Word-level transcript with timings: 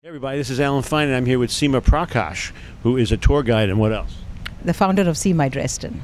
Hey 0.00 0.10
everybody, 0.10 0.38
this 0.38 0.48
is 0.48 0.60
Alan 0.60 0.84
Fine, 0.84 1.08
and 1.08 1.16
I'm 1.16 1.26
here 1.26 1.40
with 1.40 1.50
Seema 1.50 1.80
Prakash, 1.80 2.52
who 2.84 2.96
is 2.96 3.10
a 3.10 3.16
tour 3.16 3.42
guide 3.42 3.68
and 3.68 3.80
what 3.80 3.92
else? 3.92 4.14
the 4.64 4.72
founder 4.72 5.02
of 5.02 5.16
Seema 5.16 5.50
Dresden. 5.50 6.02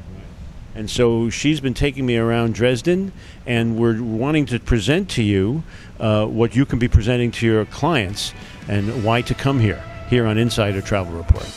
And 0.75 0.89
so 0.89 1.29
she's 1.29 1.61
been 1.61 1.73
taking 1.73 2.05
me 2.05 2.17
around 2.17 2.55
Dresden, 2.55 3.13
and 3.45 3.77
we're 3.77 4.03
wanting 4.03 4.47
to 4.47 4.59
present 4.59 5.09
to 5.11 5.23
you 5.23 5.63
uh, 6.01 6.25
what 6.25 6.57
you 6.57 6.65
can 6.65 6.77
be 6.77 6.89
presenting 6.89 7.31
to 7.31 7.45
your 7.45 7.63
clients 7.67 8.33
and 8.67 9.01
why 9.05 9.21
to 9.21 9.33
come 9.33 9.61
here, 9.61 9.81
here 10.09 10.27
on 10.27 10.37
Insider 10.37 10.81
Travel 10.81 11.13
Report. 11.15 11.47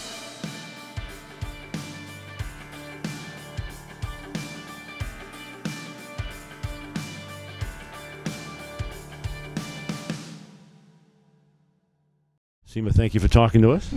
Seema, 12.79 12.95
thank 12.95 13.15
you 13.15 13.21
for 13.21 13.29
talking 13.29 13.63
to 13.63 13.73
us. 13.73 13.93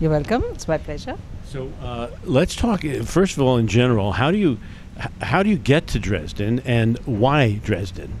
You're 0.00 0.10
welcome. 0.10 0.44
It's 0.50 0.66
my 0.66 0.78
pleasure. 0.78 1.16
So 1.44 1.70
uh, 1.82 2.08
let's 2.24 2.54
talk. 2.56 2.84
uh, 2.84 3.04
First 3.04 3.36
of 3.36 3.42
all, 3.42 3.56
in 3.56 3.68
general, 3.68 4.12
how 4.12 4.30
do 4.30 4.38
you 4.38 4.58
how 5.20 5.42
do 5.42 5.50
you 5.50 5.56
get 5.56 5.86
to 5.88 5.98
Dresden, 5.98 6.60
and 6.64 6.98
why 7.06 7.60
Dresden? 7.64 8.12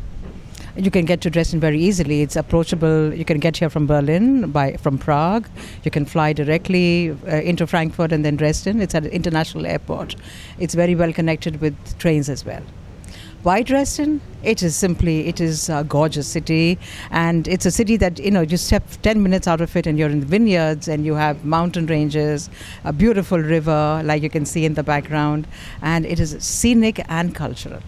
You 0.76 0.92
can 0.92 1.04
get 1.04 1.20
to 1.22 1.30
Dresden 1.30 1.58
very 1.58 1.80
easily. 1.80 2.22
It's 2.22 2.36
approachable. 2.36 3.12
You 3.12 3.24
can 3.24 3.40
get 3.40 3.56
here 3.56 3.68
from 3.68 3.86
Berlin 3.88 4.52
by 4.52 4.76
from 4.76 4.98
Prague. 4.98 5.48
You 5.84 5.90
can 5.90 6.04
fly 6.04 6.32
directly 6.32 7.10
uh, 7.10 7.36
into 7.36 7.66
Frankfurt 7.66 8.12
and 8.12 8.24
then 8.24 8.36
Dresden. 8.36 8.80
It's 8.80 8.94
at 8.94 9.04
an 9.04 9.10
international 9.10 9.66
airport. 9.66 10.14
It's 10.60 10.74
very 10.74 10.94
well 10.94 11.12
connected 11.12 11.60
with 11.60 11.74
trains 11.98 12.28
as 12.28 12.44
well. 12.44 12.62
Why 13.44 13.62
Dresden? 13.62 14.20
It 14.42 14.64
is 14.64 14.74
simply 14.74 15.28
it 15.28 15.40
is 15.40 15.68
a 15.68 15.84
gorgeous 15.84 16.26
city, 16.26 16.76
and 17.12 17.46
it's 17.46 17.66
a 17.66 17.70
city 17.70 17.96
that 17.96 18.18
you 18.18 18.32
know 18.32 18.40
you 18.40 18.56
step 18.56 18.82
ten 19.02 19.22
minutes 19.22 19.46
out 19.46 19.60
of 19.60 19.76
it, 19.76 19.86
and 19.86 19.96
you're 19.96 20.10
in 20.10 20.20
the 20.20 20.26
vineyards, 20.26 20.88
and 20.88 21.06
you 21.06 21.14
have 21.14 21.44
mountain 21.44 21.86
ranges, 21.86 22.50
a 22.84 22.92
beautiful 22.92 23.38
river 23.38 24.02
like 24.04 24.22
you 24.24 24.30
can 24.30 24.44
see 24.44 24.64
in 24.64 24.74
the 24.74 24.82
background, 24.82 25.46
and 25.82 26.04
it 26.04 26.18
is 26.18 26.36
scenic 26.40 27.00
and 27.08 27.32
cultural. 27.32 27.80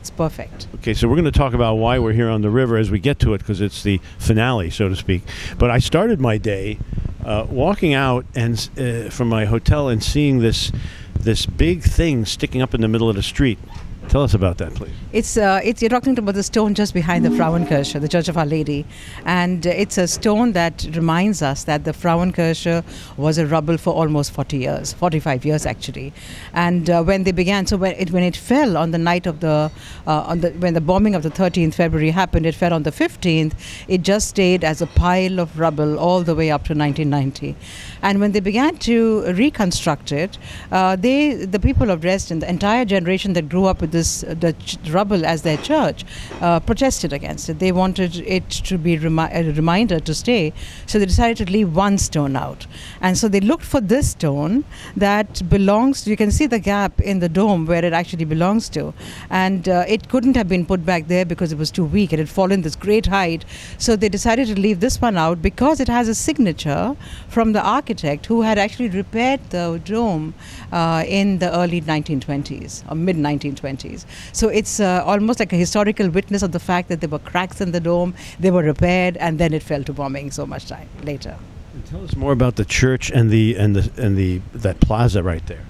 It's 0.00 0.10
perfect. 0.10 0.68
Okay, 0.76 0.94
so 0.94 1.08
we're 1.08 1.16
going 1.16 1.24
to 1.24 1.32
talk 1.32 1.52
about 1.52 1.74
why 1.74 1.98
we're 1.98 2.12
here 2.12 2.28
on 2.28 2.42
the 2.42 2.50
river 2.50 2.76
as 2.76 2.90
we 2.90 3.00
get 3.00 3.18
to 3.20 3.34
it 3.34 3.38
because 3.38 3.60
it's 3.60 3.82
the 3.82 4.00
finale, 4.18 4.70
so 4.70 4.88
to 4.88 4.96
speak. 4.96 5.22
But 5.58 5.70
I 5.70 5.78
started 5.78 6.20
my 6.20 6.38
day 6.38 6.78
uh, 7.24 7.46
walking 7.48 7.92
out 7.92 8.24
and 8.36 8.68
uh, 8.78 9.10
from 9.10 9.28
my 9.28 9.46
hotel 9.46 9.88
and 9.88 10.02
seeing 10.02 10.38
this 10.38 10.70
this 11.18 11.46
big 11.46 11.82
thing 11.82 12.24
sticking 12.24 12.62
up 12.62 12.74
in 12.74 12.80
the 12.80 12.88
middle 12.88 13.08
of 13.08 13.16
the 13.16 13.22
street. 13.22 13.58
Tell 14.08 14.22
us 14.22 14.34
about 14.34 14.58
that, 14.58 14.74
please. 14.74 14.92
It's, 15.12 15.36
uh, 15.36 15.60
it's 15.64 15.80
you're 15.80 15.88
talking 15.88 16.18
about 16.18 16.34
the 16.34 16.42
stone 16.42 16.74
just 16.74 16.92
behind 16.92 17.24
the 17.24 17.30
Frauenkirche, 17.30 17.98
the 17.98 18.08
Church 18.08 18.28
of 18.28 18.36
Our 18.36 18.44
Lady, 18.44 18.84
and 19.24 19.66
uh, 19.66 19.70
it's 19.70 19.96
a 19.96 20.06
stone 20.06 20.52
that 20.52 20.86
reminds 20.94 21.40
us 21.40 21.64
that 21.64 21.84
the 21.84 21.92
Frauenkirche 21.92 22.84
was 23.16 23.38
a 23.38 23.46
rubble 23.46 23.78
for 23.78 23.94
almost 23.94 24.32
40 24.32 24.58
years, 24.58 24.92
45 24.92 25.46
years 25.46 25.64
actually, 25.64 26.12
and 26.52 26.90
uh, 26.90 27.02
when 27.02 27.22
they 27.24 27.32
began, 27.32 27.66
so 27.66 27.78
when 27.78 27.92
it 27.92 28.10
when 28.10 28.22
it 28.22 28.36
fell 28.36 28.76
on 28.76 28.90
the 28.90 28.98
night 28.98 29.26
of 29.26 29.40
the 29.40 29.70
uh, 30.06 30.20
on 30.22 30.40
the 30.40 30.50
when 30.50 30.74
the 30.74 30.80
bombing 30.80 31.14
of 31.14 31.22
the 31.22 31.30
13th 31.30 31.74
February 31.74 32.10
happened, 32.10 32.44
it 32.44 32.54
fell 32.54 32.74
on 32.74 32.82
the 32.82 32.92
15th. 32.92 33.54
It 33.88 34.02
just 34.02 34.28
stayed 34.28 34.62
as 34.62 34.82
a 34.82 34.86
pile 34.86 35.40
of 35.40 35.58
rubble 35.58 35.98
all 35.98 36.22
the 36.22 36.34
way 36.34 36.50
up 36.50 36.64
to 36.64 36.74
1990, 36.74 37.56
and 38.02 38.20
when 38.20 38.32
they 38.32 38.40
began 38.40 38.76
to 38.78 39.22
reconstruct 39.32 40.12
it, 40.12 40.36
uh, 40.72 40.96
they 40.96 41.34
the 41.34 41.60
people 41.60 41.90
of 41.90 42.00
Dresden, 42.00 42.40
the 42.40 42.50
entire 42.50 42.84
generation 42.84 43.32
that 43.34 43.48
grew 43.48 43.66
up 43.66 43.80
with 43.80 43.92
this 43.92 44.24
uh, 44.24 44.34
the 44.38 44.52
ch- 44.54 44.78
rubble 44.90 45.24
as 45.24 45.42
their 45.42 45.56
church, 45.56 46.04
uh, 46.40 46.58
protested 46.60 47.12
against 47.12 47.48
it. 47.48 47.60
They 47.60 47.72
wanted 47.72 48.16
it 48.16 48.50
to 48.50 48.76
be 48.76 48.98
remi- 48.98 49.30
a 49.32 49.52
reminder 49.52 50.00
to 50.00 50.14
stay, 50.14 50.52
so 50.86 50.98
they 50.98 51.06
decided 51.06 51.46
to 51.46 51.52
leave 51.52 51.74
one 51.74 51.96
stone 51.98 52.36
out, 52.36 52.66
and 53.00 53.16
so 53.16 53.28
they 53.28 53.40
looked 53.40 53.64
for 53.64 53.80
this 53.80 54.10
stone 54.10 54.64
that 54.96 55.48
belongs. 55.48 56.06
You 56.06 56.16
can 56.16 56.32
see 56.32 56.46
the 56.46 56.58
gap 56.58 57.00
in 57.00 57.20
the 57.20 57.28
dome 57.28 57.66
where 57.66 57.84
it 57.84 57.92
actually 57.92 58.24
belongs 58.24 58.68
to, 58.70 58.92
and 59.30 59.68
uh, 59.68 59.84
it 59.86 60.08
couldn't 60.08 60.36
have 60.36 60.48
been 60.48 60.66
put 60.66 60.84
back 60.84 61.06
there 61.06 61.24
because 61.24 61.52
it 61.52 61.58
was 61.58 61.70
too 61.70 61.84
weak. 61.84 62.12
It 62.12 62.18
had 62.18 62.28
fallen 62.28 62.62
this 62.62 62.74
great 62.74 63.06
height, 63.06 63.44
so 63.78 63.94
they 63.94 64.08
decided 64.08 64.48
to 64.48 64.60
leave 64.60 64.80
this 64.80 65.00
one 65.00 65.16
out 65.16 65.40
because 65.40 65.78
it 65.78 65.88
has 65.88 66.08
a 66.08 66.14
signature 66.14 66.96
from 67.28 67.52
the 67.52 67.62
architect 67.62 67.91
who 68.26 68.42
had 68.42 68.58
actually 68.58 68.88
repaired 68.88 69.40
the 69.50 69.80
dome 69.84 70.34
uh, 70.72 71.04
in 71.06 71.38
the 71.38 71.54
early 71.54 71.80
1920s 71.80 72.90
or 72.90 72.94
mid 72.94 73.16
1920s. 73.16 74.04
So 74.32 74.48
it's 74.48 74.80
uh, 74.80 75.02
almost 75.04 75.38
like 75.40 75.52
a 75.52 75.56
historical 75.56 76.08
witness 76.08 76.42
of 76.42 76.52
the 76.52 76.60
fact 76.60 76.88
that 76.88 77.00
there 77.00 77.08
were 77.10 77.18
cracks 77.18 77.60
in 77.60 77.72
the 77.72 77.80
dome, 77.80 78.14
they 78.40 78.50
were 78.50 78.62
repaired, 78.62 79.16
and 79.18 79.38
then 79.38 79.52
it 79.52 79.62
fell 79.62 79.84
to 79.84 79.92
bombing 79.92 80.30
so 80.30 80.46
much 80.46 80.66
time 80.66 80.88
later. 81.02 81.36
And 81.74 81.86
tell 81.86 82.04
us 82.04 82.16
more 82.16 82.32
about 82.32 82.56
the 82.56 82.64
church 82.64 83.10
and 83.10 83.30
the 83.30 83.56
and 83.56 83.76
the 83.76 84.02
and 84.02 84.16
the 84.16 84.40
that 84.52 84.80
plaza 84.80 85.22
right 85.22 85.46
there. 85.46 85.64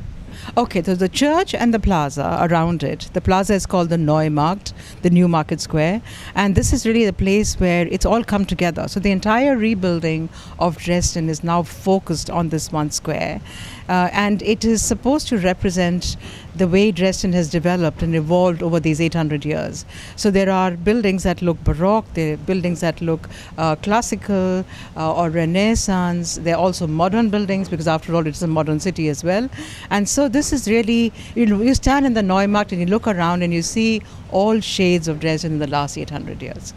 Okay, 0.57 0.83
so 0.83 0.95
the 0.95 1.09
church 1.09 1.55
and 1.55 1.73
the 1.73 1.79
plaza 1.79 2.37
around 2.41 2.83
it. 2.83 3.09
The 3.13 3.21
plaza 3.21 3.55
is 3.55 3.65
called 3.65 3.89
the 3.89 3.97
Neumarkt, 3.97 4.73
the 5.03 5.09
New 5.09 5.29
Market 5.29 5.61
Square, 5.61 6.03
and 6.35 6.55
this 6.55 6.73
is 6.73 6.85
really 6.85 7.07
the 7.07 7.13
place 7.13 7.59
where 7.61 7.87
it's 7.87 8.05
all 8.05 8.25
come 8.25 8.45
together. 8.45 8.89
So 8.89 9.01
the 9.01 9.13
entire 9.13 9.57
rebuilding 9.57 10.29
of 10.59 10.77
Dresden 10.79 11.29
is 11.29 11.45
now 11.45 11.63
focused 11.63 12.29
on 12.29 12.49
this 12.49 12.73
one 12.73 12.91
square, 12.91 13.41
uh, 13.89 14.09
and 14.13 14.43
it 14.43 14.65
is 14.65 14.83
supposed 14.83 15.29
to 15.29 15.39
represent 15.39 16.17
the 16.55 16.69
way 16.69 16.93
Dresden 16.93 17.33
has 17.33 17.49
developed 17.51 18.03
and 18.03 18.15
evolved 18.15 18.63
over 18.63 18.79
these 18.79 19.01
800 19.01 19.45
years. 19.45 19.85
So 20.17 20.31
there 20.31 20.51
are 20.51 20.73
buildings 20.73 21.23
that 21.23 21.41
look 21.41 21.63
Baroque, 21.65 22.05
there 22.15 22.35
are 22.35 22.37
buildings 22.37 22.81
that 22.81 23.01
look 23.01 23.29
uh, 23.57 23.77
classical 23.77 24.65
uh, 24.97 25.15
or 25.15 25.31
Renaissance. 25.31 26.37
There 26.37 26.55
are 26.55 26.63
also 26.63 26.87
modern 26.87 27.31
buildings 27.31 27.69
because, 27.69 27.89
after 27.89 28.15
all, 28.15 28.27
it's 28.27 28.43
a 28.43 28.47
modern 28.47 28.81
city 28.81 29.09
as 29.09 29.25
well. 29.25 29.49
And 29.91 30.09
so 30.09 30.29
this 30.29 30.53
is 30.53 30.69
really, 30.69 31.13
you 31.35 31.47
know, 31.47 31.63
you 31.63 31.75
stand 31.75 32.07
in 32.07 32.15
the 32.15 32.23
Neumarkt 32.23 32.73
and 32.73 32.81
you 32.81 32.87
look 32.87 33.07
around 33.07 33.43
and 33.43 33.53
you 33.53 33.63
see 33.63 34.03
all 34.31 34.61
shades 34.61 35.09
of 35.09 35.21
Dresden 35.21 35.53
in 35.53 35.59
the 35.59 35.67
last 35.67 35.97
800 35.97 36.43
years. 36.43 36.75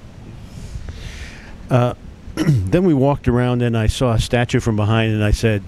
Uh, 1.70 1.94
then 2.36 2.84
we 2.86 2.94
walked 2.94 3.28
around 3.28 3.62
and 3.62 3.78
I 3.78 3.88
saw 3.88 4.14
a 4.14 4.20
statue 4.20 4.60
from 4.60 4.76
behind 4.76 5.14
and 5.14 5.24
I 5.24 5.32
said, 5.32 5.64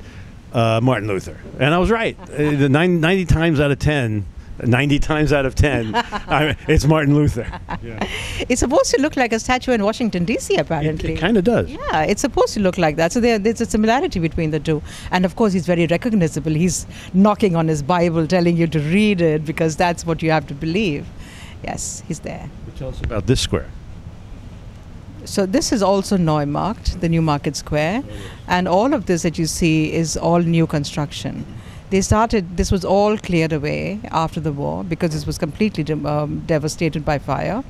uh, 0.58 0.82
Martin 0.82 1.08
Luther. 1.08 1.38
And 1.60 1.74
I 1.74 1.78
was 1.78 1.92
right. 1.92 2.18
Uh, 2.20 2.52
the 2.52 2.68
nine, 2.68 3.00
90 3.00 3.26
times 3.26 3.60
out 3.60 3.70
of 3.70 3.78
10, 3.78 4.26
90 4.64 5.00
times 5.00 5.32
out 5.32 5.46
of 5.46 5.54
10, 5.54 5.94
I, 5.96 6.58
it's 6.68 6.86
Martin 6.86 7.14
Luther. 7.14 7.48
Yeah. 7.84 8.08
It's 8.50 8.62
supposed 8.62 8.90
to 8.96 9.00
look 9.00 9.16
like 9.16 9.34
a 9.34 9.40
statue 9.40 9.72
in 9.74 9.84
Washington, 9.84 10.26
D.C., 10.26 10.56
apparently. 10.56 10.90
It, 10.90 10.96
apparently. 10.96 11.22
kind 11.22 11.38
of 11.38 11.44
does. 11.44 11.70
Yeah, 11.70 12.04
it's 12.04 12.22
supposed 12.22 12.56
to 12.56 12.60
look 12.60 12.80
like 12.80 12.96
that. 12.96 13.12
So 13.12 13.20
there, 13.20 13.38
there's 13.38 13.62
a 13.62 13.68
similarity 13.68 14.20
between 14.20 14.50
the 14.50 14.60
two. 14.60 14.82
And 15.12 15.26
of 15.26 15.36
course, 15.36 15.54
he's 15.54 15.68
very 15.68 15.86
recognizable. 15.86 16.52
He's 16.52 16.88
knocking 17.14 17.56
on 17.56 17.68
his 17.68 17.84
Bible, 17.84 18.26
telling 18.26 18.58
you 18.58 18.66
to 18.66 18.80
read 18.80 19.22
it 19.22 19.46
because 19.46 19.76
that's 19.76 20.08
what 20.08 20.24
you 20.24 20.32
have 20.32 20.48
to 20.48 20.56
believe. 20.56 21.06
Yes, 21.64 22.02
he's 22.08 22.22
there. 22.22 22.50
Tell 22.78 22.90
us 22.90 23.00
about 23.02 23.28
this 23.28 23.42
square. 23.42 23.70
So 25.28 25.46
this 25.46 25.74
is 25.74 25.84
also 25.84 26.16
Neumarkt, 26.16 27.02
the 27.02 27.10
new 27.10 27.22
market 27.22 27.58
square, 27.58 28.02
and 28.48 28.66
all 28.66 28.94
of 28.94 29.08
this 29.08 29.24
that 29.24 29.38
you 29.38 29.46
see 29.46 29.92
is 29.92 30.16
all 30.16 30.40
new 30.40 30.66
construction. 30.66 31.46
They 31.90 32.00
started. 32.00 32.56
This 32.56 32.72
was 32.72 32.86
all 32.86 33.18
cleared 33.18 33.52
away 33.52 34.00
after 34.12 34.40
the 34.40 34.54
war 34.54 34.86
because 34.86 35.12
this 35.12 35.26
was 35.26 35.38
completely 35.38 35.84
de- 35.84 36.08
um, 36.08 36.40
devastated 36.46 37.04
by 37.04 37.18
fire, 37.20 37.62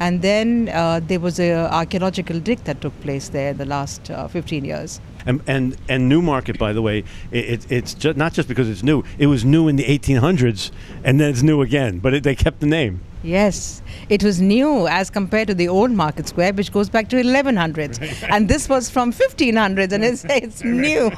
and 0.00 0.22
then 0.22 0.70
uh, 0.72 1.00
there 1.06 1.20
was 1.20 1.38
an 1.38 1.66
archaeological 1.66 2.40
dig 2.40 2.64
that 2.64 2.80
took 2.80 2.98
place 3.02 3.28
there 3.28 3.50
in 3.50 3.58
the 3.58 3.66
last 3.66 4.10
uh, 4.10 4.26
15 4.28 4.64
years. 4.64 4.98
And, 5.26 5.42
and 5.46 5.76
and 5.88 6.08
Newmarket, 6.08 6.58
by 6.58 6.72
the 6.72 6.82
way, 6.82 7.04
it, 7.30 7.44
it, 7.44 7.72
it's 7.72 7.94
just, 7.94 8.16
not 8.16 8.32
just 8.32 8.48
because 8.48 8.68
it's 8.68 8.82
new. 8.82 9.02
It 9.18 9.26
was 9.26 9.44
new 9.44 9.68
in 9.68 9.76
the 9.76 9.84
1800s, 9.84 10.70
and 11.04 11.20
then 11.20 11.30
it's 11.30 11.42
new 11.42 11.62
again. 11.62 11.98
But 11.98 12.14
it, 12.14 12.22
they 12.22 12.34
kept 12.34 12.60
the 12.60 12.66
name. 12.66 13.00
Yes, 13.22 13.82
it 14.08 14.22
was 14.22 14.40
new 14.40 14.86
as 14.86 15.10
compared 15.10 15.48
to 15.48 15.54
the 15.54 15.68
old 15.68 15.90
market 15.90 16.28
square, 16.28 16.52
which 16.52 16.72
goes 16.72 16.88
back 16.88 17.08
to 17.08 17.16
1100s, 17.16 18.28
and 18.30 18.48
this 18.48 18.68
was 18.68 18.88
from 18.88 19.12
1500s, 19.12 19.92
and 19.92 20.04
it's 20.04 20.24
it's 20.28 20.62
new. 20.86 21.10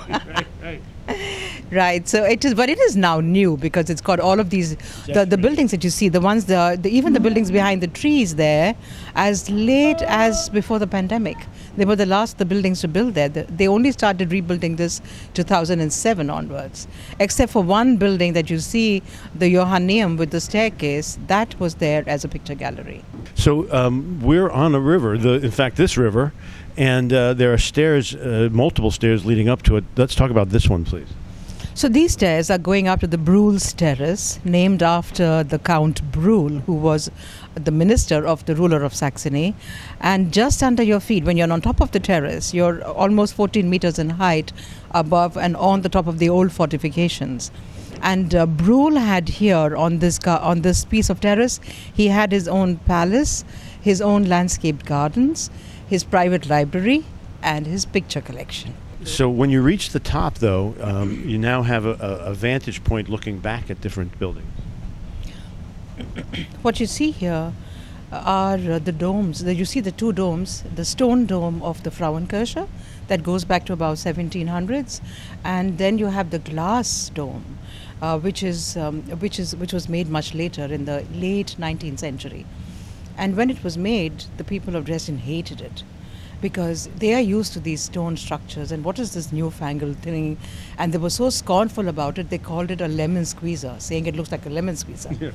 Right. 1.71 2.09
So 2.09 2.25
it 2.25 2.45
is, 2.45 2.55
but 2.55 2.71
it 2.71 2.79
is 2.79 2.97
now 2.97 3.21
new 3.21 3.57
because 3.59 3.91
it's 3.91 4.01
got 4.01 4.21
all 4.21 4.41
of 4.41 4.49
these 4.49 4.77
the, 5.07 5.27
the 5.27 5.37
buildings 5.37 5.71
that 5.73 5.85
you 5.85 5.91
see, 5.91 6.09
the 6.09 6.21
ones 6.21 6.47
the, 6.47 6.79
the 6.81 6.89
even 6.89 7.13
the 7.13 7.19
mm-hmm. 7.19 7.25
buildings 7.25 7.51
behind 7.51 7.83
the 7.83 7.89
trees 7.89 8.37
there, 8.37 8.75
as 9.19 9.51
late 9.51 10.01
as 10.03 10.49
before 10.49 10.79
the 10.79 10.87
pandemic. 10.87 11.37
They 11.77 11.85
were 11.85 11.97
the 11.97 12.07
last 12.07 12.39
the 12.39 12.45
buildings 12.45 12.81
to 12.83 12.89
build 12.89 13.15
there. 13.15 13.29
They 13.29 13.67
only 13.67 13.91
started 13.91 14.31
rebuilding 14.31 14.77
this 14.77 15.03
2007 15.35 16.31
onwards, 16.31 16.87
except 17.19 17.53
for 17.53 17.63
one 17.63 17.97
building 17.97 18.33
that 18.35 18.49
you 18.49 18.61
see, 18.61 19.03
the 19.35 19.53
Johanneum 19.53 20.17
with 20.17 20.31
the 20.31 20.41
staircase. 20.41 21.19
That 21.27 21.59
was 21.59 21.75
there 21.75 22.05
as 22.07 22.25
a 22.25 22.29
picture 22.29 22.55
gallery. 22.55 23.05
So 23.35 23.71
um, 23.73 24.21
we're 24.23 24.51
on 24.51 24.75
a 24.77 24.81
river. 24.81 25.19
The, 25.19 25.35
in 25.45 25.51
fact, 25.51 25.77
this 25.77 25.97
river, 25.97 26.33
and 26.77 27.13
uh, 27.13 27.35
there 27.35 27.53
are 27.53 27.59
stairs, 27.59 28.15
uh, 28.15 28.49
multiple 28.53 28.93
stairs 28.93 29.27
leading 29.27 29.49
up 29.49 29.63
to 29.63 29.77
it. 29.79 29.85
Let's 29.97 30.15
talk 30.15 30.31
about 30.31 30.51
this 30.51 30.69
one, 30.69 30.85
please. 30.85 31.09
So 31.79 31.89
these 31.89 32.15
stairs 32.15 32.51
are 32.51 32.59
going 32.59 32.89
up 32.89 32.99
to 33.03 33.07
the 33.07 33.17
Bruhl's 33.17 33.73
Terrace, 33.73 34.41
named 34.45 34.83
after 34.83 35.45
the 35.45 35.61
Count 35.61 36.03
Bruhl, 36.11 36.49
who 36.67 36.73
was 36.73 37.09
the 37.55 37.71
minister 37.71 38.27
of 38.27 38.45
the 38.47 38.57
ruler 38.57 38.83
of 38.83 38.93
Saxony. 38.93 39.55
And 40.01 40.33
just 40.33 40.61
under 40.61 40.83
your 40.83 40.99
feet, 40.99 41.23
when 41.23 41.37
you're 41.37 41.53
on 41.53 41.61
top 41.61 41.81
of 41.81 41.93
the 41.93 42.01
terrace, 42.01 42.53
you're 42.53 42.83
almost 42.83 43.35
14 43.35 43.71
meters 43.71 43.97
in 43.97 44.11
height 44.11 44.53
above 44.91 45.37
and 45.37 45.57
on 45.57 45.83
the 45.83 45.89
top 45.89 46.09
of 46.09 46.19
the 46.19 46.29
old 46.29 46.51
fortifications. 46.51 47.53
And 48.03 48.35
uh, 48.35 48.47
Bruhl 48.47 48.97
had 48.97 49.29
here 49.29 49.77
on 49.77 50.01
this 50.01 50.19
ga- 50.19 50.43
on 50.43 50.63
this 50.63 50.85
piece 50.85 51.09
of 51.09 51.21
terrace, 51.21 51.61
he 51.95 52.09
had 52.09 52.33
his 52.33 52.49
own 52.49 52.79
palace, 52.79 53.45
his 53.81 54.01
own 54.01 54.25
landscaped 54.25 54.85
gardens, 54.85 55.49
his 55.87 56.03
private 56.03 56.49
library, 56.49 57.05
and 57.41 57.69
his 57.69 57.87
picture 57.87 58.21
collection. 58.21 58.75
So 59.05 59.31
when 59.31 59.51
you 59.51 59.63
reach 59.63 59.91
the 59.91 60.01
top, 60.01 60.39
though, 60.39 60.75
um, 60.81 61.23
you 61.29 61.39
now 61.39 61.63
have 61.63 61.87
a, 61.87 61.93
a, 61.93 62.35
vantage 62.35 62.83
point 62.83 63.09
looking 63.09 63.39
back 63.39 63.71
at 63.71 63.81
different 63.81 64.19
buildings. 64.19 64.51
What 66.63 66.81
you 66.81 66.87
see 66.87 67.13
here 67.13 67.53
are 68.11 68.55
uh, 68.55 68.79
the 68.79 68.93
domes. 68.93 69.43
You 69.43 69.65
see 69.65 69.81
the 69.81 69.93
two 69.93 70.13
domes, 70.13 70.65
the 70.75 70.85
stone 70.85 71.27
dome 71.27 71.63
of 71.63 71.83
the 71.85 71.91
Frauenkirche 71.91 72.69
that 73.07 73.23
goes 73.23 73.45
back 73.45 73.67
to 73.67 73.73
about 73.73 73.97
1700s, 73.97 75.01
and 75.45 75.79
then 75.79 75.99
you 75.99 76.07
have 76.07 76.31
the 76.31 76.39
glass 76.39 77.11
dome, 77.11 77.59
uh, 78.03 78.19
which 78.19 78.43
is 78.43 78.77
um, 78.77 79.03
which 79.21 79.39
is 79.39 79.55
which 79.57 79.73
was 79.73 79.89
made 79.89 80.09
much 80.09 80.35
later 80.35 80.65
in 80.65 80.85
the 80.85 81.05
late 81.15 81.57
19th 81.59 82.01
century. 82.01 82.47
And 83.17 83.37
when 83.37 83.51
it 83.51 83.63
was 83.65 83.77
made, 83.77 84.25
the 84.37 84.45
people 84.45 84.77
of 84.77 84.85
Dresden 84.85 85.19
hated 85.19 85.61
it 85.61 85.83
because 86.41 86.89
they 86.99 87.15
are 87.15 87.21
used 87.21 87.53
to 87.55 87.61
these 87.61 87.83
stone 87.83 88.17
structures. 88.17 88.73
And 88.73 88.85
what 88.85 88.99
is 88.99 89.15
this 89.15 89.33
newfangled 89.33 89.97
thing? 89.99 90.39
And 90.79 90.93
they 90.93 90.99
were 90.99 91.11
so 91.11 91.31
scornful 91.31 91.89
about 91.89 92.19
it 92.19 92.31
they 92.31 92.39
called 92.39 92.71
it 92.71 92.81
a 92.81 92.89
lemon 92.89 93.25
squeezer 93.25 93.75
saying 93.79 94.07
it 94.07 94.17
looks 94.17 94.31
like 94.33 94.47
a 94.47 94.51
lemon 94.51 94.77
squeezer. 94.77 95.33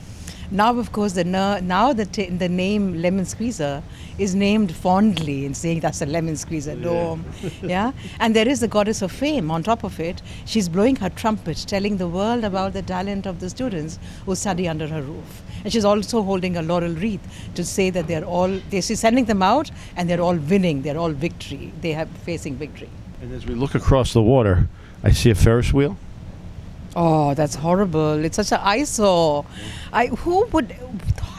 Now 0.51 0.77
of 0.77 0.91
course 0.91 1.13
the 1.13 1.23
now 1.23 1.93
the, 1.93 2.05
t- 2.05 2.29
the 2.29 2.49
name 2.49 3.01
lemon 3.01 3.25
squeezer 3.25 3.81
is 4.17 4.35
named 4.35 4.71
fondly 4.71 5.45
in 5.45 5.53
saying 5.53 5.79
that's 5.79 6.01
a 6.01 6.05
lemon 6.05 6.35
squeezer 6.35 6.75
dome. 6.75 7.25
Yeah? 7.61 7.91
And 8.19 8.35
there 8.35 8.47
is 8.47 8.59
the 8.59 8.67
goddess 8.67 9.01
of 9.01 9.11
fame 9.11 9.49
on 9.51 9.63
top 9.63 9.83
of 9.83 9.99
it. 9.99 10.21
She's 10.45 10.69
blowing 10.69 10.95
her 10.97 11.09
trumpet 11.09 11.65
telling 11.67 11.97
the 11.97 12.07
world 12.07 12.43
about 12.43 12.73
the 12.73 12.81
talent 12.81 13.25
of 13.25 13.39
the 13.39 13.49
students 13.49 13.99
who 14.25 14.35
study 14.35 14.67
under 14.67 14.87
her 14.87 15.01
roof 15.01 15.42
and 15.63 15.71
she's 15.71 15.85
also 15.85 16.21
holding 16.21 16.57
a 16.57 16.61
laurel 16.61 16.93
wreath 16.93 17.21
to 17.55 17.63
say 17.63 17.89
that 17.89 18.07
they're 18.07 18.25
all 18.25 18.59
they 18.69 18.81
she's 18.81 18.99
sending 18.99 19.25
them 19.25 19.41
out 19.41 19.71
and 19.95 20.09
they're 20.09 20.21
all 20.21 20.35
winning. 20.35 20.81
They're 20.81 20.97
all 20.97 21.11
victory. 21.11 21.71
They 21.81 21.91
have 21.93 22.09
facing 22.25 22.55
victory. 22.55 22.89
And 23.21 23.31
as 23.33 23.45
we 23.45 23.55
look 23.55 23.75
across 23.75 24.13
the 24.13 24.21
water, 24.21 24.67
I 25.03 25.11
see 25.11 25.29
a 25.29 25.35
Ferris 25.35 25.73
wheel. 25.73 25.97
oh 26.95 27.33
that's 27.33 27.55
horrible. 27.55 28.23
It's 28.25 28.35
such 28.35 28.51
an 28.51 28.59
eyesore. 28.61 29.45
I, 29.91 30.07
who 30.07 30.45
would 30.47 30.71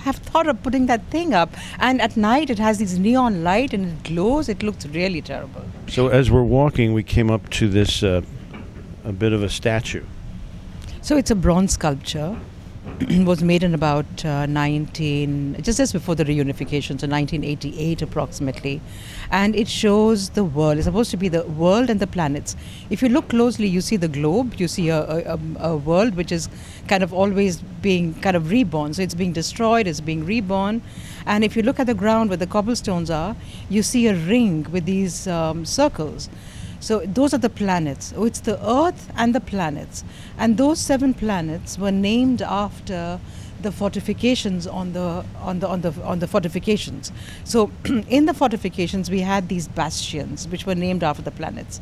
have 0.04 0.16
thought 0.16 0.48
of 0.48 0.62
putting 0.62 0.86
that 0.86 1.02
thing 1.10 1.34
up? 1.34 1.50
And 1.78 2.00
at 2.00 2.16
night 2.16 2.50
it 2.50 2.58
has 2.58 2.78
this 2.78 2.96
neon 2.96 3.44
light 3.44 3.72
and 3.74 3.86
it 3.86 4.02
glows. 4.04 4.48
It 4.48 4.62
looks 4.62 4.86
really 4.86 5.22
terrible. 5.22 5.64
So 5.88 6.08
as 6.08 6.30
we're 6.30 6.42
walking, 6.42 6.92
we 6.92 7.02
came 7.02 7.30
up 7.30 7.50
to 7.50 7.68
this 7.68 8.02
uh, 8.02 8.22
a 9.04 9.12
bit 9.12 9.32
of 9.32 9.42
a 9.42 9.48
statue. 9.48 10.04
So 11.02 11.16
it's 11.16 11.30
a 11.30 11.34
bronze 11.34 11.72
sculpture. 11.74 12.36
was 13.24 13.42
made 13.42 13.62
in 13.62 13.74
about 13.74 14.24
uh, 14.24 14.46
19, 14.46 15.56
just 15.62 15.80
as 15.80 15.92
before 15.92 16.14
the 16.14 16.24
reunification, 16.24 16.98
so 17.00 17.06
1988 17.08 18.02
approximately. 18.02 18.80
And 19.30 19.56
it 19.56 19.68
shows 19.68 20.30
the 20.30 20.44
world. 20.44 20.78
It's 20.78 20.86
supposed 20.86 21.10
to 21.10 21.16
be 21.16 21.28
the 21.28 21.42
world 21.44 21.90
and 21.90 21.98
the 21.98 22.06
planets. 22.06 22.56
If 22.90 23.02
you 23.02 23.08
look 23.08 23.28
closely, 23.28 23.66
you 23.66 23.80
see 23.80 23.96
the 23.96 24.08
globe, 24.08 24.54
you 24.58 24.68
see 24.68 24.88
a, 24.90 25.00
a, 25.02 25.34
a- 25.34 25.72
a 25.72 25.76
world 25.76 26.14
which 26.14 26.30
is 26.30 26.48
kind 26.88 27.02
of 27.02 27.12
always 27.12 27.56
being 27.82 28.14
kind 28.20 28.36
of 28.36 28.50
reborn. 28.50 28.94
So 28.94 29.02
it's 29.02 29.14
being 29.14 29.32
destroyed, 29.32 29.86
it's 29.86 30.00
being 30.00 30.24
reborn. 30.24 30.82
And 31.26 31.42
if 31.42 31.56
you 31.56 31.62
look 31.62 31.80
at 31.80 31.86
the 31.86 31.94
ground 31.94 32.30
where 32.30 32.36
the 32.36 32.46
cobblestones 32.46 33.10
are, 33.10 33.34
you 33.68 33.82
see 33.82 34.06
a 34.06 34.14
ring 34.14 34.66
with 34.70 34.84
these 34.84 35.26
um, 35.26 35.64
circles. 35.64 36.28
So 36.84 36.98
those 37.06 37.32
are 37.32 37.38
the 37.38 37.48
planets. 37.48 38.12
Oh, 38.14 38.26
it's 38.26 38.40
the 38.40 38.62
Earth 38.62 39.10
and 39.16 39.34
the 39.34 39.40
planets. 39.40 40.04
And 40.36 40.58
those 40.58 40.78
seven 40.78 41.14
planets 41.14 41.78
were 41.78 41.90
named 41.90 42.42
after 42.42 43.18
the 43.62 43.72
fortifications 43.72 44.66
on 44.66 44.92
the 44.92 45.24
on 45.40 45.60
the 45.60 45.66
on 45.66 45.80
the 45.80 45.92
on 46.02 46.18
the 46.18 46.26
fortifications. 46.26 47.10
So 47.44 47.70
in 48.18 48.26
the 48.26 48.34
fortifications 48.34 49.10
we 49.10 49.20
had 49.20 49.48
these 49.48 49.66
bastions 49.66 50.46
which 50.48 50.66
were 50.66 50.74
named 50.74 51.02
after 51.02 51.22
the 51.22 51.30
planets. 51.30 51.80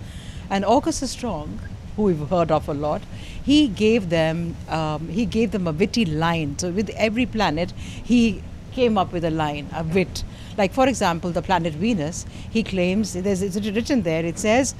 And 0.48 0.64
Augustus 0.64 1.10
Strong, 1.10 1.58
who 1.96 2.04
we've 2.04 2.28
heard 2.28 2.52
of 2.52 2.68
a 2.68 2.74
lot, 2.74 3.02
he 3.42 3.66
gave 3.66 4.08
them 4.08 4.54
um, 4.68 5.08
he 5.08 5.26
gave 5.26 5.50
them 5.50 5.66
a 5.66 5.72
witty 5.72 6.04
line. 6.04 6.56
So 6.60 6.70
with 6.70 6.90
every 6.90 7.26
planet 7.26 7.72
he 8.04 8.40
came 8.70 8.96
up 8.96 9.12
with 9.12 9.24
a 9.24 9.32
line, 9.32 9.68
a 9.74 9.82
wit. 9.82 10.22
Like, 10.56 10.72
for 10.72 10.86
example, 10.86 11.30
the 11.30 11.42
planet 11.42 11.72
Venus, 11.74 12.26
he 12.50 12.62
claims, 12.62 13.14
there's, 13.14 13.42
it's 13.42 13.56
written 13.56 14.02
there, 14.02 14.24
it 14.24 14.38
says, 14.38 14.74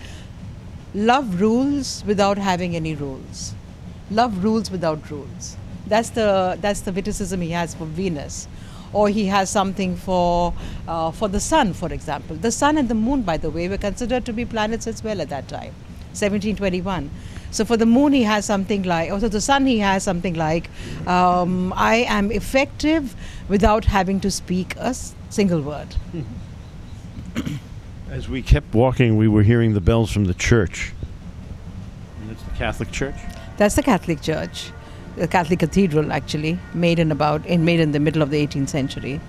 love 0.94 1.40
rules 1.40 2.04
without 2.06 2.38
having 2.38 2.76
any 2.76 2.94
rules. 2.94 3.54
Love 4.10 4.44
rules 4.44 4.70
without 4.70 5.10
rules. 5.10 5.56
That's 5.86 6.10
the, 6.10 6.58
that's 6.60 6.80
the 6.82 6.92
witticism 6.92 7.40
he 7.40 7.50
has 7.50 7.74
for 7.74 7.86
Venus. 7.86 8.48
Or 8.92 9.08
he 9.08 9.26
has 9.26 9.48
something 9.48 9.96
for, 9.96 10.52
uh, 10.86 11.10
for 11.10 11.28
the 11.28 11.40
sun, 11.40 11.72
for 11.72 11.90
example. 11.92 12.36
The 12.36 12.52
sun 12.52 12.76
and 12.76 12.88
the 12.88 12.94
moon, 12.94 13.22
by 13.22 13.38
the 13.38 13.48
way, 13.48 13.69
were 13.69 13.78
considered 13.78 14.26
to 14.26 14.34
be 14.34 14.44
planets 14.44 14.86
as 14.86 15.02
well 15.02 15.22
at 15.22 15.30
that 15.30 15.48
time, 15.48 15.72
1721. 16.12 17.10
So 17.50 17.64
for 17.64 17.78
the 17.78 17.86
moon, 17.86 18.12
he 18.12 18.22
has 18.24 18.44
something 18.44 18.82
like, 18.82 19.10
or 19.10 19.14
also 19.14 19.28
the 19.28 19.40
sun, 19.40 19.64
he 19.64 19.78
has 19.78 20.02
something 20.02 20.34
like, 20.34 20.69
um, 21.06 21.72
I 21.74 22.04
am 22.08 22.30
effective 22.30 23.16
without 23.48 23.86
having 23.86 24.20
to 24.20 24.30
speak 24.30 24.74
a 24.76 24.94
single 25.32 25.62
word. 25.62 25.88
As 28.11 28.29
we 28.29 28.43
kept 28.43 28.75
walking, 28.75 29.17
we 29.17 29.26
were 29.26 29.43
hearing 29.43 29.73
the 29.73 29.81
bells 29.81 30.11
from 30.12 30.26
the 30.26 30.34
church. 30.34 30.93
And 32.20 32.31
it's 32.31 32.43
the 32.43 32.50
Catholic 32.50 32.90
Church. 32.93 33.14
That's 33.56 33.75
the 33.75 33.82
Catholic 33.82 34.20
Church, 34.20 34.70
the 35.17 35.26
Catholic 35.26 35.61
Cathedral, 35.61 36.12
actually, 36.12 36.58
made 36.75 36.99
in 36.99 37.11
about 37.11 37.46
in 37.46 37.64
made 37.64 37.81
in 37.81 37.93
the 37.93 38.00
middle 38.00 38.20
of 38.20 38.29
the 38.29 38.46
18th 38.46 38.69
century. 38.69 39.20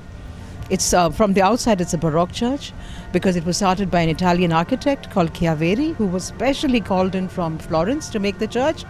It's 0.69 0.93
uh, 0.93 1.09
from 1.09 1.33
the 1.33 1.41
outside, 1.41 1.79
it's 1.79 1.93
a 1.93 1.97
Baroque 1.97 2.33
church 2.33 2.73
because 3.13 3.37
it 3.37 3.45
was 3.45 3.55
started 3.55 3.89
by 3.89 4.01
an 4.01 4.09
Italian 4.09 4.51
architect 4.51 5.09
called 5.09 5.33
Chiaveri, 5.33 5.95
who 5.95 6.07
was 6.07 6.25
specially 6.25 6.81
called 6.81 7.15
in 7.15 7.29
from 7.29 7.57
Florence 7.59 8.09
to 8.09 8.19
make 8.19 8.39
the 8.39 8.47
church. 8.47 8.83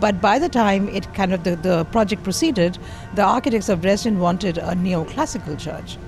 But 0.00 0.20
by 0.20 0.38
the 0.38 0.48
time 0.48 0.88
it 0.88 1.12
kind 1.12 1.34
of 1.34 1.44
the, 1.44 1.56
the 1.56 1.84
project 1.86 2.22
proceeded, 2.24 2.78
the 3.14 3.22
architects 3.22 3.68
of 3.68 3.82
Dresden 3.82 4.18
wanted 4.18 4.58
a 4.58 4.72
neoclassical 4.72 5.58
church. 5.58 5.98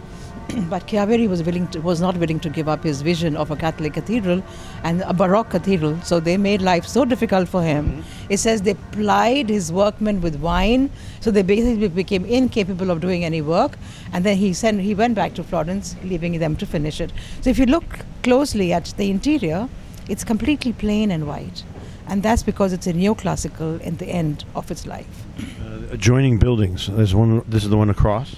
but 0.71 0.87
Chiaveri 0.87 1.29
was 1.29 1.43
willing 1.43 1.67
to, 1.69 1.81
was 1.81 2.01
not 2.01 2.17
willing 2.17 2.39
to 2.41 2.49
give 2.49 2.69
up 2.69 2.85
his 2.85 3.03
vision 3.03 3.37
of 3.37 3.51
a 3.51 3.57
Catholic 3.57 3.95
cathedral 3.95 4.43
and 4.85 5.03
a 5.03 5.13
Baroque 5.13 5.51
cathedral. 5.51 6.01
So 6.03 6.21
they 6.21 6.37
made 6.37 6.63
life 6.63 6.87
so 6.87 7.05
difficult 7.05 7.49
for 7.49 7.63
him. 7.63 8.05
It 8.29 8.39
says 8.39 8.63
they 8.63 8.75
plied 8.93 9.49
his 9.49 9.73
workmen 9.73 10.21
with 10.21 10.37
wine, 10.37 10.91
so 11.21 11.31
they 11.31 11.43
basically 11.43 11.89
became 11.89 12.25
incapable 12.25 12.91
of 12.91 13.01
doing 13.01 13.25
any 13.25 13.43
work. 13.43 13.77
And 14.13 14.25
then 14.25 14.37
he 14.37 14.53
sent 14.53 14.81
he 14.81 14.95
went 14.95 15.15
back 15.15 15.35
to 15.35 15.45
Florence, 15.45 15.97
leaving 16.05 16.39
them 16.39 16.57
to 16.57 16.67
finish 16.67 17.01
it. 17.01 17.13
So 17.41 17.51
if 17.51 17.59
you 17.59 17.67
look 17.67 18.01
closely 18.23 18.73
at 18.73 18.95
the 18.97 19.11
interior, 19.11 19.69
it's 20.09 20.23
completely 20.25 20.73
plain 20.73 21.11
and 21.11 21.27
white. 21.27 21.65
And 22.09 22.23
that's 22.23 22.45
because 22.45 22.73
it's 22.73 22.87
a 22.87 22.93
neoclassical 22.93 23.81
in 23.81 23.97
the 23.97 24.07
end 24.07 24.45
of 24.55 24.71
its 24.71 24.87
life. 24.87 25.25
Uh, 25.61 25.93
adjoining 25.93 26.39
buildings. 26.39 26.87
There's 26.87 27.15
one. 27.15 27.43
This 27.49 27.65
is 27.65 27.71
the 27.71 27.77
one 27.77 27.91
across. 27.91 28.37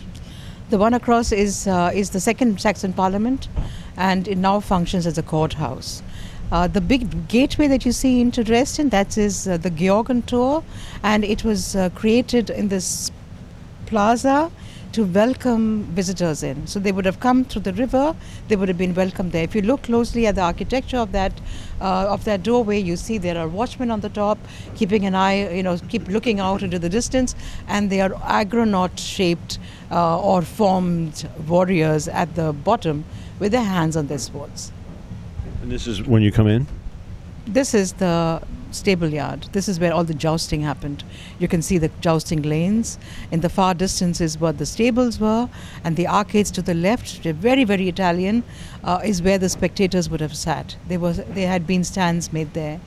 The 0.70 0.76
one 0.76 0.92
across 0.92 1.32
is 1.32 1.66
uh, 1.66 1.90
is 1.94 2.10
the 2.10 2.20
second 2.20 2.60
Saxon 2.60 2.92
Parliament, 2.92 3.48
and 3.96 4.28
it 4.28 4.36
now 4.36 4.60
functions 4.60 5.06
as 5.06 5.16
a 5.16 5.22
courthouse. 5.22 6.02
Uh, 6.52 6.68
the 6.68 6.82
big 6.82 7.26
gateway 7.28 7.68
that 7.68 7.86
you 7.86 7.92
see 7.92 8.20
into 8.20 8.44
Dresden, 8.44 8.90
that 8.90 9.16
is 9.16 9.48
uh, 9.48 9.56
the 9.56 9.70
Georgentor, 9.70 10.62
and 11.02 11.24
it 11.24 11.42
was 11.42 11.74
uh, 11.74 11.88
created 11.94 12.50
in 12.50 12.68
this 12.68 13.10
plaza 13.86 14.50
to 14.92 15.04
welcome 15.04 15.82
visitors 15.94 16.42
in. 16.42 16.66
So 16.66 16.80
they 16.80 16.92
would 16.92 17.04
have 17.04 17.20
come 17.20 17.44
through 17.44 17.62
the 17.62 17.72
river, 17.72 18.14
they 18.48 18.56
would 18.56 18.68
have 18.68 18.78
been 18.78 18.94
welcomed 18.94 19.32
there. 19.32 19.44
If 19.44 19.54
you 19.54 19.62
look 19.62 19.82
closely 19.82 20.26
at 20.26 20.34
the 20.34 20.40
architecture 20.42 20.98
of 20.98 21.12
that 21.12 21.32
uh, 21.80 22.06
of 22.08 22.24
that 22.24 22.42
doorway, 22.42 22.78
you 22.80 22.96
see 22.96 23.18
there 23.18 23.38
are 23.38 23.46
watchmen 23.46 23.90
on 23.90 24.00
the 24.00 24.08
top, 24.08 24.38
keeping 24.74 25.06
an 25.06 25.14
eye, 25.14 25.54
you 25.54 25.62
know, 25.62 25.78
keep 25.88 26.08
looking 26.08 26.40
out 26.40 26.62
into 26.62 26.78
the 26.78 26.88
distance, 26.88 27.34
and 27.68 27.90
they 27.90 28.00
are 28.00 28.10
agronaut-shaped 28.10 29.58
uh, 29.90 30.20
or 30.20 30.42
formed 30.42 31.28
warriors 31.46 32.08
at 32.08 32.34
the 32.34 32.52
bottom 32.52 33.04
with 33.38 33.52
their 33.52 33.64
hands 33.64 33.96
on 33.96 34.06
their 34.08 34.18
swords. 34.18 34.72
And 35.62 35.70
this 35.70 35.86
is 35.86 36.02
when 36.02 36.22
you 36.22 36.32
come 36.32 36.48
in. 36.48 36.66
This 37.46 37.74
is 37.74 37.92
the 37.94 38.42
stable 38.70 39.08
yard. 39.08 39.48
This 39.52 39.68
is 39.68 39.80
where 39.80 39.92
all 39.92 40.04
the 40.04 40.14
jousting 40.14 40.62
happened. 40.62 41.04
You 41.38 41.48
can 41.48 41.62
see 41.62 41.78
the 41.78 41.90
jousting 42.00 42.42
lanes. 42.42 42.98
In 43.30 43.40
the 43.40 43.48
far 43.48 43.74
distance 43.74 44.20
is 44.20 44.38
where 44.38 44.52
the 44.52 44.66
stables 44.66 45.18
were, 45.18 45.48
and 45.84 45.96
the 45.96 46.06
arcades 46.06 46.50
to 46.52 46.62
the 46.62 46.74
left, 46.74 47.22
very, 47.22 47.64
very 47.64 47.88
Italian, 47.88 48.44
uh, 48.84 49.00
is 49.04 49.22
where 49.22 49.38
the 49.38 49.48
spectators 49.48 50.08
would 50.10 50.20
have 50.20 50.36
sat. 50.36 50.76
There 50.88 51.00
was, 51.00 51.18
there 51.28 51.48
had 51.48 51.66
been 51.66 51.84
stands 51.84 52.32
made 52.32 52.54
there, 52.54 52.80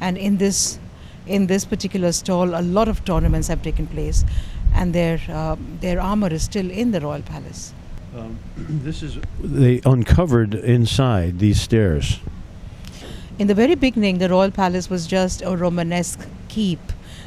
and 0.00 0.16
in 0.18 0.38
this, 0.38 0.78
in 1.26 1.46
this 1.46 1.64
particular 1.64 2.12
stall, 2.12 2.58
a 2.58 2.62
lot 2.62 2.88
of 2.88 3.04
tournaments 3.04 3.48
have 3.48 3.62
taken 3.62 3.86
place, 3.86 4.24
and 4.74 4.94
their 4.94 5.20
uh, 5.28 5.56
their 5.80 6.00
armor 6.00 6.28
is 6.28 6.42
still 6.42 6.70
in 6.70 6.90
the 6.92 7.00
royal 7.00 7.22
palace. 7.22 7.72
Um, 8.16 8.38
this 8.56 9.02
is 9.02 9.18
they 9.42 9.80
uncovered 9.84 10.54
inside 10.54 11.38
these 11.38 11.60
stairs. 11.60 12.20
In 13.38 13.46
the 13.46 13.54
very 13.54 13.76
beginning, 13.76 14.18
the 14.18 14.28
royal 14.28 14.50
palace 14.50 14.90
was 14.90 15.06
just 15.06 15.42
a 15.42 15.56
Romanesque 15.56 16.26
keep 16.48 16.80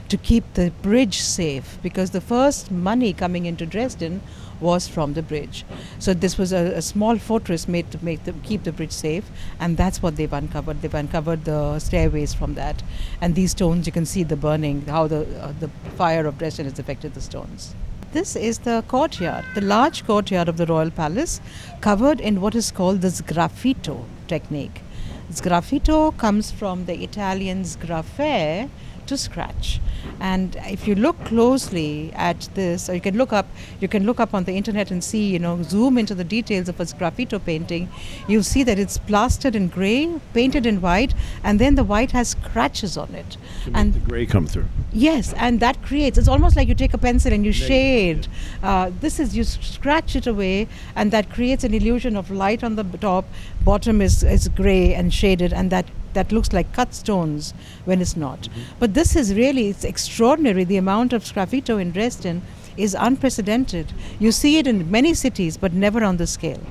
to 0.10 0.18
keep 0.18 0.44
the 0.56 0.72
bridge 0.82 1.22
safe 1.22 1.78
because 1.82 2.12
the 2.12 2.20
first 2.20 2.70
money 2.70 3.14
coming 3.14 3.46
into 3.46 3.66
Dresden 3.66 4.22
was 4.60 4.90
from 4.90 5.14
the 5.14 5.22
bridge. 5.22 5.64
So 6.00 6.14
this 6.14 6.38
was 6.38 6.52
a, 6.52 6.74
a 6.76 6.82
small 6.82 7.18
fortress 7.18 7.66
made 7.66 7.90
to 7.92 8.04
make 8.04 8.26
the, 8.26 8.34
keep 8.44 8.64
the 8.64 8.74
bridge 8.74 8.92
safe, 8.92 9.24
and 9.58 9.78
that's 9.78 10.02
what 10.02 10.18
they've 10.18 10.34
uncovered. 10.34 10.82
They've 10.82 10.94
uncovered 10.94 11.46
the 11.46 11.80
stairways 11.80 12.34
from 12.34 12.56
that, 12.56 12.84
and 13.22 13.34
these 13.34 13.52
stones 13.52 13.86
you 13.86 13.94
can 13.94 14.06
see 14.06 14.24
the 14.24 14.36
burning, 14.36 14.86
how 14.88 15.08
the 15.08 15.22
uh, 15.42 15.54
the 15.62 15.70
fire 15.96 16.28
of 16.28 16.38
Dresden 16.38 16.66
has 16.66 16.78
affected 16.78 17.14
the 17.14 17.22
stones. 17.22 17.74
This 18.12 18.36
is 18.36 18.60
the 18.60 18.84
courtyard, 18.90 19.46
the 19.56 19.62
large 19.62 20.06
courtyard 20.06 20.50
of 20.50 20.58
the 20.58 20.66
royal 20.66 20.92
palace, 20.92 21.40
covered 21.80 22.20
in 22.20 22.42
what 22.42 22.54
is 22.54 22.70
called 22.70 23.00
the 23.00 23.08
sgraffito 23.08 24.04
technique. 24.28 24.82
Sgraffito 25.32 26.16
comes 26.18 26.52
from 26.52 26.86
the 26.86 27.04
Italian 27.04 27.64
sgraffare, 27.64 28.70
to 29.12 29.18
scratch. 29.18 29.80
And 30.20 30.56
if 30.78 30.88
you 30.88 30.96
look 30.96 31.18
closely 31.26 32.12
at 32.14 32.50
this, 32.56 32.90
or 32.90 32.94
you 32.96 33.02
can 33.02 33.18
look 33.18 33.34
up, 33.34 33.48
you 33.80 33.88
can 33.88 34.06
look 34.06 34.20
up 34.20 34.34
on 34.34 34.46
the 34.46 34.54
internet 34.54 34.90
and 34.90 35.04
see, 35.04 35.24
you 35.28 35.40
know, 35.40 35.62
zoom 35.64 35.98
into 35.98 36.16
the 36.16 36.24
details 36.24 36.70
of 36.70 36.80
a 36.80 36.86
sgraffito 36.86 37.44
painting. 37.44 37.90
You'll 38.28 38.44
see 38.44 38.64
that 38.64 38.80
it's 38.80 38.98
plastered 38.98 39.56
in 39.56 39.68
grey, 39.68 40.20
painted 40.34 40.66
in 40.66 40.82
white, 40.82 41.14
and 41.44 41.60
then 41.60 41.76
the 41.76 41.84
white 41.84 42.12
has 42.12 42.30
scratches 42.30 42.98
on 42.98 43.14
it. 43.14 43.38
To 43.66 43.72
and 43.74 43.94
the 43.94 44.00
gray 44.00 44.26
come 44.26 44.48
through. 44.48 44.68
Yes, 44.94 45.34
and 45.34 45.60
that 45.60 45.82
creates. 45.82 46.18
It's 46.18 46.28
almost 46.28 46.56
like 46.56 46.68
you 46.68 46.76
take 46.76 46.94
a 46.94 46.98
pencil 46.98 47.34
and 47.34 47.46
you 47.46 47.52
shade. 47.52 48.28
Uh, 48.64 48.92
this 49.00 49.20
is 49.20 49.36
you 49.36 49.44
scratch 49.44 50.16
it 50.16 50.28
away, 50.28 50.68
and 50.96 51.12
that 51.12 51.30
creates 51.30 51.64
an 51.64 51.74
illusion 51.74 52.16
of 52.16 52.32
light 52.32 52.64
on 52.64 52.76
the 52.76 52.84
top. 52.98 53.26
Bottom 53.64 54.02
is 54.02 54.24
is 54.24 54.48
grey 54.48 54.94
and 54.94 55.14
shaded, 55.14 55.54
and 55.54 55.72
that 55.72 55.86
that 56.14 56.32
looks 56.32 56.52
like 56.52 56.74
cut 56.74 56.94
stones 56.94 57.54
when 57.86 58.02
it's 58.02 58.18
not. 58.18 58.50
But 58.80 58.94
this 58.94 59.16
is 59.16 59.34
really 59.34 59.70
it's 59.70 59.84
extraordinary. 59.84 60.64
The 60.64 60.78
amount 60.78 61.14
of 61.14 61.24
sgraffito 61.24 61.82
in 61.82 61.92
Dresden 61.92 62.42
is 62.78 62.96
unprecedented. 63.00 63.94
You 64.20 64.32
see 64.32 64.58
it 64.58 64.68
in 64.68 64.90
many 64.90 65.14
cities, 65.14 65.58
but 65.58 65.74
never 65.74 66.04
on 66.04 66.18
the 66.18 66.28
scale. 66.28 66.62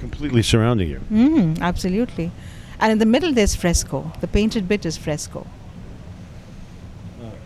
Completely 0.00 0.42
surrounding 0.42 0.88
you. 0.88 1.00
Mm, 1.10 1.60
absolutely. 1.60 2.30
And 2.78 2.92
in 2.92 2.98
the 2.98 3.06
middle, 3.06 3.32
there's 3.32 3.54
fresco. 3.54 4.12
The 4.20 4.28
painted 4.28 4.66
bit 4.66 4.86
is 4.86 4.96
fresco. 4.96 5.46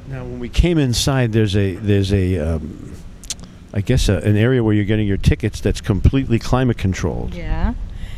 Now, 0.07 0.23
when 0.23 0.39
we 0.39 0.49
came 0.49 0.79
inside, 0.79 1.33
there's 1.33 1.57
a 1.57 1.75
there's 1.77 2.13
a 2.13 2.39
um, 2.39 2.93
I 3.73 3.81
guess 3.81 4.09
a, 4.09 4.19
an 4.19 4.37
area 4.37 4.63
where 4.63 4.75
you're 4.75 4.85
getting 4.85 5.09
your 5.09 5.17
tickets 5.17 5.61
that's 5.61 5.81
completely 5.81 6.39
climate 6.39 6.79
controlled. 6.79 7.35
Yeah. 7.35 7.75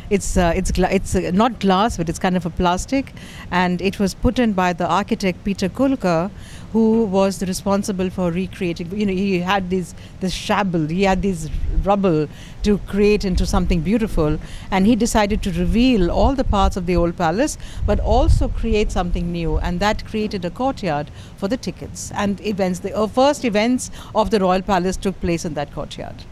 It's 0.09 0.37
uh, 0.37 0.53
it's 0.55 0.71
gla- 0.71 0.89
it's 0.89 1.15
uh, 1.15 1.31
not 1.33 1.59
glass, 1.59 1.97
but 1.97 2.07
it's 2.07 2.17
kind 2.17 2.37
of 2.37 2.45
a 2.45 2.49
plastic, 2.49 3.11
and 3.51 3.81
it 3.81 3.99
was 3.99 4.13
put 4.13 4.39
in 4.39 4.53
by 4.53 4.71
the 4.71 4.87
architect 4.87 5.43
Peter 5.43 5.67
Kulka, 5.67 6.31
who 6.71 7.03
was 7.03 7.43
responsible 7.43 8.09
for 8.09 8.31
recreating. 8.31 8.97
You 8.97 9.05
know, 9.05 9.11
he 9.11 9.39
had 9.39 9.69
these 9.69 9.93
this 10.21 10.33
shabble, 10.33 10.89
he 10.89 11.03
had 11.03 11.21
these 11.21 11.49
rubble 11.83 12.29
to 12.63 12.77
create 12.93 13.25
into 13.25 13.45
something 13.45 13.81
beautiful, 13.81 14.39
and 14.71 14.85
he 14.85 14.95
decided 14.95 15.43
to 15.43 15.51
reveal 15.51 16.09
all 16.09 16.35
the 16.35 16.45
parts 16.45 16.77
of 16.77 16.85
the 16.85 16.95
old 16.95 17.17
palace, 17.17 17.57
but 17.85 17.99
also 17.99 18.47
create 18.47 18.93
something 18.93 19.29
new, 19.33 19.57
and 19.57 19.81
that 19.81 20.05
created 20.05 20.45
a 20.45 20.49
courtyard 20.49 21.11
for 21.35 21.49
the 21.49 21.57
tickets 21.57 22.11
and 22.13 22.39
events. 22.45 22.79
The 22.79 22.95
uh, 22.95 23.07
first 23.07 23.43
events 23.43 23.91
of 24.15 24.31
the 24.31 24.39
royal 24.39 24.61
palace 24.61 24.95
took 24.95 25.19
place 25.19 25.43
in 25.43 25.53
that 25.55 25.73
courtyard. 25.73 26.23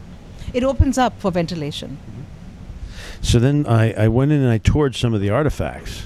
It 0.54 0.64
opens 0.64 0.98
up 0.98 1.20
for 1.20 1.30
ventilation. 1.30 1.98
So 3.26 3.40
then 3.40 3.66
I, 3.66 3.92
I 4.06 4.08
went 4.08 4.32
in 4.32 4.42
and 4.42 4.52
I 4.52 4.60
toured 4.60 4.96
some 4.96 5.16
of 5.16 5.20
the 5.20 5.32
artifacts. 5.32 6.06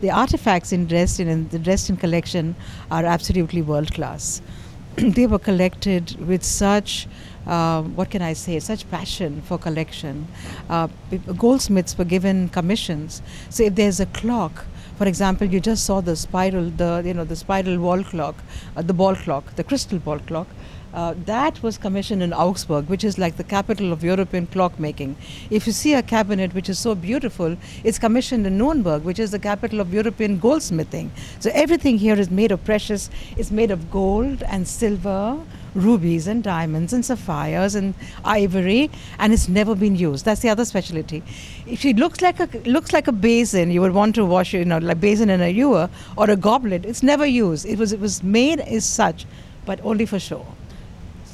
the 0.00 0.10
artifacts 0.10 0.72
in 0.72 0.86
Dresden 0.86 1.28
and 1.28 1.48
the 1.50 1.60
Dresden 1.60 1.96
collection 1.96 2.56
are 2.90 3.04
absolutely 3.04 3.62
world 3.62 3.94
class. 3.94 4.42
they 4.96 5.28
were 5.28 5.38
collected 5.38 6.16
with 6.26 6.42
such, 6.42 7.06
uh, 7.46 7.82
what 7.82 8.10
can 8.10 8.20
I 8.20 8.32
say, 8.32 8.58
such 8.58 8.90
passion 8.90 9.42
for 9.42 9.58
collection. 9.58 10.26
Uh, 10.68 10.88
goldsmiths 11.38 11.96
were 11.96 12.04
given 12.04 12.48
commissions. 12.48 13.22
So 13.48 13.62
if 13.62 13.76
there's 13.76 14.00
a 14.00 14.06
clock, 14.06 14.64
for 14.98 15.06
example, 15.06 15.46
you 15.46 15.60
just 15.60 15.84
saw 15.84 16.00
the 16.00 16.16
spiral, 16.16 16.68
the 16.70 17.02
you 17.04 17.14
know 17.14 17.24
the 17.24 17.36
spiral 17.36 17.78
wall 17.78 18.02
clock, 18.02 18.34
uh, 18.76 18.82
the 18.82 18.94
ball 18.94 19.14
clock, 19.14 19.54
the 19.54 19.62
crystal 19.62 20.00
ball 20.00 20.18
clock. 20.18 20.48
Uh, 20.96 21.14
that 21.26 21.62
was 21.62 21.76
commissioned 21.76 22.22
in 22.22 22.32
Augsburg, 22.32 22.88
which 22.88 23.04
is 23.04 23.18
like 23.18 23.36
the 23.36 23.44
capital 23.44 23.92
of 23.92 24.02
European 24.02 24.46
clockmaking. 24.46 25.14
If 25.50 25.66
you 25.66 25.72
see 25.74 25.92
a 25.92 26.02
cabinet 26.02 26.54
which 26.54 26.70
is 26.70 26.78
so 26.78 26.94
beautiful, 26.94 27.54
it's 27.84 27.98
commissioned 27.98 28.46
in 28.46 28.56
Nuremberg, 28.56 29.04
which 29.04 29.18
is 29.18 29.30
the 29.30 29.38
capital 29.38 29.80
of 29.80 29.92
European 29.92 30.40
goldsmithing. 30.40 31.10
So 31.38 31.50
everything 31.52 31.98
here 31.98 32.18
is 32.18 32.30
made 32.30 32.50
of 32.50 32.64
precious, 32.64 33.10
it's 33.36 33.50
made 33.50 33.70
of 33.70 33.90
gold 33.90 34.42
and 34.44 34.66
silver, 34.66 35.38
rubies 35.74 36.26
and 36.26 36.42
diamonds 36.42 36.94
and 36.94 37.04
sapphires 37.04 37.74
and 37.74 37.92
ivory, 38.24 38.90
and 39.18 39.34
it's 39.34 39.50
never 39.50 39.74
been 39.74 39.96
used. 39.96 40.24
That's 40.24 40.40
the 40.40 40.48
other 40.48 40.64
specialty. 40.64 41.22
If 41.66 41.84
it 41.84 41.96
looks 41.96 42.22
like 42.22 42.40
a 42.40 42.46
looks 42.60 42.94
like 42.94 43.06
a 43.06 43.12
basin, 43.12 43.70
you 43.70 43.82
would 43.82 43.92
want 43.92 44.14
to 44.14 44.24
wash, 44.24 44.54
you 44.54 44.64
know, 44.64 44.78
like 44.78 45.00
basin 45.00 45.28
in 45.28 45.42
a 45.42 45.48
ewer 45.50 45.90
or 46.16 46.30
a 46.30 46.36
goblet. 46.36 46.86
It's 46.86 47.02
never 47.02 47.26
used. 47.26 47.66
It 47.66 47.78
was 47.78 47.92
it 47.92 48.00
was 48.00 48.22
made 48.22 48.60
as 48.60 48.86
such, 48.86 49.26
but 49.66 49.78
only 49.84 50.06
for 50.06 50.18
show. 50.18 50.46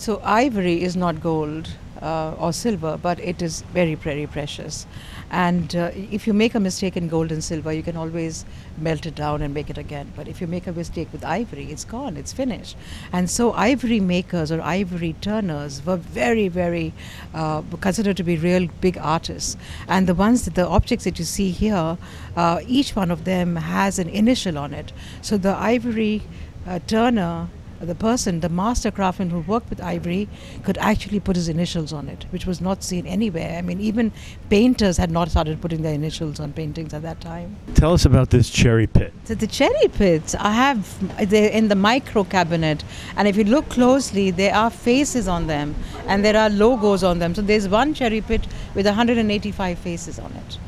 So 0.03 0.21
ivory 0.25 0.83
is 0.83 0.97
not 0.97 1.21
gold 1.21 1.69
uh, 2.01 2.35
or 2.37 2.53
silver, 2.53 2.99
but 3.01 3.21
it 3.21 3.41
is 3.41 3.63
very, 3.73 3.95
very 3.95 4.27
precious. 4.27 4.85
And 5.31 5.77
uh, 5.77 5.93
if 5.95 6.27
you 6.27 6.33
make 6.33 6.57
a 6.57 6.59
mistake 6.59 6.97
in 6.97 7.07
gold 7.07 7.31
and 7.31 7.45
silver, 7.45 7.73
you 7.73 7.85
can 7.85 7.97
always 7.97 8.45
melt 8.77 9.07
it 9.07 9.15
down 9.15 9.43
and 9.43 9.55
make 9.55 9.71
it 9.71 9.79
again. 9.79 10.13
But 10.17 10.27
if 10.27 10.41
you 10.41 10.49
make 10.49 10.67
a 10.67 10.73
mistake 10.73 11.07
with 11.13 11.25
ivory, 11.25 11.71
it's 11.71 11.85
gone, 11.85 12.17
it's 12.17 12.33
finished. 12.33 12.77
And 13.13 13.31
so 13.31 13.53
ivory 13.53 14.01
makers 14.01 14.51
or 14.51 14.61
ivory 14.61 15.13
turners 15.21 15.87
were 15.87 15.99
very, 15.99 16.49
very 16.49 16.93
uh, 17.33 17.63
considered 17.81 18.17
to 18.17 18.25
be 18.25 18.37
real 18.37 18.67
big 18.81 18.99
artists. 18.99 19.57
And 19.87 20.09
the 20.09 20.17
ones 20.17 20.47
that 20.47 20.57
the 20.57 20.67
objects 20.67 21.05
that 21.05 21.21
you 21.21 21.25
see 21.25 21.53
here, 21.53 21.97
uh, 22.37 22.59
each 22.67 22.97
one 22.97 23.13
of 23.13 23.23
them 23.23 23.55
has 23.55 24.01
an 24.01 24.09
initial 24.09 24.59
on 24.59 24.75
it. 24.75 24.93
So 25.21 25.39
the 25.39 25.55
ivory 25.55 26.23
uh, 26.67 26.81
turner 26.89 27.47
the 27.87 27.95
person, 27.95 28.41
the 28.41 28.49
master 28.49 28.91
craftsman 28.91 29.31
who 29.31 29.41
worked 29.41 29.69
with 29.69 29.81
ivory, 29.81 30.29
could 30.63 30.79
actually 30.79 31.21
put 31.21 31.37
his 31.37 31.49
initials 31.49 31.93
on 31.93 32.09
it, 32.09 32.27
which 32.31 32.47
was 32.47 32.61
not 32.61 32.83
seen 32.83 33.07
anywhere. 33.07 33.59
I 33.59 33.63
mean, 33.63 33.81
even 33.81 34.13
painters 34.51 34.97
had 34.97 35.11
not 35.11 35.31
started 35.31 35.61
putting 35.61 35.83
their 35.83 35.95
initials 35.95 36.41
on 36.41 36.53
paintings 36.53 36.95
at 36.95 37.03
that 37.03 37.21
time. 37.21 37.57
Tell 37.75 37.93
us 37.93 38.05
about 38.05 38.31
this 38.31 38.51
cherry 38.51 38.87
pit. 38.87 39.13
So 39.25 39.35
the 39.35 39.47
cherry 39.47 39.89
pits, 39.89 40.35
I 40.35 40.53
have 40.53 41.31
they're 41.31 41.51
in 41.51 41.69
the 41.69 41.75
micro 41.75 42.25
cabinet, 42.25 42.85
and 43.17 43.27
if 43.27 43.37
you 43.37 43.45
look 43.45 43.69
closely, 43.69 44.31
there 44.31 44.55
are 44.55 44.71
faces 44.71 45.29
on 45.29 45.47
them, 45.47 45.75
and 46.07 46.25
there 46.25 46.37
are 46.37 46.51
logos 46.51 47.03
on 47.03 47.19
them. 47.19 47.35
So 47.35 47.43
there's 47.43 47.69
one 47.69 47.95
cherry 47.95 48.21
pit 48.21 48.47
with 48.75 48.87
185 48.87 49.79
faces 49.79 50.19
on 50.19 50.33
it. 50.33 50.59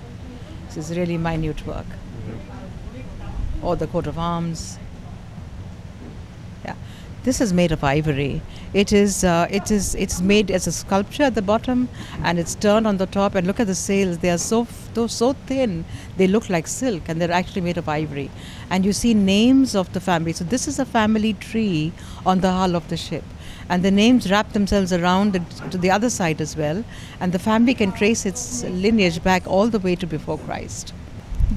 This 0.66 0.90
is 0.90 0.96
really 0.96 1.16
minute 1.16 1.64
work. 1.66 1.86
Mm-hmm. 1.86 3.66
Or 3.66 3.76
the 3.76 3.86
coat 3.86 4.06
of 4.06 4.18
arms. 4.18 4.78
This 7.24 7.40
is 7.40 7.54
made 7.54 7.72
of 7.72 7.82
ivory. 7.82 8.42
It 8.74 8.92
is 8.92 9.24
uh, 9.24 9.46
it 9.50 9.70
is 9.70 9.94
it's 9.94 10.20
made 10.20 10.50
as 10.50 10.66
a 10.66 10.72
sculpture 10.72 11.22
at 11.22 11.34
the 11.34 11.42
bottom, 11.42 11.88
and 12.22 12.38
it's 12.38 12.54
turned 12.54 12.86
on 12.86 12.98
the 12.98 13.06
top. 13.06 13.34
And 13.34 13.46
look 13.46 13.60
at 13.60 13.66
the 13.66 13.74
sails; 13.74 14.18
they 14.18 14.30
are 14.30 14.42
so 14.46 14.62
f- 14.62 14.90
they're 14.92 15.08
so 15.08 15.32
thin. 15.46 15.86
They 16.18 16.26
look 16.26 16.50
like 16.50 16.66
silk, 16.66 17.08
and 17.08 17.22
they're 17.22 17.32
actually 17.32 17.62
made 17.62 17.78
of 17.78 17.88
ivory. 17.88 18.30
And 18.68 18.84
you 18.84 18.92
see 18.92 19.14
names 19.14 19.74
of 19.74 19.90
the 19.94 20.00
family. 20.00 20.34
So 20.34 20.44
this 20.44 20.68
is 20.68 20.78
a 20.78 20.84
family 20.84 21.32
tree 21.32 21.92
on 22.26 22.40
the 22.40 22.52
hull 22.52 22.76
of 22.76 22.88
the 22.88 22.98
ship. 22.98 23.24
And 23.70 23.82
the 23.82 23.90
names 23.90 24.30
wrap 24.30 24.52
themselves 24.52 24.92
around 24.92 25.40
to 25.70 25.78
the 25.78 25.90
other 25.90 26.10
side 26.10 26.42
as 26.42 26.54
well, 26.58 26.84
and 27.20 27.32
the 27.32 27.38
family 27.38 27.72
can 27.72 27.92
trace 27.92 28.26
its 28.26 28.64
lineage 28.64 29.22
back 29.22 29.46
all 29.46 29.68
the 29.68 29.78
way 29.78 29.96
to 29.96 30.06
before 30.06 30.36
Christ. 30.36 30.92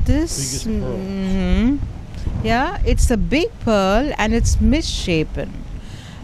This. 0.05 0.65
Yeah, 2.43 2.81
it's 2.85 3.09
a 3.11 3.17
big 3.17 3.49
pearl 3.61 4.11
and 4.17 4.33
it's 4.33 4.61
misshapen. 4.61 5.63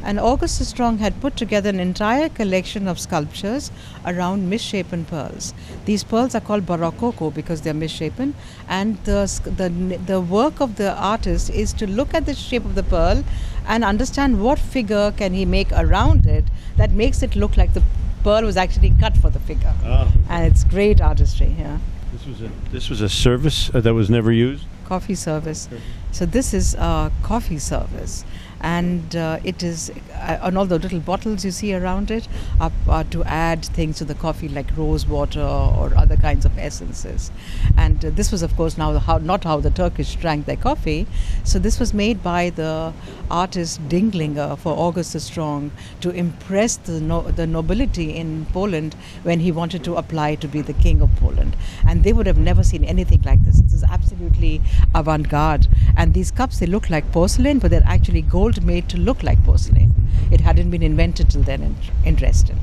And 0.05 0.19
Augustus 0.19 0.67
Strong 0.67 0.97
had 0.97 1.19
put 1.21 1.37
together 1.37 1.69
an 1.69 1.79
entire 1.79 2.27
collection 2.27 2.89
of 2.89 2.99
sculptures 2.99 3.71
around 4.05 4.49
misshapen 4.49 5.05
pearls. 5.05 5.53
These 5.85 6.03
pearls 6.03 6.35
are 6.35 6.41
called 6.41 6.65
barocco 6.65 7.33
because 7.33 7.61
they're 7.61 7.73
misshapen, 7.73 8.35
and 8.67 8.97
the, 9.05 9.31
the 9.45 9.69
the 10.05 10.19
work 10.19 10.59
of 10.59 10.75
the 10.75 10.93
artist 10.93 11.49
is 11.49 11.71
to 11.73 11.87
look 11.87 12.13
at 12.13 12.25
the 12.25 12.33
shape 12.33 12.65
of 12.65 12.75
the 12.75 12.83
pearl 12.83 13.23
and 13.65 13.85
understand 13.85 14.43
what 14.43 14.59
figure 14.59 15.13
can 15.15 15.33
he 15.33 15.45
make 15.45 15.71
around 15.71 16.25
it 16.25 16.43
that 16.75 16.91
makes 16.91 17.23
it 17.23 17.37
look 17.37 17.55
like 17.55 17.73
the 17.73 17.83
pearl 18.23 18.43
was 18.43 18.57
actually 18.57 18.93
cut 18.99 19.15
for 19.15 19.29
the 19.29 19.39
figure. 19.39 19.73
Oh. 19.85 20.11
And 20.29 20.45
it's 20.45 20.65
great 20.65 20.99
artistry 20.99 21.47
here. 21.47 21.79
This 22.11 22.25
was 22.25 22.41
a 22.41 22.51
this 22.71 22.89
was 22.89 22.99
a 22.99 23.09
service 23.09 23.73
uh, 23.73 23.79
that 23.79 23.93
was 23.93 24.09
never 24.09 24.33
used. 24.33 24.65
Coffee 24.85 25.15
service. 25.15 25.67
Mm-hmm. 25.67 25.77
So 26.11 26.25
this 26.25 26.53
is 26.53 26.75
a 26.75 27.11
coffee 27.23 27.59
service, 27.59 28.23
and 28.63 29.15
uh, 29.15 29.39
it 29.43 29.61
is 29.61 29.91
uh, 30.13 30.39
and 30.41 30.57
all 30.57 30.65
the 30.65 30.79
little 30.79 30.99
bottles 31.01 31.43
you 31.43 31.51
see 31.51 31.73
around 31.75 32.09
it 32.09 32.27
are, 32.61 32.71
are 32.87 33.03
to 33.03 33.23
add 33.25 33.65
things 33.65 33.97
to 33.97 34.05
the 34.05 34.15
coffee 34.15 34.47
like 34.47 34.75
rose 34.77 35.05
water 35.05 35.41
or 35.41 35.91
other 35.97 36.15
kinds 36.15 36.45
of 36.45 36.57
essences. 36.57 37.29
And 37.77 38.03
uh, 38.05 38.09
this 38.09 38.31
was, 38.31 38.41
of 38.41 38.55
course, 38.55 38.77
now 38.77 38.97
how, 38.99 39.17
not 39.17 39.43
how 39.43 39.59
the 39.59 39.69
Turkish 39.69 40.15
drank 40.15 40.45
their 40.45 40.55
coffee. 40.55 41.07
So 41.43 41.59
this 41.59 41.79
was 41.79 41.93
made 41.93 42.23
by 42.23 42.51
the 42.51 42.93
artist 43.29 43.81
Dinglinger 43.89 44.57
for 44.57 44.73
August 44.73 45.13
the 45.13 45.19
Strong 45.19 45.71
to 45.99 46.11
impress 46.11 46.77
the 46.77 47.01
no, 47.01 47.23
the 47.23 47.45
nobility 47.45 48.15
in 48.15 48.45
Poland 48.53 48.95
when 49.23 49.41
he 49.41 49.51
wanted 49.51 49.83
to 49.83 49.95
apply 49.95 50.35
to 50.35 50.47
be 50.47 50.61
the 50.61 50.73
king 50.73 51.01
of 51.01 51.13
Poland. 51.17 51.57
And 51.85 52.03
they 52.03 52.13
would 52.13 52.27
have 52.27 52.37
never 52.37 52.63
seen 52.63 52.85
anything 52.85 53.21
like 53.23 53.43
this. 53.43 53.59
This 53.59 53.73
is 53.73 53.83
absolutely 53.83 54.61
avant-garde. 54.95 55.67
And 55.97 56.13
these 56.13 56.31
cups 56.31 56.59
they 56.59 56.65
look 56.65 56.89
like 56.89 57.11
porcelain, 57.11 57.59
but 57.59 57.71
they're 57.71 57.83
actually 57.85 58.21
gold 58.21 58.52
made 58.61 58.89
to 58.89 58.97
look 58.97 59.23
like 59.23 59.43
porcelain. 59.43 59.93
It 60.31 60.41
hadn't 60.41 60.69
been 60.69 60.83
invented 60.83 61.29
till 61.29 61.43
then 61.43 61.61
in, 61.61 61.75
in 62.05 62.15
Dresden. 62.15 62.59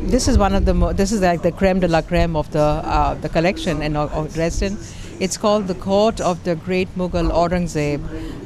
This 0.00 0.28
is 0.28 0.38
one 0.38 0.54
of 0.54 0.64
the 0.64 0.74
mo- 0.74 0.92
this 0.92 1.10
is 1.10 1.20
like 1.20 1.42
the 1.42 1.50
creme 1.50 1.80
de 1.80 1.88
la 1.88 2.02
creme 2.02 2.36
of 2.36 2.50
the 2.52 2.60
uh, 2.60 3.14
the 3.14 3.28
collection 3.28 3.82
in 3.82 3.96
of 3.96 4.32
Dresden. 4.32 4.78
It's 5.18 5.36
called 5.36 5.66
the 5.66 5.74
court 5.74 6.20
of 6.20 6.44
the 6.44 6.54
great 6.54 6.88
Mughal 6.96 7.32
Aurangzeb, 7.32 8.00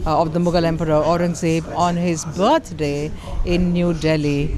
uh, 0.06 0.22
of 0.22 0.32
the 0.32 0.38
Mughal 0.38 0.64
Emperor 0.64 1.02
Aurangzeb, 1.02 1.66
on 1.76 1.96
his 1.96 2.24
birthday 2.24 3.10
in 3.44 3.74
New 3.74 3.92
Delhi. 3.92 4.56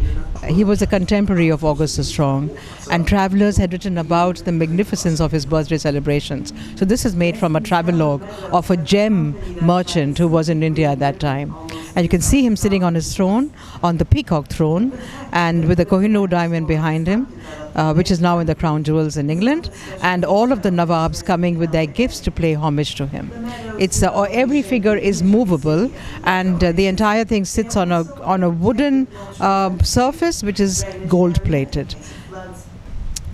He 0.48 0.62
was 0.62 0.82
a 0.82 0.86
contemporary 0.86 1.48
of 1.48 1.64
August 1.64 1.96
the 1.96 2.04
Strong, 2.04 2.56
and 2.88 3.08
travelers 3.08 3.56
had 3.56 3.72
written 3.72 3.98
about 3.98 4.36
the 4.44 4.52
magnificence 4.52 5.18
of 5.18 5.32
his 5.32 5.44
birthday 5.44 5.78
celebrations. 5.78 6.52
So 6.76 6.84
this 6.84 7.04
is 7.04 7.16
made 7.16 7.36
from 7.36 7.56
a 7.56 7.60
travelogue 7.60 8.22
of 8.52 8.70
a 8.70 8.76
gem 8.76 9.34
merchant 9.60 10.18
who 10.18 10.28
was 10.28 10.48
in 10.48 10.62
India 10.62 10.90
at 10.90 11.00
that 11.00 11.18
time. 11.18 11.52
And 11.96 12.04
you 12.04 12.08
can 12.08 12.20
see 12.20 12.44
him 12.44 12.56
sitting 12.56 12.82
on 12.82 12.94
his 12.94 13.14
throne, 13.14 13.52
on 13.82 13.98
the 13.98 14.04
peacock 14.04 14.48
throne, 14.48 14.92
and 15.32 15.66
with 15.66 15.78
the 15.78 15.86
Kohinoor 15.86 16.28
diamond 16.28 16.66
behind 16.66 17.06
him, 17.06 17.28
uh, 17.76 17.94
which 17.94 18.10
is 18.10 18.20
now 18.20 18.40
in 18.40 18.46
the 18.46 18.54
crown 18.54 18.82
jewels 18.82 19.16
in 19.16 19.30
England, 19.30 19.70
and 20.02 20.24
all 20.24 20.50
of 20.50 20.62
the 20.62 20.70
Nawabs 20.70 21.24
coming 21.24 21.58
with 21.58 21.70
their 21.70 21.86
gifts 21.86 22.18
to 22.20 22.30
pay 22.30 22.54
homage 22.54 22.96
to 22.96 23.06
him. 23.06 23.30
It's 23.78 24.02
uh, 24.02 24.22
every 24.22 24.62
figure 24.62 24.96
is 24.96 25.22
movable, 25.22 25.90
and 26.24 26.62
uh, 26.62 26.72
the 26.72 26.86
entire 26.86 27.24
thing 27.24 27.44
sits 27.44 27.76
on 27.76 27.92
a 27.92 28.02
on 28.22 28.42
a 28.42 28.50
wooden 28.50 29.06
uh, 29.40 29.78
surface 29.82 30.42
which 30.42 30.60
is 30.60 30.84
gold 31.08 31.42
plated. 31.44 31.94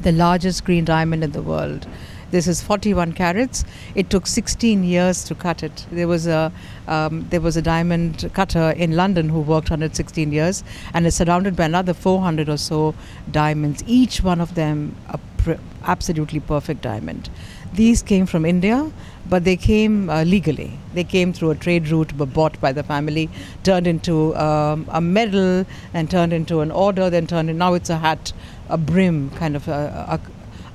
The 0.02 0.12
largest 0.12 0.64
green 0.64 0.84
diamond 0.84 1.24
in 1.24 1.32
the 1.32 1.42
world. 1.42 1.86
This 2.30 2.46
is 2.46 2.62
41 2.62 3.12
carats. 3.14 3.64
It 3.94 4.08
took 4.08 4.26
16 4.26 4.84
years 4.84 5.24
to 5.24 5.34
cut 5.34 5.62
it. 5.64 5.86
There 5.90 6.06
was 6.06 6.26
a 6.28 6.52
um, 6.86 7.26
there 7.30 7.40
was 7.40 7.56
a 7.56 7.62
diamond 7.62 8.30
cutter 8.34 8.70
in 8.70 8.94
London 8.96 9.28
who 9.28 9.40
worked 9.40 9.72
on 9.72 9.82
it 9.82 9.96
16 9.96 10.30
years, 10.32 10.62
and 10.94 11.06
it's 11.06 11.16
surrounded 11.16 11.56
by 11.56 11.64
another 11.64 11.92
400 11.94 12.48
or 12.48 12.56
so 12.56 12.94
diamonds. 13.30 13.82
Each 13.86 14.22
one 14.22 14.40
of 14.40 14.54
them 14.54 14.94
a 15.08 15.18
pr- 15.38 15.60
absolutely 15.84 16.40
perfect 16.40 16.82
diamond. 16.82 17.30
These 17.72 18.02
came 18.02 18.26
from 18.26 18.44
India, 18.44 18.90
but 19.28 19.44
they 19.44 19.56
came 19.56 20.10
uh, 20.10 20.22
legally. 20.24 20.78
They 20.94 21.04
came 21.04 21.32
through 21.32 21.50
a 21.50 21.54
trade 21.54 21.88
route, 21.88 22.12
were 22.16 22.26
bought 22.26 22.60
by 22.60 22.72
the 22.72 22.82
family, 22.82 23.28
turned 23.62 23.86
into 23.86 24.36
um, 24.36 24.86
a 24.90 25.00
medal, 25.00 25.64
and 25.94 26.10
turned 26.10 26.32
into 26.32 26.60
an 26.60 26.70
order, 26.70 27.10
then 27.10 27.26
turned 27.26 27.50
in. 27.50 27.58
Now 27.58 27.74
it's 27.74 27.90
a 27.90 27.98
hat, 27.98 28.32
a 28.68 28.76
brim 28.76 29.30
kind 29.30 29.54
of 29.54 29.68
a, 29.68 30.20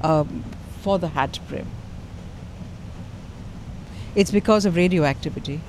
a, 0.02 0.08
a 0.08 0.28
for 0.86 1.00
the 1.00 1.08
hat 1.08 1.40
brim. 1.50 1.66
It's 4.16 4.32
because 4.32 4.66
of 4.66 4.76
radioactivity. 4.76 5.60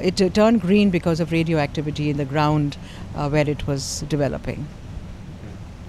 It 0.00 0.22
uh, 0.22 0.30
turned 0.30 0.62
green 0.62 0.88
because 0.88 1.20
of 1.20 1.32
radioactivity 1.32 2.08
in 2.08 2.16
the 2.16 2.24
ground 2.24 2.78
uh, 3.14 3.28
where 3.28 3.48
it 3.48 3.66
was 3.66 4.04
developing. 4.08 4.66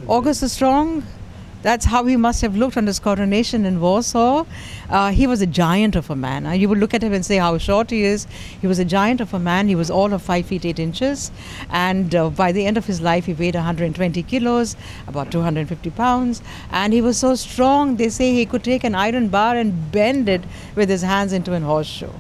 August 0.07 0.41
the 0.41 0.49
Strong, 0.49 1.03
that's 1.65 1.85
how 1.85 2.05
he 2.05 2.15
must 2.15 2.41
have 2.41 2.55
looked 2.55 2.77
on 2.77 2.85
his 2.85 2.99
coronation 2.99 3.65
in 3.65 3.79
Warsaw. 3.81 4.45
Uh, 4.87 5.11
he 5.11 5.25
was 5.25 5.41
a 5.41 5.47
giant 5.47 5.95
of 5.95 6.11
a 6.11 6.15
man. 6.15 6.45
Uh, 6.45 6.51
you 6.51 6.69
would 6.69 6.77
look 6.77 6.93
at 6.93 7.01
him 7.01 7.11
and 7.11 7.25
say 7.25 7.37
how 7.37 7.57
short 7.57 7.89
he 7.89 8.03
is. 8.03 8.27
He 8.61 8.67
was 8.67 8.77
a 8.77 8.85
giant 8.85 9.19
of 9.19 9.33
a 9.33 9.39
man. 9.39 9.67
He 9.67 9.75
was 9.75 9.89
all 9.89 10.13
of 10.13 10.21
five 10.21 10.45
feet 10.45 10.63
eight 10.63 10.77
inches, 10.77 11.31
and 11.71 12.13
uh, 12.13 12.29
by 12.29 12.51
the 12.51 12.67
end 12.67 12.77
of 12.77 12.85
his 12.85 13.01
life, 13.01 13.25
he 13.25 13.33
weighed 13.33 13.55
120 13.55 14.21
kilos, 14.23 14.75
about 15.07 15.31
250 15.31 15.89
pounds, 15.89 16.43
and 16.69 16.93
he 16.93 17.01
was 17.01 17.17
so 17.17 17.33
strong. 17.33 17.95
They 17.95 18.09
say 18.09 18.31
he 18.33 18.45
could 18.45 18.63
take 18.63 18.83
an 18.83 18.93
iron 18.93 19.29
bar 19.29 19.55
and 19.55 19.91
bend 19.91 20.29
it 20.29 20.43
with 20.75 20.89
his 20.89 21.01
hands 21.01 21.33
into 21.33 21.53
an 21.53 21.63
horseshoe 21.63 22.13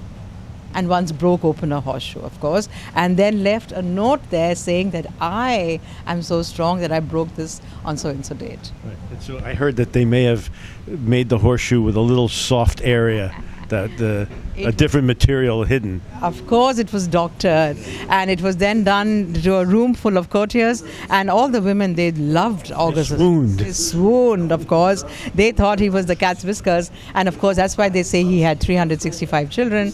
and 0.75 0.87
once 0.89 1.11
broke 1.11 1.43
open 1.43 1.71
a 1.71 1.81
horseshoe, 1.81 2.19
of 2.19 2.39
course, 2.39 2.69
and 2.93 3.17
then 3.17 3.43
left 3.43 3.71
a 3.71 3.81
note 3.81 4.21
there 4.29 4.53
saying 4.53 4.91
that 4.91 5.07
I 5.19 5.79
am 6.05 6.21
so 6.21 6.43
strong 6.43 6.81
that 6.81 6.91
I 6.91 6.99
broke 6.99 7.35
this 7.35 7.61
on 7.83 7.97
so 7.97 8.09
and 8.09 8.25
so 8.25 8.35
date. 8.35 8.71
Right. 8.83 8.97
And 9.11 9.23
so 9.23 9.39
I 9.39 9.53
heard 9.55 9.77
that 9.77 9.93
they 9.93 10.05
may 10.05 10.23
have 10.23 10.49
made 10.85 11.29
the 11.29 11.39
horseshoe 11.39 11.81
with 11.81 11.95
a 11.95 12.01
little 12.01 12.29
soft 12.29 12.81
area, 12.83 13.33
that 13.69 13.97
the 13.97 14.27
a 14.57 14.71
different 14.71 15.05
material 15.05 15.63
hidden. 15.63 16.01
Of 16.21 16.47
course, 16.47 16.77
it 16.77 16.93
was 16.93 17.07
doctored, 17.07 17.77
and 18.09 18.31
it 18.31 18.41
was 18.41 18.57
then 18.57 18.83
done 18.83 19.33
to 19.43 19.55
a 19.55 19.65
room 19.65 19.93
full 19.93 20.17
of 20.17 20.29
courtiers, 20.29 20.83
and 21.09 21.29
all 21.29 21.49
the 21.49 21.61
women 21.61 21.95
they 21.95 22.11
loved 22.11 22.71
Augustus. 22.71 23.17
swooned. 23.17 23.59
They 23.59 23.71
swooned, 23.73 24.51
of 24.51 24.67
course. 24.67 25.03
They 25.33 25.51
thought 25.51 25.79
he 25.79 25.89
was 25.89 26.05
the 26.05 26.15
cat's 26.15 26.43
whiskers, 26.43 26.91
and 27.13 27.27
of 27.27 27.39
course 27.39 27.57
that's 27.57 27.77
why 27.77 27.89
they 27.89 28.03
say 28.03 28.23
he 28.23 28.41
had 28.41 28.59
365 28.59 29.49
children, 29.49 29.91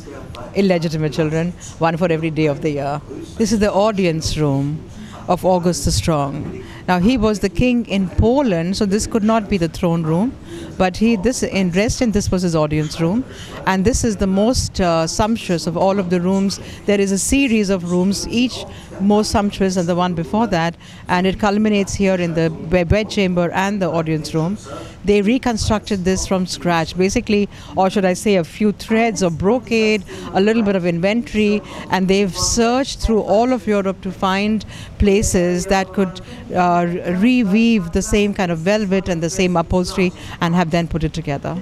illegitimate 0.56 1.14
children, 1.14 1.52
one 1.80 1.98
for 1.98 2.12
every 2.12 2.30
day 2.30 2.46
of 2.46 2.62
the 2.62 2.72
year. 2.72 3.02
This 3.38 3.52
is 3.52 3.60
the 3.60 3.72
audience 3.72 4.38
room 4.38 4.88
of 5.28 5.46
August 5.46 5.86
the 5.86 5.92
Strong. 5.92 6.64
Now 6.92 7.00
he 7.00 7.18
was 7.18 7.40
the 7.40 7.48
king 7.48 7.86
in 7.86 8.10
Poland, 8.10 8.76
so 8.76 8.86
this 8.86 9.08
could 9.08 9.24
not 9.24 9.50
be 9.50 9.58
the 9.58 9.70
throne 9.70 10.04
room, 10.04 10.34
but 10.78 10.98
he 10.98 11.16
this 11.16 11.42
in 11.42 11.70
Dresden 11.70 12.12
this 12.12 12.30
was 12.30 12.42
his 12.42 12.54
audience 12.54 13.00
room, 13.00 13.24
and 13.66 13.86
this 13.86 14.04
is 14.04 14.18
the 14.18 14.28
most 14.28 14.82
uh, 14.82 15.08
sumptuous 15.08 15.68
of 15.68 15.78
all 15.78 16.00
of 16.00 16.10
the 16.10 16.20
rooms. 16.20 16.60
There 16.88 17.00
is 17.00 17.14
a 17.14 17.18
series 17.18 17.70
of 17.70 17.90
rooms, 17.90 18.28
each 18.28 18.66
more 19.00 19.24
sumptuous 19.24 19.76
than 19.76 19.86
the 19.86 19.96
one 19.96 20.16
before 20.16 20.48
that, 20.48 20.76
and 21.08 21.26
it 21.26 21.40
culminates 21.40 21.94
here 21.94 22.16
in 22.16 22.34
the 22.34 22.50
be- 22.50 22.84
bedchamber 22.84 23.50
and 23.52 23.82
the 23.82 23.90
audience 23.90 24.34
room. 24.34 24.58
They 25.04 25.22
reconstructed 25.22 26.04
this 26.06 26.28
from 26.28 26.46
scratch, 26.46 26.96
basically, 26.96 27.50
or 27.76 27.90
should 27.90 28.06
I 28.06 28.14
say, 28.14 28.36
a 28.36 28.44
few 28.44 28.72
threads 28.72 29.24
of 29.24 29.38
brocade, 29.38 30.04
a 30.34 30.42
little 30.42 30.62
bit 30.62 30.76
of 30.76 30.86
inventory, 30.86 31.62
and 31.90 32.08
they've 32.08 32.38
searched 32.38 33.00
through 33.00 33.22
all 33.22 33.52
of 33.52 33.66
Europe 33.66 34.02
to 34.02 34.12
find 34.12 34.64
places 35.00 35.66
that 35.68 35.94
could 35.94 36.22
uh, 36.54 36.81
reweave 36.86 37.94
the 37.94 38.02
same 38.02 38.34
kind 38.34 38.52
of 38.52 38.60
velvet 38.60 39.10
and 39.10 39.22
the 39.22 39.30
same 39.30 39.58
upholstery 39.58 40.12
and 40.40 40.56
have 40.56 40.72
then 40.72 40.88
put 40.88 41.04
it 41.04 41.14
together. 41.14 41.58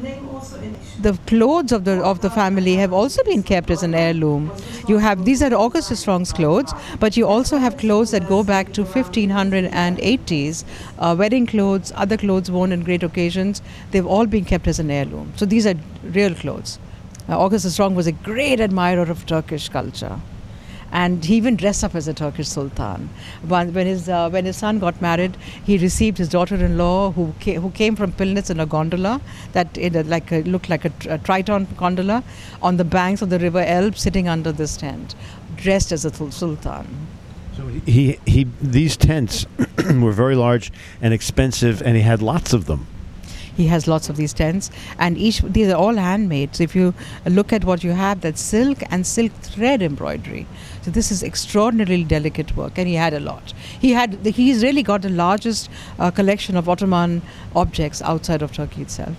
The 1.01 1.17
clothes 1.27 1.71
of 1.71 1.85
the 1.85 2.01
of 2.03 2.19
the 2.19 2.29
family 2.29 2.75
have 2.75 2.91
also 2.91 3.23
been 3.23 3.41
kept 3.41 3.71
as 3.71 3.83
an 3.83 3.93
heirloom. 3.93 4.51
You 4.87 4.97
have 4.97 5.23
these 5.23 5.41
are 5.41 5.53
Augustus 5.53 6.01
Strong's 6.01 6.33
clothes, 6.33 6.73
but 6.99 7.15
you 7.15 7.25
also 7.25 7.57
have 7.57 7.77
clothes 7.77 8.11
that 8.11 8.27
go 8.27 8.43
back 8.43 8.73
to 8.73 8.83
1580s, 8.83 10.65
uh, 10.97 11.15
wedding 11.17 11.45
clothes, 11.45 11.93
other 11.95 12.17
clothes 12.17 12.51
worn 12.51 12.73
in 12.73 12.83
great 12.83 13.03
occasions. 13.03 13.61
They've 13.91 14.05
all 14.05 14.25
been 14.25 14.43
kept 14.43 14.67
as 14.67 14.79
an 14.79 14.91
heirloom. 14.91 15.31
So 15.37 15.45
these 15.45 15.65
are 15.65 15.75
real 16.03 16.35
clothes. 16.35 16.79
Uh, 17.29 17.39
August 17.39 17.71
Strong 17.71 17.95
was 17.95 18.07
a 18.07 18.11
great 18.11 18.59
admirer 18.59 19.09
of 19.09 19.25
Turkish 19.25 19.69
culture 19.69 20.19
and 20.91 21.23
he 21.23 21.35
even 21.35 21.55
dressed 21.55 21.83
up 21.83 21.95
as 21.95 22.07
a 22.07 22.13
Turkish 22.13 22.47
sultan. 22.47 23.09
When, 23.47 23.73
his 23.73 24.09
uh, 24.09 24.29
when 24.29 24.45
his 24.45 24.57
son 24.57 24.79
got 24.79 25.01
married, 25.01 25.37
he 25.63 25.77
received 25.77 26.17
his 26.17 26.29
daughter-in-law, 26.29 27.11
who 27.11 27.33
came, 27.39 27.61
who 27.61 27.71
came 27.71 27.95
from 27.95 28.11
Pillnitz 28.13 28.49
in 28.49 28.59
a 28.59 28.65
gondola 28.65 29.21
that 29.53 29.77
uh, 29.77 30.03
like 30.05 30.31
a, 30.31 30.41
looked 30.43 30.69
like 30.69 30.85
a, 30.85 30.91
a 31.09 31.17
Triton 31.17 31.67
gondola, 31.77 32.23
on 32.61 32.77
the 32.77 32.83
banks 32.85 33.21
of 33.21 33.29
the 33.29 33.39
river 33.39 33.59
Elbe, 33.59 33.97
sitting 33.97 34.27
under 34.27 34.51
this 34.51 34.77
tent, 34.77 35.15
dressed 35.55 35.91
as 35.91 36.05
a 36.05 36.13
sul- 36.13 36.31
sultan. 36.31 37.07
So 37.55 37.67
he 37.67 38.19
he 38.25 38.47
these 38.61 38.95
tents 38.95 39.45
were 39.77 40.13
very 40.13 40.35
large 40.35 40.71
and 41.01 41.13
expensive, 41.13 41.81
and 41.81 41.95
he 41.95 42.03
had 42.03 42.21
lots 42.21 42.53
of 42.53 42.65
them. 42.65 42.87
He 43.59 43.67
has 43.67 43.89
lots 43.89 44.07
of 44.07 44.15
these 44.15 44.31
tents, 44.31 44.71
and 44.97 45.17
each 45.17 45.41
these 45.41 45.69
are 45.69 45.75
all 45.75 45.95
handmade. 45.95 46.55
So 46.55 46.63
if 46.63 46.75
you 46.77 46.93
look 47.25 47.51
at 47.51 47.65
what 47.65 47.83
you 47.83 47.91
have, 47.91 48.21
that's 48.21 48.39
silk 48.41 48.83
and 48.89 49.05
silk 49.05 49.33
thread 49.47 49.81
embroidery. 49.81 50.47
So 50.83 50.91
this 50.91 51.11
is 51.11 51.23
extraordinarily 51.23 52.05
delicate 52.05 52.55
work, 52.55 52.77
and 52.77 52.87
he 52.87 52.95
had 52.95 53.13
a 53.13 53.19
lot. 53.19 53.51
He 53.81 53.91
had 53.91 54.13
he's 54.25 54.63
really 54.63 54.81
got 54.81 55.01
the 55.01 55.09
largest 55.09 55.69
uh, 55.97 56.09
collection 56.09 56.55
of 56.55 56.69
Ottoman 56.69 57.21
objects 57.53 58.01
outside 58.01 58.41
of 58.41 58.53
Turkey 58.53 58.81
itself. 58.81 59.17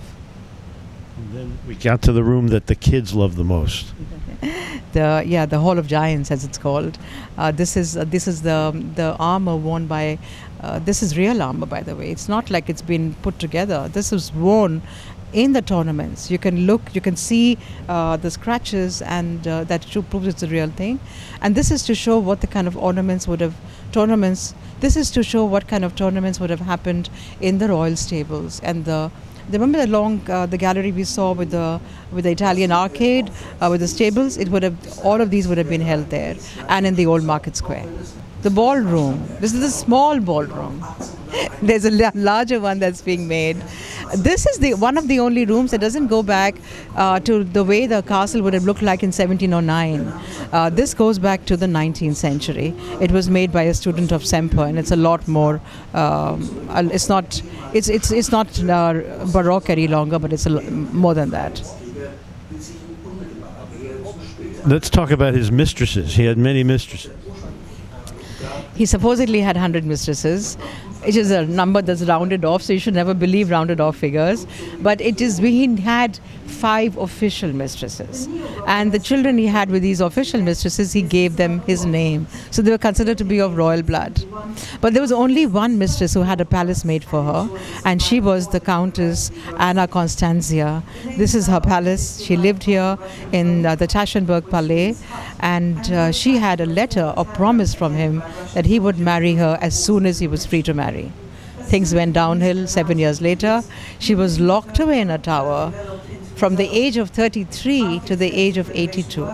And 1.19 1.35
then 1.35 1.59
we 1.69 1.75
got 1.75 2.01
to 2.03 2.13
the 2.13 2.25
room 2.25 2.49
that 2.49 2.67
the 2.67 2.75
kids 2.75 3.15
love 3.15 3.37
the 3.37 3.45
most. 3.45 3.93
the 4.93 5.23
yeah 5.27 5.45
the 5.45 5.59
Hall 5.59 5.79
of 5.79 5.87
Giants 5.87 6.31
as 6.31 6.45
it's 6.45 6.57
called. 6.57 6.99
Uh, 7.37 7.51
this 7.51 7.77
is 7.77 7.95
uh, 7.95 8.05
this 8.05 8.27
is 8.27 8.41
the 8.41 8.59
the 8.95 9.17
armor 9.19 9.57
worn 9.57 9.87
by. 9.87 10.19
Uh, 10.63 10.79
this 10.79 11.03
is 11.03 11.17
real 11.17 11.43
armor, 11.43 11.67
by 11.67 11.83
the 11.83 11.97
way. 11.97 12.11
It's 12.11 12.29
not 12.29 12.51
like 12.51 12.69
it's 12.69 12.83
been 12.83 13.15
put 13.23 13.39
together. 13.39 13.89
This 13.89 14.13
is 14.13 14.33
worn 14.33 14.83
in 15.33 15.53
the 15.53 15.63
tournaments. 15.63 16.31
You 16.31 16.39
can 16.39 16.67
look, 16.67 16.95
you 16.95 17.01
can 17.01 17.17
see 17.17 17.57
uh, 17.89 18.17
the 18.17 18.31
scratches, 18.31 19.01
and 19.03 19.47
uh, 19.47 19.65
that 19.65 19.87
proves 20.11 20.27
it's 20.27 20.43
a 20.43 20.49
real 20.49 20.69
thing. 20.69 20.99
And 21.41 21.55
this 21.55 21.71
is 21.71 21.83
to 21.85 21.95
show 21.95 22.19
what 22.19 22.41
the 22.41 22.47
kind 22.47 22.67
of 22.67 22.77
ornaments 22.77 23.27
would 23.29 23.41
have 23.41 23.55
tournaments. 23.93 24.55
This 24.81 24.97
is 24.97 25.11
to 25.13 25.23
show 25.23 25.45
what 25.45 25.69
kind 25.69 25.85
of 25.85 25.95
tournaments 25.95 26.41
would 26.41 26.51
have 26.51 26.61
happened 26.61 27.11
in 27.41 27.59
the 27.59 27.69
royal 27.69 27.97
stables 27.97 28.61
and 28.61 28.85
the 28.85 29.11
remember 29.51 29.79
the 29.79 29.87
long 29.87 30.21
uh, 30.31 30.47
the 30.47 30.57
gallery 30.57 30.93
we 30.93 31.05
saw 31.05 31.33
with 31.33 31.51
the 31.51 31.81
with 32.13 32.25
the 32.25 32.31
Italian 32.31 32.73
arcade 32.73 33.31
uh, 33.61 33.69
with 33.71 33.81
the 33.81 33.89
stables? 33.89 34.37
It 34.37 34.49
would 34.49 34.63
have 34.63 34.99
all 35.05 35.21
of 35.21 35.31
these 35.31 35.49
would 35.49 35.59
have 35.59 35.69
been 35.69 35.81
held 35.81 36.11
there 36.11 36.37
and 36.69 36.87
in 36.87 36.95
the 36.95 37.07
old 37.07 37.25
market 37.25 37.57
square. 37.57 37.87
The 38.43 38.51
ballroom 38.51 39.27
this 39.41 39.53
is 39.55 39.63
a 39.63 39.71
small 39.71 40.21
ballroom 40.21 40.85
there's 41.63 41.85
a 41.85 42.13
larger 42.15 42.61
one 42.61 42.79
that's 42.79 43.03
being 43.03 43.27
made 43.29 43.57
this 44.17 44.47
is 44.47 44.59
the 44.59 44.75
one 44.75 44.99
of 44.99 45.09
the 45.09 45.21
only 45.21 45.45
rooms 45.45 45.71
that 45.71 45.81
doesn't 45.81 46.09
go 46.09 46.23
back 46.23 46.57
uh, 46.97 47.21
to 47.21 47.45
the 47.45 47.63
way 47.63 47.87
the 47.87 48.03
castle 48.03 48.43
would 48.43 48.55
have 48.55 48.65
looked 48.65 48.83
like 48.83 49.03
in 49.03 49.09
1709. 49.09 50.07
Uh, 50.53 50.71
this 50.71 50.95
goes 50.95 51.19
back 51.19 51.45
to 51.47 51.57
the 51.57 51.67
19th 51.67 52.17
century. 52.17 52.75
It 53.01 53.13
was 53.13 53.31
made 53.31 53.53
by 53.53 53.63
a 53.63 53.75
student 53.75 54.13
of 54.13 54.27
Semper, 54.27 54.65
and 54.65 54.79
it's 54.79 54.91
a 54.91 54.97
lot 54.97 55.27
more. 55.29 55.61
Um, 55.95 56.69
it's 56.93 57.09
not. 57.09 57.41
It's 57.73 57.89
it's 57.89 58.11
it's 58.11 58.33
not 58.33 58.49
uh, 58.65 59.27
baroque 59.33 59.71
any 59.71 59.87
longer, 59.87 60.19
but 60.19 60.33
it's 60.33 60.47
a, 60.47 60.61
more 60.71 61.15
than 61.15 61.31
that. 61.31 61.63
Let's 64.67 64.91
talk 64.91 65.11
about 65.11 65.35
his 65.35 65.51
mistresses. 65.51 66.15
He 66.15 66.25
had 66.25 66.37
many 66.37 66.65
mistresses. 66.65 67.17
He 68.75 68.87
supposedly 68.87 69.41
had 69.41 69.57
100 69.57 69.85
mistresses 69.85 70.57
it 71.07 71.17
is 71.17 71.31
a 71.31 71.47
number 71.47 71.81
that's 71.83 72.03
rounded 72.03 72.45
off, 72.45 72.63
so 72.63 72.73
you 72.73 72.79
should 72.79 72.95
never 72.95 73.15
believe 73.15 73.51
rounded 73.51 73.81
off 73.81 73.97
figures. 73.97 74.47
But 74.81 75.01
it 75.01 75.21
is, 75.21 75.41
we 75.41 75.77
had 75.77 76.19
five 76.47 76.97
official 76.99 77.53
mistresses. 77.53 78.29
And 78.67 78.93
the 78.93 78.99
children 78.99 79.39
he 79.39 79.47
had 79.47 79.71
with 79.71 79.83
these 79.83 80.01
official 80.01 80.43
mistresses, 80.43 80.93
he 80.93 81.03
gave 81.03 81.37
them 81.37 81.61
his 81.61 81.87
name. 81.87 82.27
So 82.51 82.61
they 82.61 82.71
were 82.71 82.79
considered 82.79 83.17
to 83.19 83.25
be 83.25 83.41
of 83.41 83.57
royal 83.57 83.83
blood. 83.83 84.23
But 84.81 84.93
there 84.93 85.01
was 85.01 85.13
only 85.13 85.47
one 85.47 85.79
mistress 85.79 86.13
who 86.13 86.23
had 86.23 86.41
a 86.41 86.45
palace 86.45 86.85
made 86.85 87.05
for 87.05 87.23
her, 87.23 87.49
and 87.85 88.03
she 88.03 88.21
was 88.21 88.49
the 88.49 88.61
Countess 88.61 89.31
Anna 89.59 89.89
Constantia. 89.89 90.83
This 91.17 91.35
is 91.35 91.47
her 91.47 91.61
palace. 91.61 92.21
She 92.21 92.37
lived 92.37 92.63
here 92.65 92.99
in 93.33 93.65
uh, 93.65 93.75
the 93.75 93.87
Taschenberg 93.87 94.51
Palais, 94.51 94.97
and 95.41 95.79
uh, 95.93 96.13
she 96.13 96.37
had 96.37 96.61
a 96.61 96.67
letter, 96.67 97.15
a 97.17 97.25
promise 97.25 97.75
from 97.75 97.95
him 97.95 98.23
that 98.55 98.67
he 98.67 98.79
would 98.79 98.99
marry 98.99 99.35
her 99.35 99.57
as 99.61 99.83
soon 99.83 100.05
as 100.05 100.19
he 100.19 100.27
was 100.27 100.45
free 100.45 100.63
to 100.63 100.75
marry. 100.75 100.90
Things 101.63 101.95
went 101.95 102.15
downhill 102.15 102.67
seven 102.67 102.99
years 102.99 103.21
later. 103.21 103.63
She 103.99 104.15
was 104.15 104.41
locked 104.41 104.81
away 104.81 105.01
in 105.01 105.11
a 105.11 105.19
tower 105.19 105.73
from 106.35 106.57
the 106.57 106.69
age 106.69 106.97
of 106.97 107.11
33 107.11 108.01
to 108.07 108.17
the 108.17 108.33
age 108.35 108.57
of 108.57 108.71
82. 108.75 109.29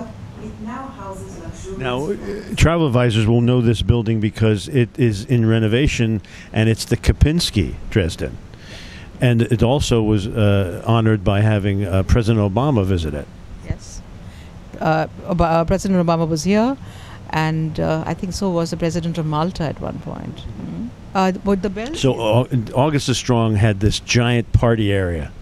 Now, 1.79 2.13
travel 2.57 2.87
advisors 2.87 3.27
will 3.27 3.41
know 3.41 3.61
this 3.61 3.83
building 3.83 4.21
because 4.21 4.69
it 4.69 4.89
is 4.99 5.25
in 5.27 5.47
renovation 5.47 6.23
and 6.53 6.69
it's 6.69 6.85
the 6.85 6.97
Kempinski 6.97 7.75
Dresden. 7.91 8.37
And 9.21 9.43
it 9.43 9.63
also 9.63 10.03
was 10.03 10.27
uh, 10.27 10.83
honored 10.87 11.23
by 11.25 11.41
having 11.41 11.85
uh, 11.85 12.03
President 12.03 12.53
Obama 12.53 12.85
visit 12.85 13.15
it. 13.15 13.27
Yes. 13.65 14.03
Uh, 14.81 15.07
uh 15.27 15.65
President 15.65 16.07
Obama 16.07 16.29
was 16.29 16.45
here, 16.45 16.77
and 17.31 17.81
uh, 17.81 18.05
I 18.07 18.15
think 18.15 18.35
so 18.35 18.51
was 18.51 18.71
the 18.71 18.77
President 18.77 19.17
of 19.17 19.25
Malta 19.25 19.63
at 19.63 19.81
one 19.81 19.99
point. 20.01 20.37
Mm-hmm. 20.37 20.89
The 21.63 21.71
bell? 21.71 21.95
So, 21.95 22.47
Augustus 22.75 23.17
Strong 23.17 23.57
had 23.57 23.81
this 23.81 24.01
giant 24.01 24.53
party 24.53 24.93
area. 24.93 25.33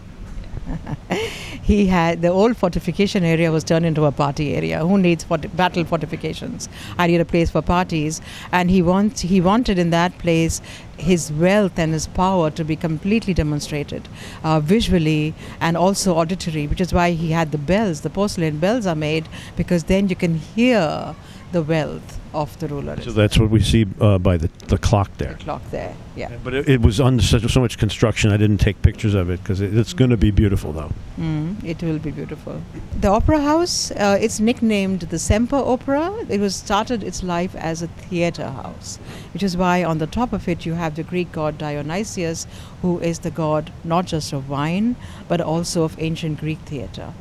he 1.63 1.87
had 1.87 2.23
the 2.23 2.29
old 2.29 2.57
fortification 2.57 3.25
area 3.25 3.51
was 3.51 3.65
turned 3.65 3.85
into 3.85 4.05
a 4.05 4.13
party 4.13 4.55
area. 4.55 4.81
Who 4.87 4.99
needs 4.99 5.25
fort- 5.25 5.55
battle 5.57 5.85
fortifications? 5.85 6.69
I 6.99 7.07
need 7.07 7.21
a 7.21 7.25
place 7.25 7.51
for 7.51 7.63
parties, 7.63 8.21
and 8.53 8.71
he 8.71 8.83
wants 8.83 9.23
he 9.23 9.41
wanted 9.41 9.79
in 9.79 9.91
that 9.91 10.17
place 10.19 10.61
his 10.97 11.33
wealth 11.33 11.79
and 11.79 11.93
his 11.93 12.07
power 12.07 12.51
to 12.51 12.65
be 12.65 12.77
completely 12.77 13.35
demonstrated 13.35 14.09
uh, 14.43 14.61
visually 14.61 15.35
and 15.61 15.77
also 15.77 16.15
auditory, 16.15 16.67
which 16.67 16.81
is 16.81 16.93
why 16.93 17.11
he 17.11 17.33
had 17.33 17.53
the 17.53 17.59
bells. 17.59 18.03
The 18.03 18.11
porcelain 18.11 18.59
bells 18.59 18.87
are 18.87 18.95
made 18.95 19.29
because 19.57 19.85
then 19.85 20.09
you 20.09 20.17
can 20.17 20.37
hear 20.37 21.15
the 21.55 21.63
wealth 21.63 22.19
of 22.35 22.59
the 22.59 22.67
ruler. 22.67 23.01
So 23.01 23.13
that's 23.13 23.39
what 23.39 23.49
we 23.49 23.61
see 23.61 23.87
uh, 24.01 24.19
by 24.19 24.37
the, 24.37 24.49
the 24.67 24.77
clock 24.77 25.09
there. 25.19 25.35
The 25.35 25.45
clock 25.45 25.63
there, 25.71 25.95
yeah. 26.17 26.37
But 26.43 26.53
it, 26.53 26.69
it 26.69 26.81
was 26.81 27.01
under 27.01 27.23
such, 27.23 27.45
so 27.49 27.61
much 27.61 27.79
construction, 27.79 28.33
I 28.33 28.37
didn't 28.37 28.59
take 28.59 28.83
pictures 28.83 29.15
of 29.15 29.31
it 29.31 29.41
because 29.41 29.61
it, 29.61 29.77
it's 29.77 29.93
going 29.93 30.11
to 30.11 30.17
be 30.17 30.33
beautiful, 30.33 30.73
though. 30.73 30.91
Mm, 31.17 31.63
it 31.63 31.81
will 31.81 32.01
be 32.01 32.11
beautiful. 32.11 32.61
The 33.01 33.07
Opera 33.07 33.41
House, 33.41 33.93
uh, 33.93 34.19
it's 34.21 34.41
nicknamed 34.41 35.03
the 35.03 35.19
Semper 35.19 35.63
Opera. 35.75 36.27
It 36.29 36.41
was 36.41 36.57
started 36.57 37.05
its 37.05 37.23
life 37.23 37.55
as 37.55 37.83
a 37.83 37.87
theater 37.87 38.51
house, 38.51 38.99
which 39.33 39.45
is 39.45 39.57
why 39.57 39.85
on 39.85 39.99
the 39.99 40.09
top 40.09 40.33
of 40.33 40.49
it 40.49 40.67
you 40.67 40.75
have 40.75 40.97
the 40.97 41.05
Greek 41.05 41.31
god 41.31 41.57
Dionysius, 41.57 42.49
who 42.83 42.99
is 42.99 43.21
the 43.21 43.31
god 43.31 43.73
not 43.85 44.07
just 44.07 44.33
of 44.33 44.51
wine, 44.51 44.97
but 45.29 45.41
also 45.41 45.85
of 45.85 45.97
ancient 46.01 46.41
Greek 46.41 46.59
theater 46.67 47.15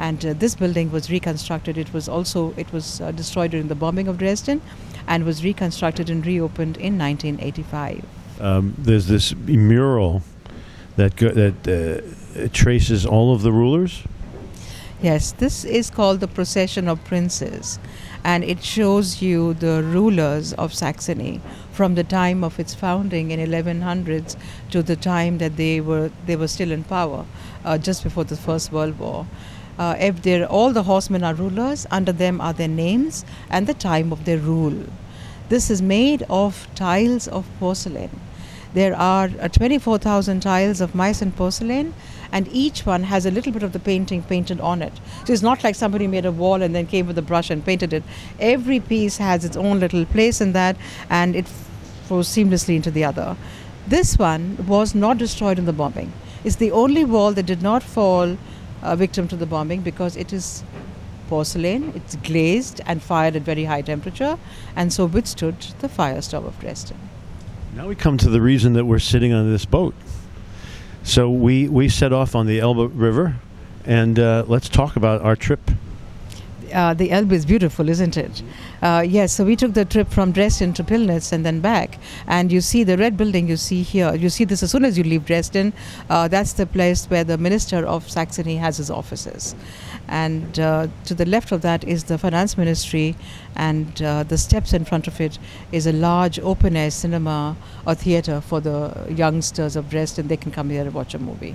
and 0.00 0.24
uh, 0.24 0.32
this 0.32 0.54
building 0.54 0.90
was 0.90 1.10
reconstructed. 1.10 1.76
It 1.76 1.92
was 1.92 2.08
also 2.08 2.54
it 2.56 2.72
was 2.72 3.00
uh, 3.00 3.12
destroyed 3.12 3.50
during 3.50 3.68
the 3.68 3.74
bombing 3.74 4.08
of 4.08 4.16
Dresden, 4.16 4.62
and 5.06 5.24
was 5.24 5.44
reconstructed 5.44 6.08
and 6.08 6.24
reopened 6.26 6.78
in 6.78 6.98
1985. 6.98 8.04
Um, 8.40 8.74
there's 8.78 9.06
this 9.06 9.34
mural 9.34 10.22
that 10.96 11.16
go, 11.16 11.28
that 11.28 11.68
uh, 11.68 12.48
traces 12.52 13.04
all 13.04 13.34
of 13.34 13.42
the 13.42 13.52
rulers. 13.52 14.02
Yes, 15.02 15.32
this 15.32 15.64
is 15.64 15.90
called 15.90 16.20
the 16.20 16.28
Procession 16.28 16.88
of 16.88 17.02
Princes, 17.04 17.78
and 18.24 18.42
it 18.42 18.62
shows 18.62 19.20
you 19.20 19.54
the 19.54 19.82
rulers 19.82 20.54
of 20.54 20.72
Saxony 20.72 21.40
from 21.72 21.94
the 21.94 22.04
time 22.04 22.42
of 22.42 22.58
its 22.58 22.74
founding 22.74 23.30
in 23.30 23.40
1100s 23.40 24.36
to 24.70 24.82
the 24.82 24.96
time 24.96 25.38
that 25.38 25.56
they 25.56 25.80
were 25.80 26.10
they 26.24 26.36
were 26.36 26.48
still 26.48 26.70
in 26.72 26.84
power, 26.84 27.26
uh, 27.66 27.76
just 27.76 28.02
before 28.02 28.24
the 28.24 28.36
First 28.36 28.72
World 28.72 28.98
War. 28.98 29.26
Uh, 29.80 29.96
if 29.98 30.20
they're, 30.20 30.46
all 30.46 30.74
the 30.74 30.82
horsemen 30.82 31.24
are 31.24 31.32
rulers, 31.32 31.86
under 31.90 32.12
them 32.12 32.38
are 32.38 32.52
their 32.52 32.68
names 32.68 33.24
and 33.48 33.66
the 33.66 33.72
time 33.72 34.12
of 34.12 34.26
their 34.26 34.36
rule. 34.36 34.84
This 35.48 35.70
is 35.70 35.80
made 35.80 36.22
of 36.28 36.68
tiles 36.74 37.26
of 37.26 37.46
porcelain. 37.58 38.10
There 38.74 38.94
are 38.94 39.30
uh, 39.40 39.48
24,000 39.48 40.40
tiles 40.40 40.82
of 40.82 40.92
Meissen 40.92 41.34
porcelain, 41.34 41.94
and 42.30 42.46
each 42.52 42.84
one 42.84 43.04
has 43.04 43.24
a 43.24 43.30
little 43.30 43.52
bit 43.52 43.62
of 43.62 43.72
the 43.72 43.78
painting 43.78 44.22
painted 44.22 44.60
on 44.60 44.82
it. 44.82 44.92
So 45.24 45.32
it's 45.32 45.42
not 45.42 45.64
like 45.64 45.74
somebody 45.74 46.06
made 46.06 46.26
a 46.26 46.30
wall 46.30 46.60
and 46.60 46.74
then 46.74 46.86
came 46.86 47.06
with 47.06 47.16
a 47.16 47.22
brush 47.22 47.48
and 47.48 47.64
painted 47.64 47.94
it. 47.94 48.04
Every 48.38 48.80
piece 48.80 49.16
has 49.16 49.46
its 49.46 49.56
own 49.56 49.80
little 49.80 50.04
place 50.04 50.42
in 50.42 50.52
that, 50.52 50.76
and 51.08 51.34
it 51.34 51.48
flows 52.04 52.28
seamlessly 52.28 52.76
into 52.76 52.90
the 52.90 53.04
other. 53.04 53.34
This 53.88 54.18
one 54.18 54.62
was 54.68 54.94
not 54.94 55.16
destroyed 55.16 55.58
in 55.58 55.64
the 55.64 55.72
bombing. 55.72 56.12
It's 56.44 56.56
the 56.56 56.70
only 56.70 57.06
wall 57.06 57.32
that 57.32 57.46
did 57.46 57.62
not 57.62 57.82
fall 57.82 58.36
uh, 58.82 58.96
victim 58.96 59.28
to 59.28 59.36
the 59.36 59.46
bombing 59.46 59.80
because 59.80 60.16
it 60.16 60.32
is 60.32 60.62
porcelain, 61.28 61.92
it's 61.94 62.16
glazed 62.16 62.80
and 62.86 63.02
fired 63.02 63.36
at 63.36 63.42
very 63.42 63.64
high 63.64 63.82
temperature, 63.82 64.38
and 64.74 64.92
so 64.92 65.06
withstood 65.06 65.58
the 65.78 65.88
firestorm 65.88 66.46
of 66.46 66.58
Dresden. 66.58 66.98
Now 67.74 67.86
we 67.86 67.94
come 67.94 68.18
to 68.18 68.28
the 68.28 68.40
reason 68.40 68.72
that 68.72 68.84
we're 68.84 68.98
sitting 68.98 69.32
on 69.32 69.50
this 69.50 69.64
boat. 69.64 69.94
So 71.02 71.30
we, 71.30 71.68
we 71.68 71.88
set 71.88 72.12
off 72.12 72.34
on 72.34 72.46
the 72.46 72.58
Elbe 72.58 72.90
River, 72.94 73.36
and 73.84 74.18
uh, 74.18 74.44
let's 74.48 74.68
talk 74.68 74.96
about 74.96 75.22
our 75.22 75.36
trip 75.36 75.60
uh, 76.72 76.94
the 76.94 77.10
Elbe 77.10 77.32
is 77.32 77.46
beautiful, 77.46 77.88
isn't 77.88 78.16
it? 78.16 78.42
Uh, 78.82 79.04
yes, 79.06 79.32
so 79.32 79.44
we 79.44 79.56
took 79.56 79.74
the 79.74 79.84
trip 79.84 80.08
from 80.08 80.32
Dresden 80.32 80.72
to 80.74 80.84
Pillnitz 80.84 81.32
and 81.32 81.44
then 81.44 81.60
back. 81.60 81.98
And 82.26 82.50
you 82.50 82.60
see 82.60 82.84
the 82.84 82.96
red 82.96 83.16
building 83.16 83.48
you 83.48 83.56
see 83.56 83.82
here. 83.82 84.14
You 84.14 84.30
see 84.30 84.44
this 84.44 84.62
as 84.62 84.70
soon 84.70 84.84
as 84.84 84.96
you 84.96 85.04
leave 85.04 85.26
Dresden. 85.26 85.72
Uh, 86.08 86.28
that's 86.28 86.54
the 86.54 86.66
place 86.66 87.06
where 87.06 87.24
the 87.24 87.36
minister 87.36 87.86
of 87.86 88.08
Saxony 88.08 88.56
has 88.56 88.78
his 88.78 88.90
offices. 88.90 89.54
And 90.08 90.58
uh, 90.58 90.88
to 91.04 91.14
the 91.14 91.26
left 91.26 91.52
of 91.52 91.62
that 91.62 91.84
is 91.84 92.04
the 92.04 92.18
finance 92.18 92.58
ministry, 92.58 93.14
and 93.54 94.02
uh, 94.02 94.24
the 94.24 94.38
steps 94.38 94.72
in 94.72 94.84
front 94.84 95.06
of 95.06 95.20
it 95.20 95.38
is 95.70 95.86
a 95.86 95.92
large 95.92 96.40
open 96.40 96.76
air 96.76 96.90
cinema 96.90 97.56
or 97.86 97.94
theater 97.94 98.40
for 98.40 98.60
the 98.60 99.06
youngsters 99.08 99.76
of 99.76 99.88
Dresden. 99.88 100.28
They 100.28 100.36
can 100.36 100.50
come 100.50 100.70
here 100.70 100.82
and 100.82 100.94
watch 100.94 101.14
a 101.14 101.18
movie 101.18 101.54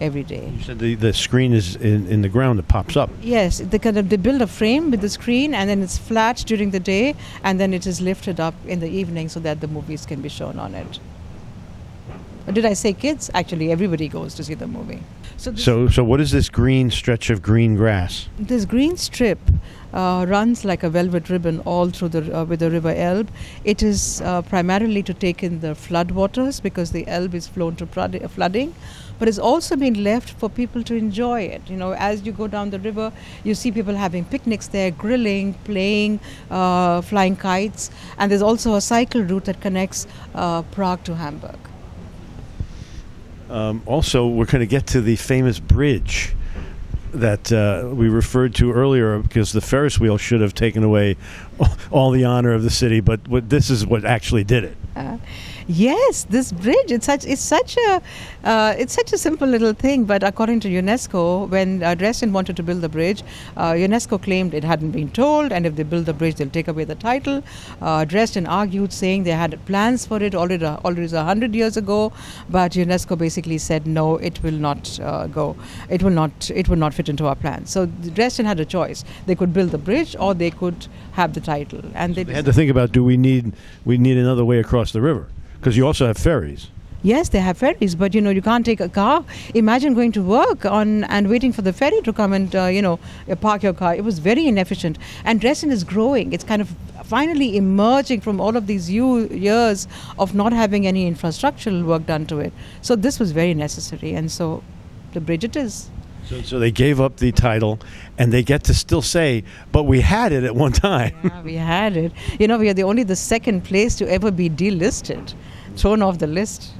every 0.00 0.22
day. 0.22 0.50
You 0.56 0.62
said 0.62 0.78
the, 0.78 0.94
the 0.94 1.12
screen 1.12 1.52
is 1.52 1.76
in, 1.76 2.06
in 2.08 2.22
the 2.22 2.28
ground, 2.28 2.58
it 2.58 2.68
pops 2.68 2.96
up. 2.96 3.10
Yes, 3.22 3.58
they 3.58 3.78
kind 3.78 3.98
of 3.98 4.08
they 4.08 4.16
build 4.16 4.42
a 4.42 4.46
frame 4.46 4.90
with 4.90 5.00
the 5.00 5.08
screen 5.08 5.54
and 5.54 5.68
then 5.68 5.82
it's 5.82 5.98
flat 5.98 6.44
during 6.46 6.70
the 6.70 6.80
day 6.80 7.14
and 7.42 7.60
then 7.60 7.72
it 7.74 7.86
is 7.86 8.00
lifted 8.00 8.40
up 8.40 8.54
in 8.66 8.80
the 8.80 8.88
evening 8.88 9.28
so 9.28 9.40
that 9.40 9.60
the 9.60 9.68
movies 9.68 10.06
can 10.06 10.20
be 10.20 10.28
shown 10.28 10.58
on 10.58 10.74
it. 10.74 10.98
did 12.52 12.64
I 12.64 12.74
say 12.74 12.92
kids? 12.92 13.30
Actually, 13.34 13.72
everybody 13.72 14.08
goes 14.08 14.34
to 14.34 14.44
see 14.44 14.54
the 14.54 14.66
movie. 14.66 15.00
So, 15.36 15.54
so, 15.56 15.88
so 15.88 16.04
what 16.04 16.20
is 16.20 16.30
this 16.30 16.48
green 16.48 16.90
stretch 16.90 17.28
of 17.28 17.42
green 17.42 17.74
grass? 17.76 18.28
This 18.38 18.64
green 18.64 18.96
strip 18.96 19.38
uh, 19.92 20.24
runs 20.28 20.64
like 20.64 20.82
a 20.82 20.90
velvet 20.90 21.28
ribbon 21.28 21.60
all 21.60 21.90
through 21.90 22.08
the 22.08 22.38
uh, 22.38 22.44
with 22.44 22.60
the 22.60 22.70
river 22.70 22.90
Elbe. 22.90 23.28
It 23.64 23.82
is 23.82 24.20
uh, 24.22 24.42
primarily 24.42 25.02
to 25.02 25.14
take 25.14 25.42
in 25.42 25.60
the 25.60 25.74
flood 25.74 26.12
waters 26.12 26.60
because 26.60 26.92
the 26.92 27.06
Elbe 27.08 27.34
is 27.34 27.48
prone 27.48 27.76
to 27.76 27.86
flooding, 27.86 28.74
but 29.18 29.28
it's 29.28 29.38
also 29.38 29.76
been 29.76 30.02
left 30.02 30.30
for 30.30 30.48
people 30.48 30.82
to 30.84 30.94
enjoy 30.94 31.42
it. 31.42 31.62
You 31.68 31.76
know, 31.76 31.92
as 31.92 32.22
you 32.26 32.32
go 32.32 32.46
down 32.46 32.70
the 32.70 32.78
river, 32.78 33.12
you 33.44 33.54
see 33.54 33.72
people 33.72 33.94
having 33.94 34.24
picnics 34.24 34.68
there, 34.68 34.90
grilling, 34.90 35.54
playing, 35.64 36.20
uh, 36.50 37.00
flying 37.00 37.36
kites, 37.36 37.90
and 38.18 38.30
there's 38.30 38.42
also 38.42 38.74
a 38.74 38.80
cycle 38.80 39.22
route 39.22 39.44
that 39.46 39.60
connects 39.60 40.06
uh, 40.34 40.62
Prague 40.62 41.04
to 41.04 41.14
Hamburg. 41.14 41.58
Um, 43.50 43.82
also, 43.86 44.26
we're 44.26 44.46
going 44.46 44.60
to 44.60 44.66
get 44.66 44.86
to 44.88 45.00
the 45.00 45.16
famous 45.16 45.60
bridge 45.60 46.34
that 47.12 47.52
uh, 47.52 47.88
we 47.92 48.08
referred 48.08 48.54
to 48.56 48.72
earlier 48.72 49.18
because 49.20 49.52
the 49.52 49.60
Ferris 49.60 50.00
wheel 50.00 50.18
should 50.18 50.40
have 50.40 50.54
taken 50.54 50.82
away 50.82 51.16
all 51.90 52.10
the 52.10 52.24
honor 52.24 52.52
of 52.52 52.62
the 52.62 52.70
city, 52.70 53.00
but 53.00 53.26
what, 53.28 53.48
this 53.48 53.70
is 53.70 53.86
what 53.86 54.04
actually 54.04 54.44
did 54.44 54.64
it. 54.64 54.76
Uh, 54.96 55.18
Yes, 55.66 56.24
this 56.24 56.52
bridge. 56.52 56.92
It's 56.92 57.06
such. 57.06 57.24
It's 57.24 57.40
such 57.40 57.76
a. 57.76 58.02
Uh, 58.44 58.74
it's 58.76 58.92
such 58.92 59.12
a 59.14 59.18
simple 59.18 59.48
little 59.48 59.72
thing. 59.72 60.04
But 60.04 60.22
according 60.22 60.60
to 60.60 60.68
UNESCO, 60.68 61.48
when 61.48 61.82
uh, 61.82 61.94
Dresden 61.94 62.34
wanted 62.34 62.56
to 62.56 62.62
build 62.62 62.82
the 62.82 62.88
bridge, 62.88 63.22
uh, 63.56 63.72
UNESCO 63.72 64.20
claimed 64.22 64.52
it 64.52 64.62
hadn't 64.62 64.90
been 64.90 65.10
told, 65.10 65.52
and 65.52 65.64
if 65.64 65.76
they 65.76 65.82
build 65.82 66.04
the 66.04 66.12
bridge, 66.12 66.34
they'll 66.34 66.50
take 66.50 66.68
away 66.68 66.84
the 66.84 66.94
title. 66.94 67.42
Uh, 67.80 68.04
Dresden 68.04 68.46
argued, 68.46 68.92
saying 68.92 69.24
they 69.24 69.30
had 69.30 69.58
plans 69.64 70.04
for 70.04 70.22
it 70.22 70.34
already 70.34 70.66
already 70.66 71.16
a 71.16 71.24
hundred 71.24 71.54
years 71.54 71.78
ago, 71.78 72.12
but 72.50 72.72
UNESCO 72.72 73.16
basically 73.16 73.56
said 73.56 73.86
no, 73.86 74.16
it 74.18 74.42
will 74.42 74.52
not 74.68 75.00
uh, 75.00 75.26
go. 75.28 75.56
It 75.88 76.02
will 76.02 76.10
not. 76.10 76.50
It 76.50 76.68
will 76.68 76.76
not 76.76 76.92
fit 76.92 77.08
into 77.08 77.26
our 77.26 77.36
plans. 77.36 77.70
So 77.70 77.86
Dresden 77.86 78.44
had 78.44 78.60
a 78.60 78.66
choice. 78.66 79.02
They 79.24 79.34
could 79.34 79.54
build 79.54 79.70
the 79.70 79.78
bridge, 79.78 80.14
or 80.18 80.34
they 80.34 80.50
could 80.50 80.88
have 81.12 81.32
the 81.32 81.40
title. 81.40 81.82
And 81.94 82.14
they, 82.14 82.24
they 82.24 82.34
had 82.34 82.44
to 82.44 82.52
think 82.52 82.70
about: 82.70 82.92
Do 82.92 83.02
we 83.02 83.16
need 83.16 83.54
we 83.86 83.96
need 83.96 84.18
another 84.18 84.44
way 84.44 84.58
across 84.58 84.92
the 84.92 85.00
river? 85.00 85.28
Because 85.64 85.78
you 85.78 85.86
also 85.86 86.06
have 86.06 86.18
ferries. 86.18 86.68
Yes, 87.02 87.30
they 87.30 87.38
have 87.38 87.56
ferries, 87.56 87.94
but 87.94 88.12
you 88.14 88.20
know 88.20 88.28
you 88.28 88.42
can't 88.42 88.66
take 88.66 88.80
a 88.80 88.88
car. 88.90 89.24
Imagine 89.54 89.94
going 89.94 90.12
to 90.12 90.22
work 90.22 90.66
on 90.66 91.04
and 91.04 91.30
waiting 91.30 91.54
for 91.54 91.62
the 91.62 91.72
ferry 91.72 92.02
to 92.02 92.12
come 92.12 92.34
and 92.34 92.54
uh, 92.54 92.66
you 92.66 92.82
know 92.82 92.98
park 93.40 93.62
your 93.62 93.72
car. 93.72 93.94
It 93.94 94.04
was 94.04 94.18
very 94.18 94.46
inefficient. 94.46 94.98
And 95.24 95.40
Dresden 95.40 95.70
is 95.70 95.82
growing. 95.82 96.34
It's 96.34 96.44
kind 96.44 96.60
of 96.60 96.68
finally 97.04 97.56
emerging 97.56 98.20
from 98.20 98.42
all 98.42 98.58
of 98.58 98.66
these 98.66 98.90
years 98.90 99.88
of 100.18 100.34
not 100.34 100.52
having 100.52 100.86
any 100.86 101.10
infrastructural 101.10 101.82
work 101.86 102.04
done 102.04 102.26
to 102.26 102.40
it. 102.40 102.52
So 102.82 102.94
this 102.94 103.18
was 103.18 103.32
very 103.32 103.54
necessary, 103.54 104.12
and 104.12 104.30
so 104.30 104.62
the 105.14 105.20
bridge 105.22 105.44
it 105.44 105.56
is. 105.56 105.88
So, 106.26 106.42
so 106.42 106.58
they 106.58 106.70
gave 106.70 107.00
up 107.00 107.18
the 107.18 107.32
title, 107.32 107.80
and 108.18 108.32
they 108.32 108.42
get 108.42 108.64
to 108.64 108.74
still 108.74 109.02
say, 109.02 109.44
"But 109.72 109.84
we 109.84 110.02
had 110.02 110.32
it 110.32 110.44
at 110.44 110.54
one 110.54 110.72
time." 110.72 111.14
Yeah, 111.24 111.42
we 111.42 111.54
had 111.54 111.96
it. 111.96 112.12
You 112.38 112.48
know, 112.48 112.58
we 112.58 112.68
are 112.68 112.74
the 112.74 112.82
only 112.82 113.02
the 113.02 113.16
second 113.16 113.64
place 113.64 113.96
to 113.96 114.10
ever 114.10 114.30
be 114.30 114.50
delisted 114.50 115.32
thrown 115.76 116.02
off 116.02 116.18
the 116.18 116.26
list. 116.26 116.72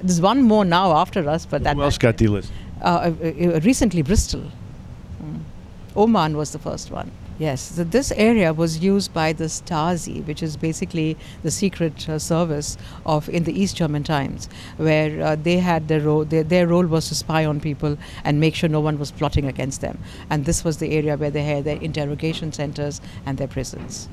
There's 0.00 0.20
one 0.20 0.42
more 0.42 0.64
now 0.64 0.96
after 0.96 1.28
us, 1.28 1.46
but 1.46 1.64
that. 1.64 1.76
Who 1.76 1.82
else 1.82 1.98
got 1.98 2.16
delisted? 2.16 2.50
Uh, 2.80 2.84
uh, 2.84 3.56
uh, 3.56 3.60
recently, 3.60 4.02
Bristol. 4.02 4.44
Mm. 5.22 5.40
Oman 5.96 6.36
was 6.36 6.52
the 6.52 6.58
first 6.58 6.90
one. 6.90 7.10
Yes, 7.38 7.60
so 7.60 7.84
this 7.84 8.10
area 8.12 8.52
was 8.52 8.78
used 8.78 9.14
by 9.14 9.32
the 9.32 9.44
Stasi, 9.44 10.26
which 10.26 10.42
is 10.42 10.56
basically 10.56 11.16
the 11.44 11.52
secret 11.52 12.08
uh, 12.08 12.18
service 12.18 12.76
of 13.06 13.28
in 13.28 13.44
the 13.44 13.52
East 13.52 13.76
German 13.76 14.02
times, 14.02 14.48
where 14.76 15.22
uh, 15.22 15.36
they 15.36 15.58
had 15.58 15.86
their 15.86 16.00
role. 16.00 16.24
Their, 16.24 16.42
their, 16.42 16.66
role 16.66 16.86
was 16.86 17.08
to 17.10 17.14
spy 17.14 17.44
on 17.44 17.60
people 17.60 17.96
and 18.24 18.40
make 18.40 18.56
sure 18.56 18.68
no 18.68 18.80
one 18.80 18.98
was 18.98 19.12
plotting 19.12 19.46
against 19.46 19.82
them. 19.82 19.98
And 20.30 20.46
this 20.46 20.64
was 20.64 20.78
the 20.78 20.90
area 20.90 21.16
where 21.16 21.30
they 21.30 21.44
had 21.44 21.62
their 21.62 21.80
interrogation 21.80 22.52
centers 22.52 23.00
and 23.24 23.38
their 23.38 23.46
prisons. 23.46 24.08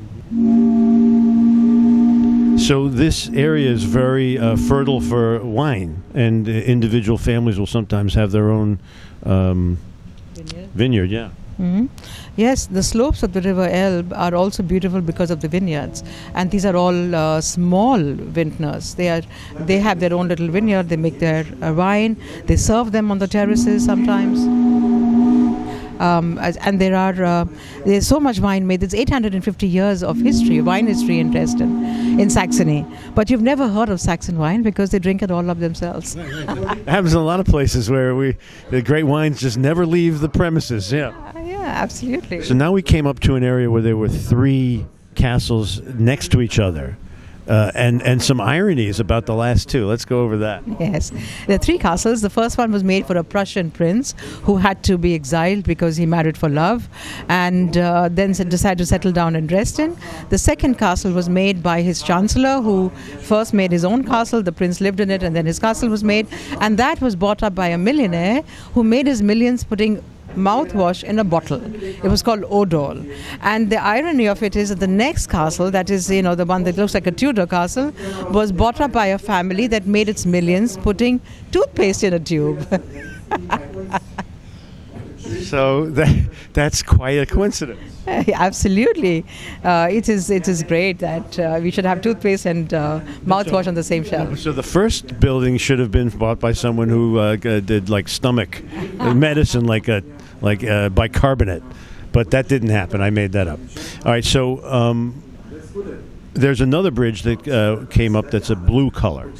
So 2.57 2.87
this 2.87 3.29
area 3.29 3.69
is 3.69 3.83
very 3.83 4.39
uh, 4.39 4.55
fertile 4.55 5.01
for 5.01 5.39
wine, 5.43 6.01
and 6.13 6.47
uh, 6.47 6.51
individual 6.51 7.17
families 7.17 7.59
will 7.59 7.67
sometimes 7.67 8.13
have 8.15 8.31
their 8.31 8.49
own 8.49 8.79
um, 9.23 9.77
vineyard. 10.33 10.69
vineyard. 10.73 11.09
Yeah. 11.11 11.29
Mm-hmm. 11.59 11.85
Yes, 12.37 12.65
the 12.67 12.83
slopes 12.83 13.23
of 13.23 13.33
the 13.33 13.41
river 13.41 13.67
Elbe 13.67 14.11
are 14.13 14.35
also 14.35 14.63
beautiful 14.63 14.99
because 15.01 15.31
of 15.31 15.41
the 15.41 15.47
vineyards, 15.47 16.03
and 16.33 16.49
these 16.49 16.65
are 16.65 16.75
all 16.75 17.15
uh, 17.15 17.39
small 17.39 17.97
vintners. 17.99 18.95
They 18.95 19.09
are, 19.09 19.21
they 19.59 19.79
have 19.79 19.99
their 19.99 20.13
own 20.13 20.27
little 20.27 20.49
vineyard. 20.49 20.89
They 20.89 20.97
make 20.97 21.19
their 21.19 21.45
uh, 21.61 21.73
wine. 21.73 22.17
They 22.45 22.55
serve 22.55 22.91
them 22.91 23.11
on 23.11 23.19
the 23.19 23.27
terraces 23.27 23.85
sometimes. 23.85 24.74
Um, 25.99 26.37
and 26.39 26.79
there 26.79 26.95
are 26.95 27.23
uh, 27.23 27.45
there's 27.85 28.07
so 28.07 28.19
much 28.19 28.39
wine 28.39 28.67
made. 28.67 28.81
There's 28.81 28.93
850 28.93 29.67
years 29.67 30.03
of 30.03 30.17
history, 30.17 30.61
wine 30.61 30.87
history 30.87 31.19
in 31.19 31.31
Dresden, 31.31 32.19
in 32.19 32.29
Saxony. 32.29 32.85
But 33.13 33.29
you've 33.29 33.41
never 33.41 33.67
heard 33.67 33.89
of 33.89 33.99
Saxon 34.01 34.37
wine 34.37 34.63
because 34.63 34.89
they 34.91 34.99
drink 34.99 35.21
it 35.21 35.31
all 35.31 35.49
up 35.49 35.59
themselves. 35.59 36.15
it 36.19 36.87
happens 36.87 37.13
in 37.13 37.19
a 37.19 37.23
lot 37.23 37.39
of 37.39 37.45
places 37.45 37.89
where 37.89 38.15
we 38.15 38.37
the 38.69 38.81
great 38.81 39.03
wines 39.03 39.41
just 39.41 39.57
never 39.57 39.85
leave 39.85 40.19
the 40.19 40.29
premises. 40.29 40.91
Yeah. 40.91 41.09
Uh, 41.35 41.39
yeah, 41.39 41.61
absolutely. 41.61 42.43
So 42.43 42.53
now 42.53 42.71
we 42.71 42.81
came 42.81 43.07
up 43.07 43.19
to 43.21 43.35
an 43.35 43.43
area 43.43 43.69
where 43.69 43.81
there 43.81 43.97
were 43.97 44.09
three 44.09 44.85
castles 45.15 45.81
next 45.81 46.31
to 46.31 46.41
each 46.41 46.59
other. 46.59 46.97
Uh, 47.47 47.71
and 47.75 48.01
and 48.01 48.23
some 48.23 48.41
ironies 48.41 48.99
about 48.99 49.27
the 49.27 49.35
last 49.35 49.69
two. 49.69 49.85
Let's 49.85 50.05
go 50.05 50.21
over 50.23 50.37
that. 50.37 50.63
Yes, 50.79 51.11
there 51.45 51.55
are 51.55 51.59
three 51.59 51.77
castles. 51.77 52.21
The 52.21 52.29
first 52.29 52.57
one 52.57 52.71
was 52.71 52.83
made 52.83 53.05
for 53.05 53.17
a 53.17 53.23
Prussian 53.23 53.69
prince 53.69 54.15
who 54.43 54.57
had 54.57 54.83
to 54.83 54.97
be 54.97 55.13
exiled 55.13 55.63
because 55.63 55.95
he 55.95 56.07
married 56.07 56.37
for 56.37 56.49
love, 56.49 56.89
and 57.29 57.77
uh, 57.77 58.09
then 58.11 58.31
decided 58.31 58.79
to 58.79 58.85
settle 58.85 59.11
down 59.11 59.35
in 59.35 59.45
Dresden. 59.45 59.95
The 60.29 60.39
second 60.39 60.79
castle 60.79 61.11
was 61.11 61.29
made 61.29 61.61
by 61.61 61.81
his 61.81 62.01
chancellor, 62.01 62.61
who 62.61 62.89
first 63.21 63.53
made 63.53 63.71
his 63.71 63.85
own 63.85 64.03
castle. 64.03 64.41
The 64.41 64.51
prince 64.51 64.81
lived 64.81 64.99
in 64.99 65.11
it, 65.11 65.21
and 65.21 65.35
then 65.35 65.45
his 65.45 65.59
castle 65.59 65.89
was 65.89 66.03
made, 66.03 66.27
and 66.61 66.79
that 66.79 66.99
was 66.99 67.15
bought 67.15 67.43
up 67.43 67.53
by 67.53 67.67
a 67.67 67.77
millionaire 67.77 68.41
who 68.73 68.83
made 68.83 69.05
his 69.05 69.21
millions 69.21 69.63
putting 69.63 70.03
mouthwash 70.35 71.03
in 71.03 71.19
a 71.19 71.23
bottle. 71.23 71.61
It 71.83 72.03
was 72.03 72.21
called 72.21 72.41
Odol. 72.41 73.05
And 73.41 73.69
the 73.69 73.77
irony 73.77 74.27
of 74.27 74.43
it 74.43 74.55
is 74.55 74.69
that 74.69 74.79
the 74.79 74.87
next 74.87 75.27
castle, 75.27 75.71
that 75.71 75.89
is, 75.89 76.09
you 76.09 76.21
know, 76.21 76.35
the 76.35 76.45
one 76.45 76.63
that 76.63 76.77
looks 76.77 76.93
like 76.93 77.07
a 77.07 77.11
Tudor 77.11 77.47
castle, 77.47 77.93
was 78.29 78.51
bought 78.51 78.79
up 78.81 78.91
by 78.91 79.07
a 79.07 79.17
family 79.17 79.67
that 79.67 79.87
made 79.87 80.09
its 80.09 80.25
millions 80.25 80.77
putting 80.77 81.21
toothpaste 81.51 82.03
in 82.03 82.13
a 82.13 82.19
tube. 82.19 82.61
so 85.43 85.89
that, 85.91 86.29
that's 86.53 86.81
quite 86.83 87.17
a 87.19 87.25
coincidence. 87.25 87.95
Absolutely, 88.07 89.25
uh, 89.63 89.87
it 89.89 90.09
is. 90.09 90.29
It 90.29 90.47
is 90.47 90.61
great 90.61 90.99
that 90.99 91.39
uh, 91.39 91.59
we 91.59 91.71
should 91.71 91.85
have 91.85 92.01
toothpaste 92.01 92.45
and 92.45 92.71
uh, 92.71 92.99
mouthwash 93.25 93.67
on 93.67 93.73
the 93.73 93.83
same 93.83 94.03
shelf. 94.03 94.37
So 94.37 94.51
the 94.51 94.61
first 94.61 95.19
building 95.19 95.57
should 95.57 95.79
have 95.79 95.89
been 95.89 96.09
bought 96.09 96.39
by 96.39 96.51
someone 96.51 96.87
who 96.89 97.17
uh, 97.17 97.35
did 97.35 97.89
like 97.89 98.07
stomach 98.07 98.61
medicine, 99.15 99.65
like 99.65 99.87
a 99.87 100.03
like 100.41 100.63
uh, 100.63 100.89
bicarbonate, 100.89 101.63
but 102.11 102.31
that 102.31 102.47
didn't 102.47 102.69
happen. 102.69 103.01
I 103.01 103.09
made 103.09 103.33
that 103.33 103.47
up. 103.47 103.59
All 104.05 104.11
right, 104.11 104.25
so 104.25 104.63
um, 104.65 105.21
there's 106.33 106.61
another 106.61 106.91
bridge 106.91 107.23
that 107.23 107.47
uh, 107.47 107.85
came 107.87 108.15
up 108.15 108.31
that's 108.31 108.49
a 108.49 108.55
blue 108.55 108.91
color. 108.91 109.31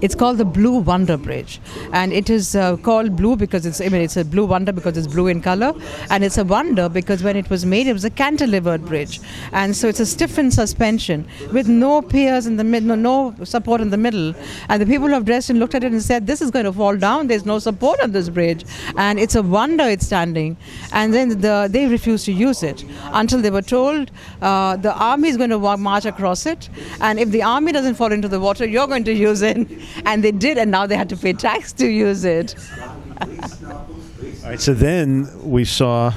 It's 0.00 0.14
called 0.14 0.38
the 0.38 0.44
Blue 0.44 0.78
Wonder 0.78 1.16
Bridge, 1.16 1.60
and 1.92 2.12
it 2.12 2.28
is 2.30 2.56
uh, 2.56 2.76
called 2.76 3.16
blue 3.16 3.36
because 3.36 3.66
it's 3.66 3.80
I 3.80 3.88
mean 3.88 4.02
it's 4.02 4.16
a 4.16 4.24
blue 4.24 4.44
wonder 4.44 4.72
because 4.72 4.96
it's 4.96 5.06
blue 5.06 5.28
in 5.28 5.40
color, 5.40 5.72
and 6.10 6.24
it's 6.24 6.38
a 6.38 6.44
wonder 6.44 6.88
because 6.88 7.22
when 7.22 7.36
it 7.36 7.48
was 7.50 7.64
made 7.64 7.86
it 7.86 7.92
was 7.92 8.04
a 8.04 8.10
cantilevered 8.10 8.86
bridge, 8.86 9.20
and 9.52 9.76
so 9.76 9.88
it's 9.88 10.00
a 10.00 10.06
stiffened 10.06 10.54
suspension 10.54 11.26
with 11.52 11.68
no 11.68 12.02
piers 12.02 12.46
in 12.46 12.56
the 12.56 12.64
middle, 12.64 12.96
no, 12.96 13.30
no 13.34 13.44
support 13.44 13.80
in 13.80 13.90
the 13.90 13.96
middle, 13.96 14.34
and 14.68 14.82
the 14.82 14.86
people 14.86 15.14
of 15.14 15.24
Dresden 15.24 15.58
looked 15.58 15.74
at 15.74 15.84
it 15.84 15.92
and 15.92 16.02
said, 16.02 16.26
"This 16.26 16.40
is 16.40 16.50
going 16.50 16.64
to 16.64 16.72
fall 16.72 16.96
down. 16.96 17.26
There's 17.28 17.46
no 17.46 17.58
support 17.58 18.00
on 18.00 18.12
this 18.12 18.28
bridge, 18.28 18.64
and 18.96 19.18
it's 19.18 19.34
a 19.34 19.42
wonder 19.42 19.84
it's 19.84 20.06
standing." 20.06 20.56
And 20.92 21.14
then 21.14 21.40
the, 21.40 21.68
they 21.70 21.86
refused 21.86 22.24
to 22.26 22.32
use 22.32 22.62
it 22.62 22.84
until 23.12 23.40
they 23.40 23.50
were 23.50 23.62
told 23.62 24.10
uh, 24.40 24.76
the 24.76 24.94
army 24.94 25.28
is 25.28 25.36
going 25.36 25.50
to 25.50 25.76
march 25.76 26.04
across 26.04 26.46
it, 26.46 26.68
and 27.00 27.18
if 27.18 27.30
the 27.30 27.42
army 27.42 27.72
doesn't 27.72 27.94
fall 27.94 28.12
into 28.12 28.28
the 28.28 28.40
water, 28.40 28.66
you're 28.66 28.86
going 28.86 29.04
to 29.04 29.12
use 29.12 29.42
it 29.42 29.56
and 30.04 30.22
they 30.22 30.32
did, 30.32 30.58
and 30.58 30.70
now 30.70 30.86
they 30.86 30.96
had 30.96 31.08
to 31.10 31.16
pay 31.16 31.32
tax 31.32 31.72
to 31.74 31.86
use 31.86 32.24
it. 32.24 32.54
All 33.20 33.86
right, 34.44 34.60
so 34.60 34.74
then 34.74 35.28
we 35.42 35.64
saw 35.64 36.12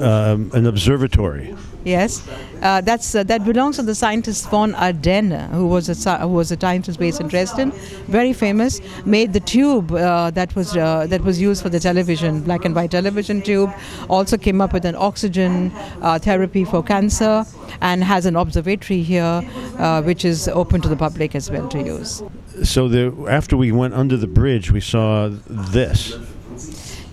um, 0.00 0.50
an 0.54 0.66
observatory 0.66 1.54
Yes, 1.84 2.26
uh, 2.62 2.80
that's 2.80 3.14
uh, 3.14 3.24
that 3.24 3.44
belongs 3.44 3.76
to 3.76 3.82
the 3.82 3.94
scientist 3.94 4.48
von 4.48 4.72
Ardenne, 4.72 5.50
who 5.50 5.66
was 5.66 6.06
a 6.06 6.18
who 6.18 6.28
was 6.28 6.50
a 6.50 6.58
scientist 6.58 6.98
based 6.98 7.20
in 7.20 7.28
Dresden, 7.28 7.72
very 8.08 8.32
famous. 8.32 8.80
Made 9.04 9.34
the 9.34 9.40
tube 9.40 9.92
uh, 9.92 10.30
that 10.30 10.56
was 10.56 10.74
uh, 10.74 11.06
that 11.08 11.22
was 11.22 11.38
used 11.38 11.62
for 11.62 11.68
the 11.68 11.78
television, 11.78 12.40
black 12.40 12.64
and 12.64 12.74
white 12.74 12.90
television 12.90 13.42
tube. 13.42 13.70
Also 14.08 14.38
came 14.38 14.62
up 14.62 14.72
with 14.72 14.86
an 14.86 14.94
oxygen 14.94 15.72
uh, 16.00 16.18
therapy 16.18 16.64
for 16.64 16.82
cancer, 16.82 17.44
and 17.82 18.02
has 18.02 18.24
an 18.24 18.36
observatory 18.36 19.02
here, 19.02 19.42
uh, 19.78 20.00
which 20.02 20.24
is 20.24 20.48
open 20.48 20.80
to 20.80 20.88
the 20.88 20.96
public 20.96 21.34
as 21.34 21.50
well 21.50 21.68
to 21.68 21.82
use. 21.82 22.22
So 22.62 22.88
the, 22.88 23.12
after 23.28 23.58
we 23.58 23.72
went 23.72 23.92
under 23.92 24.16
the 24.16 24.26
bridge, 24.26 24.70
we 24.70 24.80
saw 24.80 25.28
this. 25.48 26.16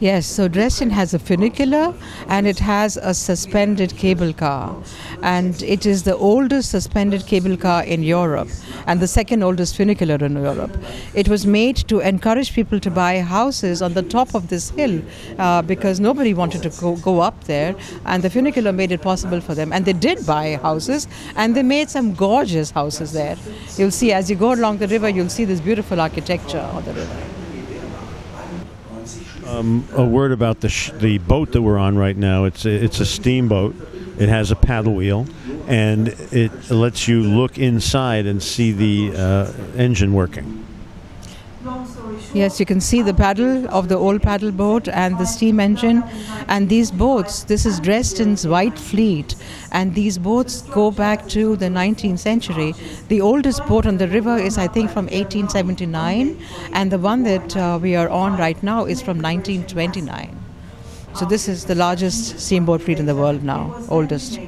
Yes, 0.01 0.25
so 0.25 0.47
Dresden 0.47 0.89
has 0.89 1.13
a 1.13 1.19
funicular 1.19 1.93
and 2.27 2.47
it 2.47 2.57
has 2.57 2.97
a 2.97 3.13
suspended 3.13 3.95
cable 3.97 4.33
car. 4.33 4.75
And 5.21 5.61
it 5.61 5.85
is 5.85 6.01
the 6.01 6.15
oldest 6.17 6.71
suspended 6.71 7.27
cable 7.27 7.55
car 7.55 7.83
in 7.83 8.01
Europe 8.01 8.47
and 8.87 8.99
the 8.99 9.07
second 9.07 9.43
oldest 9.43 9.75
funicular 9.75 10.15
in 10.15 10.33
Europe. 10.33 10.75
It 11.13 11.29
was 11.29 11.45
made 11.45 11.75
to 11.89 11.99
encourage 11.99 12.51
people 12.53 12.79
to 12.79 12.89
buy 12.89 13.19
houses 13.19 13.83
on 13.83 13.93
the 13.93 14.01
top 14.01 14.33
of 14.33 14.47
this 14.47 14.71
hill 14.71 15.03
uh, 15.37 15.61
because 15.61 15.99
nobody 15.99 16.33
wanted 16.33 16.63
to 16.63 16.69
go, 16.81 16.95
go 16.95 17.19
up 17.19 17.43
there. 17.43 17.75
And 18.07 18.23
the 18.23 18.31
funicular 18.31 18.73
made 18.73 18.91
it 18.91 19.03
possible 19.03 19.39
for 19.39 19.53
them. 19.53 19.71
And 19.71 19.85
they 19.85 19.93
did 19.93 20.25
buy 20.25 20.55
houses 20.55 21.07
and 21.35 21.55
they 21.55 21.61
made 21.61 21.91
some 21.91 22.15
gorgeous 22.15 22.71
houses 22.71 23.13
there. 23.13 23.37
You'll 23.77 23.91
see 23.91 24.11
as 24.11 24.31
you 24.31 24.35
go 24.35 24.51
along 24.51 24.79
the 24.79 24.87
river, 24.87 25.09
you'll 25.09 25.29
see 25.29 25.45
this 25.45 25.61
beautiful 25.61 26.01
architecture 26.01 26.67
on 26.73 26.83
the 26.85 26.93
river. 26.93 27.40
Um, 29.51 29.85
a 29.93 30.05
word 30.05 30.31
about 30.31 30.61
the 30.61 30.69
sh- 30.69 30.91
the 30.97 31.17
boat 31.17 31.51
that 31.51 31.61
we're 31.61 31.77
on 31.77 31.97
right 31.97 32.15
now. 32.15 32.45
It's 32.45 32.65
a, 32.65 32.69
it's 32.69 33.01
a 33.01 33.05
steamboat. 33.05 33.75
It 34.17 34.29
has 34.29 34.49
a 34.49 34.55
paddle 34.55 34.95
wheel, 34.95 35.27
and 35.67 36.07
it 36.07 36.71
lets 36.71 37.09
you 37.09 37.21
look 37.21 37.57
inside 37.57 38.27
and 38.27 38.41
see 38.41 38.71
the 38.71 39.17
uh, 39.17 39.51
engine 39.75 40.13
working. 40.13 40.60
Yes, 42.33 42.61
you 42.61 42.65
can 42.65 42.79
see 42.79 43.01
the 43.01 43.13
paddle 43.13 43.67
of 43.69 43.89
the 43.89 43.97
old 43.97 44.21
paddle 44.21 44.53
boat 44.53 44.87
and 44.87 45.17
the 45.17 45.25
steam 45.25 45.59
engine. 45.59 46.01
And 46.47 46.69
these 46.69 46.89
boats, 46.89 47.43
this 47.43 47.65
is 47.65 47.81
Dresden's 47.81 48.47
White 48.47 48.79
Fleet, 48.79 49.35
and 49.73 49.93
these 49.93 50.17
boats 50.17 50.61
go 50.61 50.91
back 50.91 51.27
to 51.29 51.57
the 51.57 51.65
19th 51.65 52.19
century. 52.19 52.73
The 53.09 53.19
oldest 53.19 53.65
boat 53.65 53.85
on 53.85 53.97
the 53.97 54.07
river 54.07 54.37
is, 54.37 54.57
I 54.57 54.67
think, 54.67 54.91
from 54.91 55.07
1879, 55.07 56.41
and 56.71 56.89
the 56.89 56.99
one 56.99 57.23
that 57.23 57.57
uh, 57.57 57.77
we 57.81 57.97
are 57.97 58.07
on 58.07 58.37
right 58.37 58.61
now 58.63 58.85
is 58.85 59.01
from 59.01 59.19
1929. 59.21 60.37
So 61.13 61.25
this 61.25 61.49
is 61.49 61.65
the 61.65 61.75
largest 61.75 62.39
steamboat 62.39 62.81
fleet 62.81 62.99
in 62.99 63.07
the 63.07 63.15
world 63.15 63.43
now, 63.43 63.75
oldest. 63.89 64.39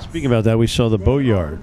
Speaking 0.00 0.26
about 0.26 0.44
that, 0.44 0.58
we 0.58 0.66
saw 0.66 0.88
the 0.88 0.98
boatyard. 0.98 1.60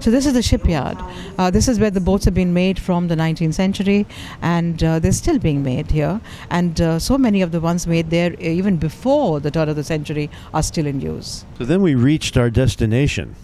So 0.00 0.10
this 0.10 0.26
is 0.26 0.32
the 0.32 0.42
shipyard. 0.42 0.98
Uh, 1.38 1.50
this 1.50 1.68
is 1.68 1.78
where 1.78 1.90
the 1.90 2.00
boats 2.00 2.24
have 2.24 2.34
been 2.34 2.52
made 2.52 2.78
from 2.78 3.08
the 3.08 3.14
19th 3.14 3.54
century, 3.54 4.06
and 4.40 4.82
uh, 4.82 4.98
they're 4.98 5.12
still 5.12 5.38
being 5.38 5.62
made 5.62 5.90
here. 5.90 6.20
And 6.50 6.80
uh, 6.80 6.98
so 6.98 7.18
many 7.18 7.42
of 7.42 7.52
the 7.52 7.60
ones 7.60 7.86
made 7.86 8.10
there, 8.10 8.32
uh, 8.32 8.42
even 8.42 8.76
before 8.76 9.40
the 9.40 9.50
turn 9.50 9.68
of 9.68 9.76
the 9.76 9.84
century, 9.84 10.30
are 10.54 10.62
still 10.62 10.86
in 10.86 11.00
use. 11.00 11.44
So 11.58 11.64
then 11.64 11.82
we 11.82 11.94
reached 11.94 12.36
our 12.36 12.50
destination, 12.50 13.34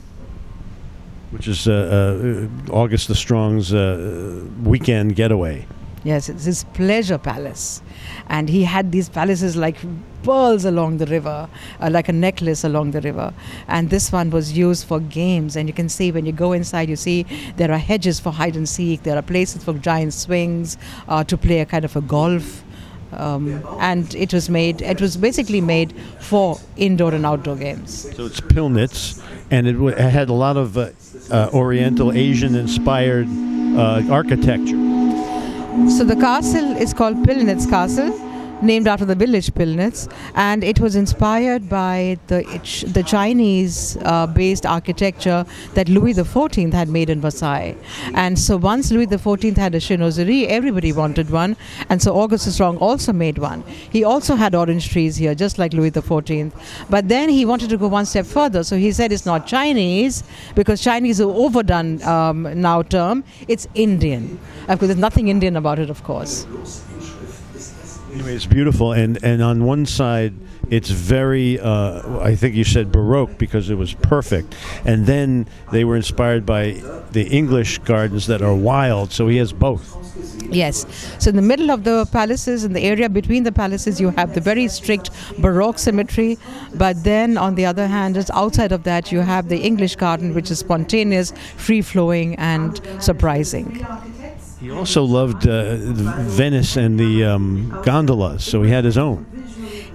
which 1.30 1.48
is 1.48 1.68
uh, 1.68 2.48
uh, 2.70 2.72
August 2.72 3.08
the 3.08 3.14
Strong's 3.14 3.72
uh, 3.72 4.44
weekend 4.62 5.16
getaway. 5.16 5.66
Yes, 6.04 6.28
it's 6.28 6.44
his 6.44 6.64
pleasure 6.74 7.18
palace, 7.18 7.82
and 8.28 8.48
he 8.48 8.62
had 8.64 8.92
these 8.92 9.08
palaces 9.08 9.56
like 9.56 9.76
pearls 10.22 10.64
along 10.64 10.98
the 10.98 11.06
river, 11.06 11.48
uh, 11.80 11.90
like 11.90 12.08
a 12.08 12.12
necklace 12.12 12.62
along 12.64 12.92
the 12.92 13.00
river. 13.00 13.34
And 13.66 13.90
this 13.90 14.12
one 14.12 14.30
was 14.30 14.56
used 14.56 14.86
for 14.86 15.00
games, 15.00 15.56
and 15.56 15.68
you 15.68 15.74
can 15.74 15.88
see 15.88 16.12
when 16.12 16.24
you 16.24 16.32
go 16.32 16.52
inside, 16.52 16.88
you 16.88 16.96
see 16.96 17.26
there 17.56 17.72
are 17.72 17.78
hedges 17.78 18.20
for 18.20 18.32
hide 18.32 18.56
and 18.56 18.68
seek. 18.68 19.02
There 19.02 19.16
are 19.16 19.22
places 19.22 19.64
for 19.64 19.74
giant 19.74 20.14
swings 20.14 20.78
uh, 21.08 21.24
to 21.24 21.36
play 21.36 21.60
a 21.60 21.66
kind 21.66 21.84
of 21.84 21.96
a 21.96 22.00
golf. 22.00 22.62
Um, 23.10 23.64
and 23.80 24.14
it 24.14 24.34
was 24.34 24.50
made. 24.50 24.82
It 24.82 25.00
was 25.00 25.16
basically 25.16 25.62
made 25.62 25.94
for 26.20 26.58
indoor 26.76 27.14
and 27.14 27.24
outdoor 27.24 27.56
games. 27.56 28.14
So 28.14 28.26
it's 28.26 28.40
Pillnitz, 28.40 29.24
and 29.50 29.66
it, 29.66 29.72
w- 29.72 29.96
it 29.96 30.10
had 30.10 30.28
a 30.28 30.34
lot 30.34 30.58
of 30.58 30.76
uh, 30.76 30.90
uh, 31.30 31.48
Oriental, 31.54 32.12
Asian-inspired 32.12 33.26
uh, 33.26 34.02
architecture. 34.12 34.87
So 35.86 36.04
the 36.04 36.16
castle 36.16 36.76
is 36.76 36.92
called 36.92 37.16
Pillnitz 37.24 37.68
Castle, 37.68 38.10
named 38.62 38.88
after 38.88 39.04
the 39.04 39.14
village 39.14 39.52
Pillnitz, 39.54 40.10
and 40.34 40.64
it 40.64 40.80
was 40.80 40.96
inspired 40.96 41.68
by 41.68 42.18
the 42.26 42.42
the 42.86 43.02
Chinese-based 43.02 44.66
architecture 44.66 45.44
that 45.74 45.88
Louis 45.88 46.14
XIV 46.14 46.72
had 46.72 46.88
made 46.88 47.10
in 47.10 47.20
Versailles. 47.20 47.76
And 48.14 48.38
so 48.38 48.56
once 48.56 48.90
Louis 48.90 49.06
XIV 49.06 49.56
had 49.56 49.74
a 49.74 49.78
chinoiserie, 49.78 50.46
everybody 50.46 50.92
wanted 50.92 51.30
one, 51.30 51.56
and 51.88 52.02
so 52.02 52.16
August 52.16 52.44
the 52.46 52.52
Strong 52.52 52.78
also 52.78 53.12
made 53.12 53.38
one. 53.38 53.62
He 53.90 54.04
also 54.04 54.34
had 54.34 54.54
orange 54.54 54.90
trees 54.90 55.16
here, 55.16 55.34
just 55.34 55.58
like 55.58 55.72
Louis 55.72 55.90
XIV. 55.90 56.52
But 56.90 57.08
then 57.08 57.28
he 57.28 57.44
wanted 57.44 57.70
to 57.70 57.76
go 57.76 57.88
one 57.88 58.06
step 58.06 58.26
further, 58.26 58.64
so 58.64 58.76
he 58.76 58.92
said 58.92 59.12
it's 59.12 59.26
not 59.26 59.46
Chinese 59.46 60.24
because 60.54 60.80
Chinese 60.80 61.20
is 61.20 61.26
overdone 61.26 62.02
um, 62.02 62.60
now 62.60 62.82
term. 62.82 63.24
It's 63.46 63.66
Indian. 63.74 64.38
Of 64.68 64.78
course, 64.78 64.88
there's 64.88 64.98
nothing 64.98 65.28
Indian 65.28 65.56
about 65.56 65.78
it, 65.78 65.90
of 65.90 66.02
course. 66.04 66.46
It's 68.10 68.46
beautiful, 68.46 68.92
and 68.92 69.22
and 69.22 69.42
on 69.42 69.64
one 69.64 69.86
side. 69.86 70.34
It's 70.70 70.90
very, 70.90 71.58
uh, 71.58 72.20
I 72.20 72.34
think 72.34 72.54
you 72.54 72.64
said 72.64 72.92
Baroque 72.92 73.38
because 73.38 73.70
it 73.70 73.76
was 73.76 73.94
perfect. 73.94 74.54
And 74.84 75.06
then 75.06 75.48
they 75.72 75.82
were 75.84 75.96
inspired 75.96 76.44
by 76.44 76.82
the 77.12 77.26
English 77.26 77.78
gardens 77.78 78.26
that 78.26 78.42
are 78.42 78.54
wild, 78.54 79.12
so 79.12 79.28
he 79.28 79.38
has 79.38 79.50
both. 79.50 79.96
Yes. 80.50 80.84
So 81.18 81.30
in 81.30 81.36
the 81.36 81.42
middle 81.42 81.70
of 81.70 81.84
the 81.84 82.06
palaces, 82.12 82.64
in 82.64 82.74
the 82.74 82.82
area 82.82 83.08
between 83.08 83.44
the 83.44 83.52
palaces, 83.52 83.98
you 83.98 84.10
have 84.10 84.34
the 84.34 84.42
very 84.42 84.68
strict 84.68 85.10
Baroque 85.40 85.78
symmetry. 85.78 86.36
But 86.74 87.02
then 87.02 87.38
on 87.38 87.54
the 87.54 87.64
other 87.64 87.86
hand, 87.86 88.16
just 88.16 88.30
outside 88.34 88.72
of 88.72 88.82
that, 88.82 89.10
you 89.10 89.20
have 89.20 89.48
the 89.48 89.60
English 89.60 89.96
garden, 89.96 90.34
which 90.34 90.50
is 90.50 90.58
spontaneous, 90.58 91.32
free 91.56 91.80
flowing, 91.80 92.34
and 92.36 92.78
surprising. 93.00 93.86
He 94.60 94.70
also 94.72 95.04
loved 95.04 95.46
uh, 95.46 95.76
Venice 95.76 96.76
and 96.76 96.98
the 96.98 97.24
um, 97.24 97.70
gondolas, 97.84 98.44
so 98.44 98.62
he 98.62 98.70
had 98.70 98.84
his 98.84 98.98
own. 98.98 99.24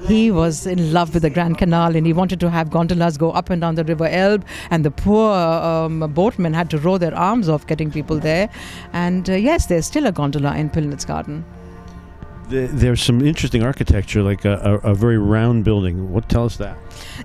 He 0.08 0.32
was 0.32 0.66
in 0.66 0.92
love 0.92 1.14
with 1.14 1.24
the 1.24 1.30
Grand 1.30 1.58
Canal 1.58 1.96
and 1.96 2.06
he 2.06 2.12
wanted 2.12 2.42
to 2.42 2.50
have 2.50 2.70
gondolas 2.70 3.18
go 3.18 3.32
up 3.32 3.50
and 3.50 3.62
down 3.62 3.76
the 3.76 3.86
River 3.86 4.08
Elbe. 4.08 4.44
And 4.70 4.84
the 4.84 4.92
poor 4.92 5.34
um, 5.34 6.00
boatmen 6.14 6.54
had 6.54 6.70
to 6.72 6.78
row 6.78 6.98
their 6.98 7.16
arms 7.16 7.48
off 7.48 7.66
getting 7.68 7.90
people 7.90 8.20
there. 8.20 8.50
And 8.92 9.30
uh, 9.30 9.34
yes, 9.34 9.68
there's 9.68 9.86
still 9.86 10.06
a 10.06 10.12
gondola 10.12 10.58
in 10.58 10.70
Pillnitz 10.70 11.08
Garden. 11.08 11.46
The, 12.50 12.68
there's 12.68 13.02
some 13.02 13.22
interesting 13.22 13.64
architecture, 13.64 14.22
like 14.22 14.44
a, 14.44 14.82
a, 14.84 14.92
a, 14.92 14.96
very 14.96 15.18
round 15.18 15.64
building. 15.64 16.12
What 16.12 16.28
tell 16.28 16.46
us 16.46 16.58
that? 16.58 16.78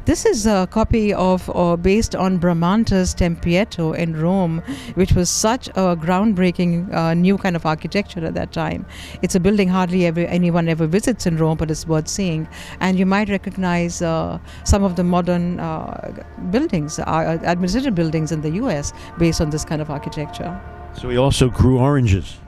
This 0.05 0.25
is 0.25 0.47
a 0.47 0.69
copy 0.71 1.13
of, 1.13 1.49
or 1.51 1.77
based 1.77 2.15
on 2.15 2.39
Bramante's 2.39 3.15
Tempietto 3.15 3.97
in 3.97 4.17
Rome, 4.17 4.63
which 4.95 5.13
was 5.13 5.29
such 5.29 5.69
a 5.69 5.97
groundbreaking 5.97 6.93
uh, 6.95 7.15
new 7.15 7.37
kind 7.37 7.57
of 7.57 7.67
architecture 7.67 8.25
at 8.25 8.35
that 8.35 8.53
time. 8.53 8.87
It's 9.23 9.35
a 9.35 9.41
building 9.41 9.69
hardly 9.69 10.07
ever 10.07 10.21
anyone 10.21 10.69
ever 10.69 10.87
visits 10.87 11.27
in 11.27 11.37
Rome, 11.37 11.59
but 11.59 11.71
it's 11.71 11.87
worth 11.87 12.09
seeing. 12.09 12.49
And 12.81 12.99
you 12.99 13.07
might 13.07 13.29
recognize 13.29 14.01
uh, 14.01 14.39
some 14.65 14.85
of 14.85 14.97
the 14.97 15.05
modern 15.05 15.59
uh, 15.59 16.25
buildings, 16.51 16.99
uh, 17.01 17.39
administrative 17.43 17.95
buildings 17.95 18.31
in 18.31 18.43
the 18.43 18.51
U.S. 18.63 18.93
based 19.19 19.41
on 19.41 19.51
this 19.51 19.65
kind 19.65 19.83
of 19.83 19.91
architecture. 19.91 20.61
So 20.95 21.09
he 21.09 21.17
also 21.17 21.49
grew 21.49 21.79
oranges 21.79 22.39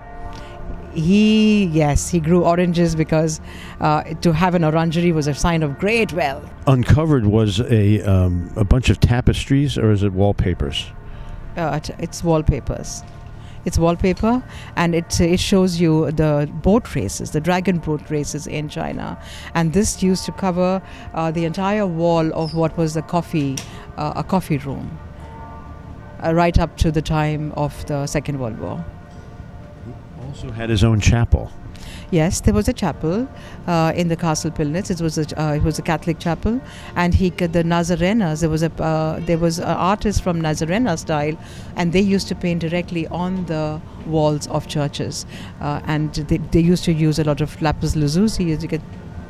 he 0.93 1.65
yes 1.67 2.09
he 2.09 2.21
grew 2.21 2.45
oranges 2.45 2.95
because 2.95 3.41
uh, 3.81 4.03
to 4.23 4.33
have 4.33 4.55
an 4.55 4.65
orangery 4.65 5.13
was 5.13 5.27
a 5.27 5.35
sign 5.35 5.63
of 5.63 5.79
great 5.79 6.13
wealth. 6.13 6.49
Uncovered 6.67 7.27
was 7.27 7.61
a 7.61 8.01
um, 8.03 8.51
a 8.57 8.65
bunch 8.65 8.91
of 8.91 9.01
tapestries 9.01 9.79
or 9.79 9.91
is 9.91 10.03
it 10.03 10.13
wallpapers? 10.13 10.87
Uh, 11.57 11.81
it's 11.99 12.25
wallpapers. 12.25 13.03
It's 13.65 13.79
wallpaper 13.79 14.43
and 14.77 14.95
it 14.95 15.21
it 15.21 15.39
shows 15.39 15.81
you 15.81 16.11
the 16.13 16.51
boat 16.63 16.95
races 16.95 17.31
the 17.33 17.41
dragon 17.41 17.79
boat 17.79 18.11
races 18.11 18.47
in 18.47 18.69
China. 18.69 19.19
And 19.55 19.73
this 19.73 20.03
used 20.03 20.25
to 20.27 20.33
cover 20.33 20.83
uh, 21.15 21.31
the 21.31 21.45
entire 21.45 21.87
wall 21.87 22.33
of 22.33 22.55
what 22.55 22.77
was 22.77 22.95
the 22.95 23.03
coffee 23.03 23.57
uh, 23.97 24.15
a 24.17 24.25
coffee 24.25 24.59
room 24.59 24.99
uh, 26.25 26.35
right 26.35 26.59
up 26.59 26.77
to 26.79 26.91
the 26.91 27.03
time 27.03 27.53
of 27.53 27.85
the 27.87 28.07
second 28.07 28.39
world 28.39 28.59
war 28.59 28.85
also 30.31 30.51
had 30.53 30.71
his 30.71 30.85
own 30.85 31.01
chapel. 31.01 31.51
Yes, 32.13 32.41
there 32.41 32.55
was 32.55 32.69
a 32.69 32.73
chapel 32.73 33.29
uh, 33.67 33.93
in 33.95 34.09
the 34.09 34.17
Castle 34.17 34.51
Pillnitz. 34.51 34.91
It 34.91 35.01
was 35.01 35.17
a 35.19 35.41
uh, 35.41 35.55
it 35.55 35.63
was 35.63 35.79
a 35.79 35.83
Catholic 35.83 36.19
chapel, 36.19 36.61
and 36.97 37.15
he 37.15 37.31
the 37.31 37.63
Nazarenas. 37.65 38.41
There 38.41 38.51
was 38.51 38.63
a 38.63 38.73
uh, 38.83 39.21
there 39.21 39.39
was 39.39 39.59
an 39.59 39.77
artist 39.93 40.23
from 40.23 40.41
Nazarena 40.41 40.99
style, 40.99 41.37
and 41.77 41.93
they 41.93 42.01
used 42.01 42.29
to 42.29 42.35
paint 42.35 42.61
directly 42.61 43.07
on 43.09 43.45
the 43.47 43.81
walls 44.07 44.49
of 44.49 44.67
churches, 44.67 45.25
uh, 45.61 45.81
and 45.87 46.15
they, 46.15 46.39
they 46.39 46.61
used 46.61 46.85
to 46.85 46.93
use 46.93 47.19
a 47.19 47.25
lot 47.25 47.41
of 47.41 47.61
lapis 47.63 47.97
lazuli. 47.97 48.53
As 48.53 48.63
you 48.63 48.69
get, 48.69 48.83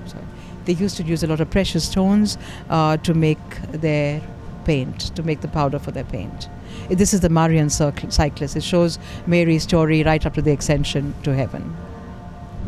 sorry, 0.07 0.25
they 0.65 0.73
used 0.73 0.97
to 0.97 1.03
use 1.03 1.23
a 1.23 1.27
lot 1.27 1.41
of 1.41 1.51
precious 1.51 1.85
stones 1.85 2.39
uh, 2.71 2.97
to 2.99 3.15
make 3.15 3.39
their 3.73 4.23
paint, 4.71 5.01
to 5.17 5.23
make 5.25 5.41
the 5.41 5.49
powder 5.49 5.81
for 5.81 5.91
their 5.91 6.05
paint. 6.05 6.49
This 6.89 7.13
is 7.13 7.21
the 7.21 7.29
Marian 7.29 7.71
cyclist. 7.71 8.55
It 8.57 8.63
shows 8.63 9.01
Mary's 9.27 9.65
story 9.65 10.05
right 10.05 10.25
up 10.25 10.35
to 10.35 10.43
the 10.43 10.53
ascension 10.53 11.13
to 11.25 11.35
heaven. 11.35 11.63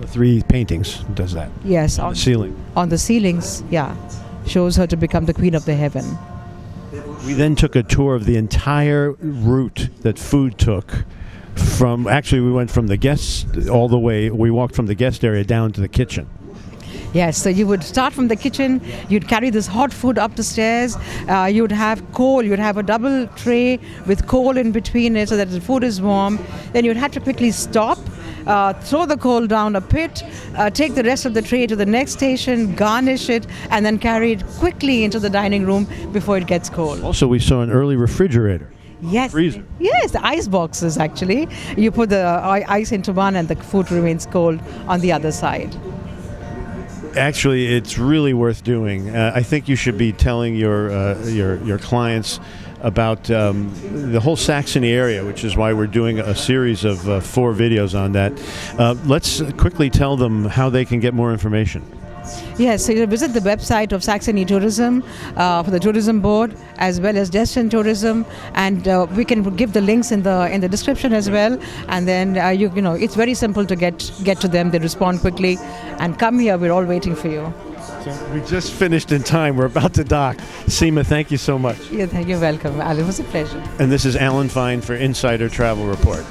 The 0.00 0.08
three 0.08 0.42
paintings 0.48 1.04
does 1.14 1.32
that. 1.34 1.50
Yes, 1.64 2.00
On 2.00 2.06
on, 2.06 2.12
the 2.14 2.18
ceiling. 2.18 2.54
on 2.74 2.88
the 2.88 2.98
ceilings, 2.98 3.62
yeah, 3.70 3.94
shows 4.46 4.74
her 4.76 4.86
to 4.88 4.96
become 4.96 5.26
the 5.26 5.34
queen 5.34 5.54
of 5.54 5.64
the 5.64 5.76
heaven. 5.76 6.04
We 7.24 7.34
then 7.34 7.54
took 7.54 7.76
a 7.76 7.84
tour 7.84 8.16
of 8.16 8.24
the 8.24 8.36
entire 8.36 9.12
route 9.20 9.88
that 10.00 10.18
food 10.18 10.58
took 10.58 11.04
from 11.54 12.08
actually 12.08 12.40
we 12.40 12.50
went 12.50 12.70
from 12.70 12.86
the 12.88 12.96
guest 12.96 13.46
all 13.68 13.88
the 13.88 13.98
way 13.98 14.30
we 14.30 14.50
walked 14.50 14.74
from 14.74 14.86
the 14.86 14.94
guest 14.96 15.22
area 15.24 15.44
down 15.44 15.70
to 15.72 15.80
the 15.80 15.88
kitchen. 15.88 16.26
Yes, 17.12 17.36
so 17.36 17.50
you 17.50 17.66
would 17.66 17.82
start 17.82 18.14
from 18.14 18.28
the 18.28 18.36
kitchen, 18.36 18.80
you'd 19.10 19.28
carry 19.28 19.50
this 19.50 19.66
hot 19.66 19.92
food 19.92 20.16
up 20.16 20.34
the 20.34 20.42
stairs, 20.42 20.96
uh, 21.28 21.44
you'd 21.44 21.70
have 21.70 22.02
coal, 22.12 22.42
you'd 22.42 22.58
have 22.58 22.78
a 22.78 22.82
double 22.82 23.26
tray 23.36 23.78
with 24.06 24.26
coal 24.26 24.56
in 24.56 24.72
between 24.72 25.14
it 25.16 25.28
so 25.28 25.36
that 25.36 25.50
the 25.50 25.60
food 25.60 25.84
is 25.84 26.00
warm. 26.00 26.38
Then 26.72 26.86
you'd 26.86 26.96
have 26.96 27.12
to 27.12 27.20
quickly 27.20 27.50
stop, 27.50 27.98
uh, 28.46 28.72
throw 28.72 29.04
the 29.04 29.18
coal 29.18 29.46
down 29.46 29.76
a 29.76 29.80
pit, 29.82 30.22
uh, 30.56 30.70
take 30.70 30.94
the 30.94 31.02
rest 31.02 31.26
of 31.26 31.34
the 31.34 31.42
tray 31.42 31.66
to 31.66 31.76
the 31.76 31.84
next 31.84 32.12
station, 32.12 32.74
garnish 32.76 33.28
it, 33.28 33.46
and 33.68 33.84
then 33.84 33.98
carry 33.98 34.32
it 34.32 34.46
quickly 34.58 35.04
into 35.04 35.20
the 35.20 35.28
dining 35.28 35.66
room 35.66 35.86
before 36.12 36.38
it 36.38 36.46
gets 36.46 36.70
cold. 36.70 37.04
Also 37.04 37.26
we 37.26 37.38
saw 37.38 37.60
an 37.60 37.70
early 37.70 37.96
refrigerator. 37.96 38.70
Yes. 39.02 39.32
Freezer. 39.32 39.64
Yes, 39.80 40.12
the 40.12 40.24
ice 40.24 40.48
boxes 40.48 40.96
actually. 40.96 41.48
You 41.76 41.90
put 41.90 42.08
the 42.08 42.24
ice 42.68 42.92
into 42.92 43.12
one 43.12 43.36
and 43.36 43.48
the 43.48 43.56
food 43.56 43.90
remains 43.90 44.24
cold 44.24 44.60
on 44.86 45.00
the 45.00 45.12
other 45.12 45.32
side. 45.32 45.76
Actually, 47.16 47.66
it's 47.66 47.98
really 47.98 48.32
worth 48.32 48.64
doing. 48.64 49.14
Uh, 49.14 49.32
I 49.34 49.42
think 49.42 49.68
you 49.68 49.76
should 49.76 49.98
be 49.98 50.12
telling 50.12 50.54
your 50.54 50.90
uh, 50.90 51.22
your 51.26 51.62
your 51.64 51.78
clients 51.78 52.40
about 52.80 53.30
um, 53.30 53.72
the 54.10 54.20
whole 54.20 54.36
Saxony 54.36 54.92
area, 54.92 55.24
which 55.24 55.44
is 55.44 55.56
why 55.56 55.72
we're 55.72 55.86
doing 55.86 56.18
a 56.18 56.34
series 56.34 56.84
of 56.84 57.08
uh, 57.08 57.20
four 57.20 57.52
videos 57.52 57.98
on 57.98 58.12
that. 58.12 58.32
Uh, 58.78 58.94
let's 59.06 59.40
quickly 59.52 59.88
tell 59.88 60.16
them 60.16 60.44
how 60.44 60.68
they 60.68 60.84
can 60.84 61.00
get 61.00 61.14
more 61.14 61.32
information. 61.32 61.82
Yes, 62.58 62.84
so 62.84 62.92
you 62.92 63.06
visit 63.06 63.32
the 63.32 63.40
website 63.40 63.92
of 63.92 64.04
Saxony 64.04 64.44
Tourism 64.44 65.02
uh, 65.36 65.62
for 65.62 65.70
the 65.70 65.80
tourism 65.80 66.20
board 66.20 66.54
as 66.76 67.00
well 67.00 67.16
as 67.16 67.30
Dresden 67.30 67.70
Tourism, 67.70 68.26
and 68.54 68.86
uh, 68.86 69.06
we 69.16 69.24
can 69.24 69.42
give 69.56 69.72
the 69.72 69.80
links 69.80 70.12
in 70.12 70.22
the 70.22 70.50
in 70.52 70.60
the 70.60 70.68
description 70.68 71.12
as 71.12 71.30
well. 71.30 71.58
And 71.88 72.06
then 72.06 72.36
uh, 72.36 72.48
you 72.48 72.70
you 72.74 72.82
know 72.82 72.92
it's 72.92 73.14
very 73.14 73.34
simple 73.34 73.64
to 73.64 73.74
get 73.74 74.10
get 74.22 74.40
to 74.40 74.48
them. 74.48 74.70
They 74.70 74.78
respond 74.78 75.20
quickly, 75.20 75.56
and 75.98 76.18
come 76.18 76.38
here. 76.38 76.58
We're 76.58 76.72
all 76.72 76.84
waiting 76.84 77.16
for 77.16 77.28
you. 77.28 77.52
We 78.34 78.40
just 78.42 78.72
finished 78.72 79.12
in 79.12 79.22
time. 79.22 79.56
We're 79.56 79.66
about 79.66 79.94
to 79.94 80.04
dock. 80.04 80.36
Seema, 80.66 81.06
thank 81.06 81.30
you 81.30 81.38
so 81.38 81.58
much. 81.58 81.78
Yeah, 81.90 82.06
thank 82.06 82.28
you. 82.28 82.38
Welcome, 82.38 82.80
Al. 82.80 82.98
It 82.98 83.06
was 83.06 83.20
a 83.20 83.24
pleasure. 83.24 83.62
And 83.78 83.90
this 83.90 84.04
is 84.04 84.16
Alan 84.16 84.48
Fine 84.48 84.80
for 84.82 84.94
Insider 84.94 85.48
Travel 85.48 85.86
Report. 85.86 86.24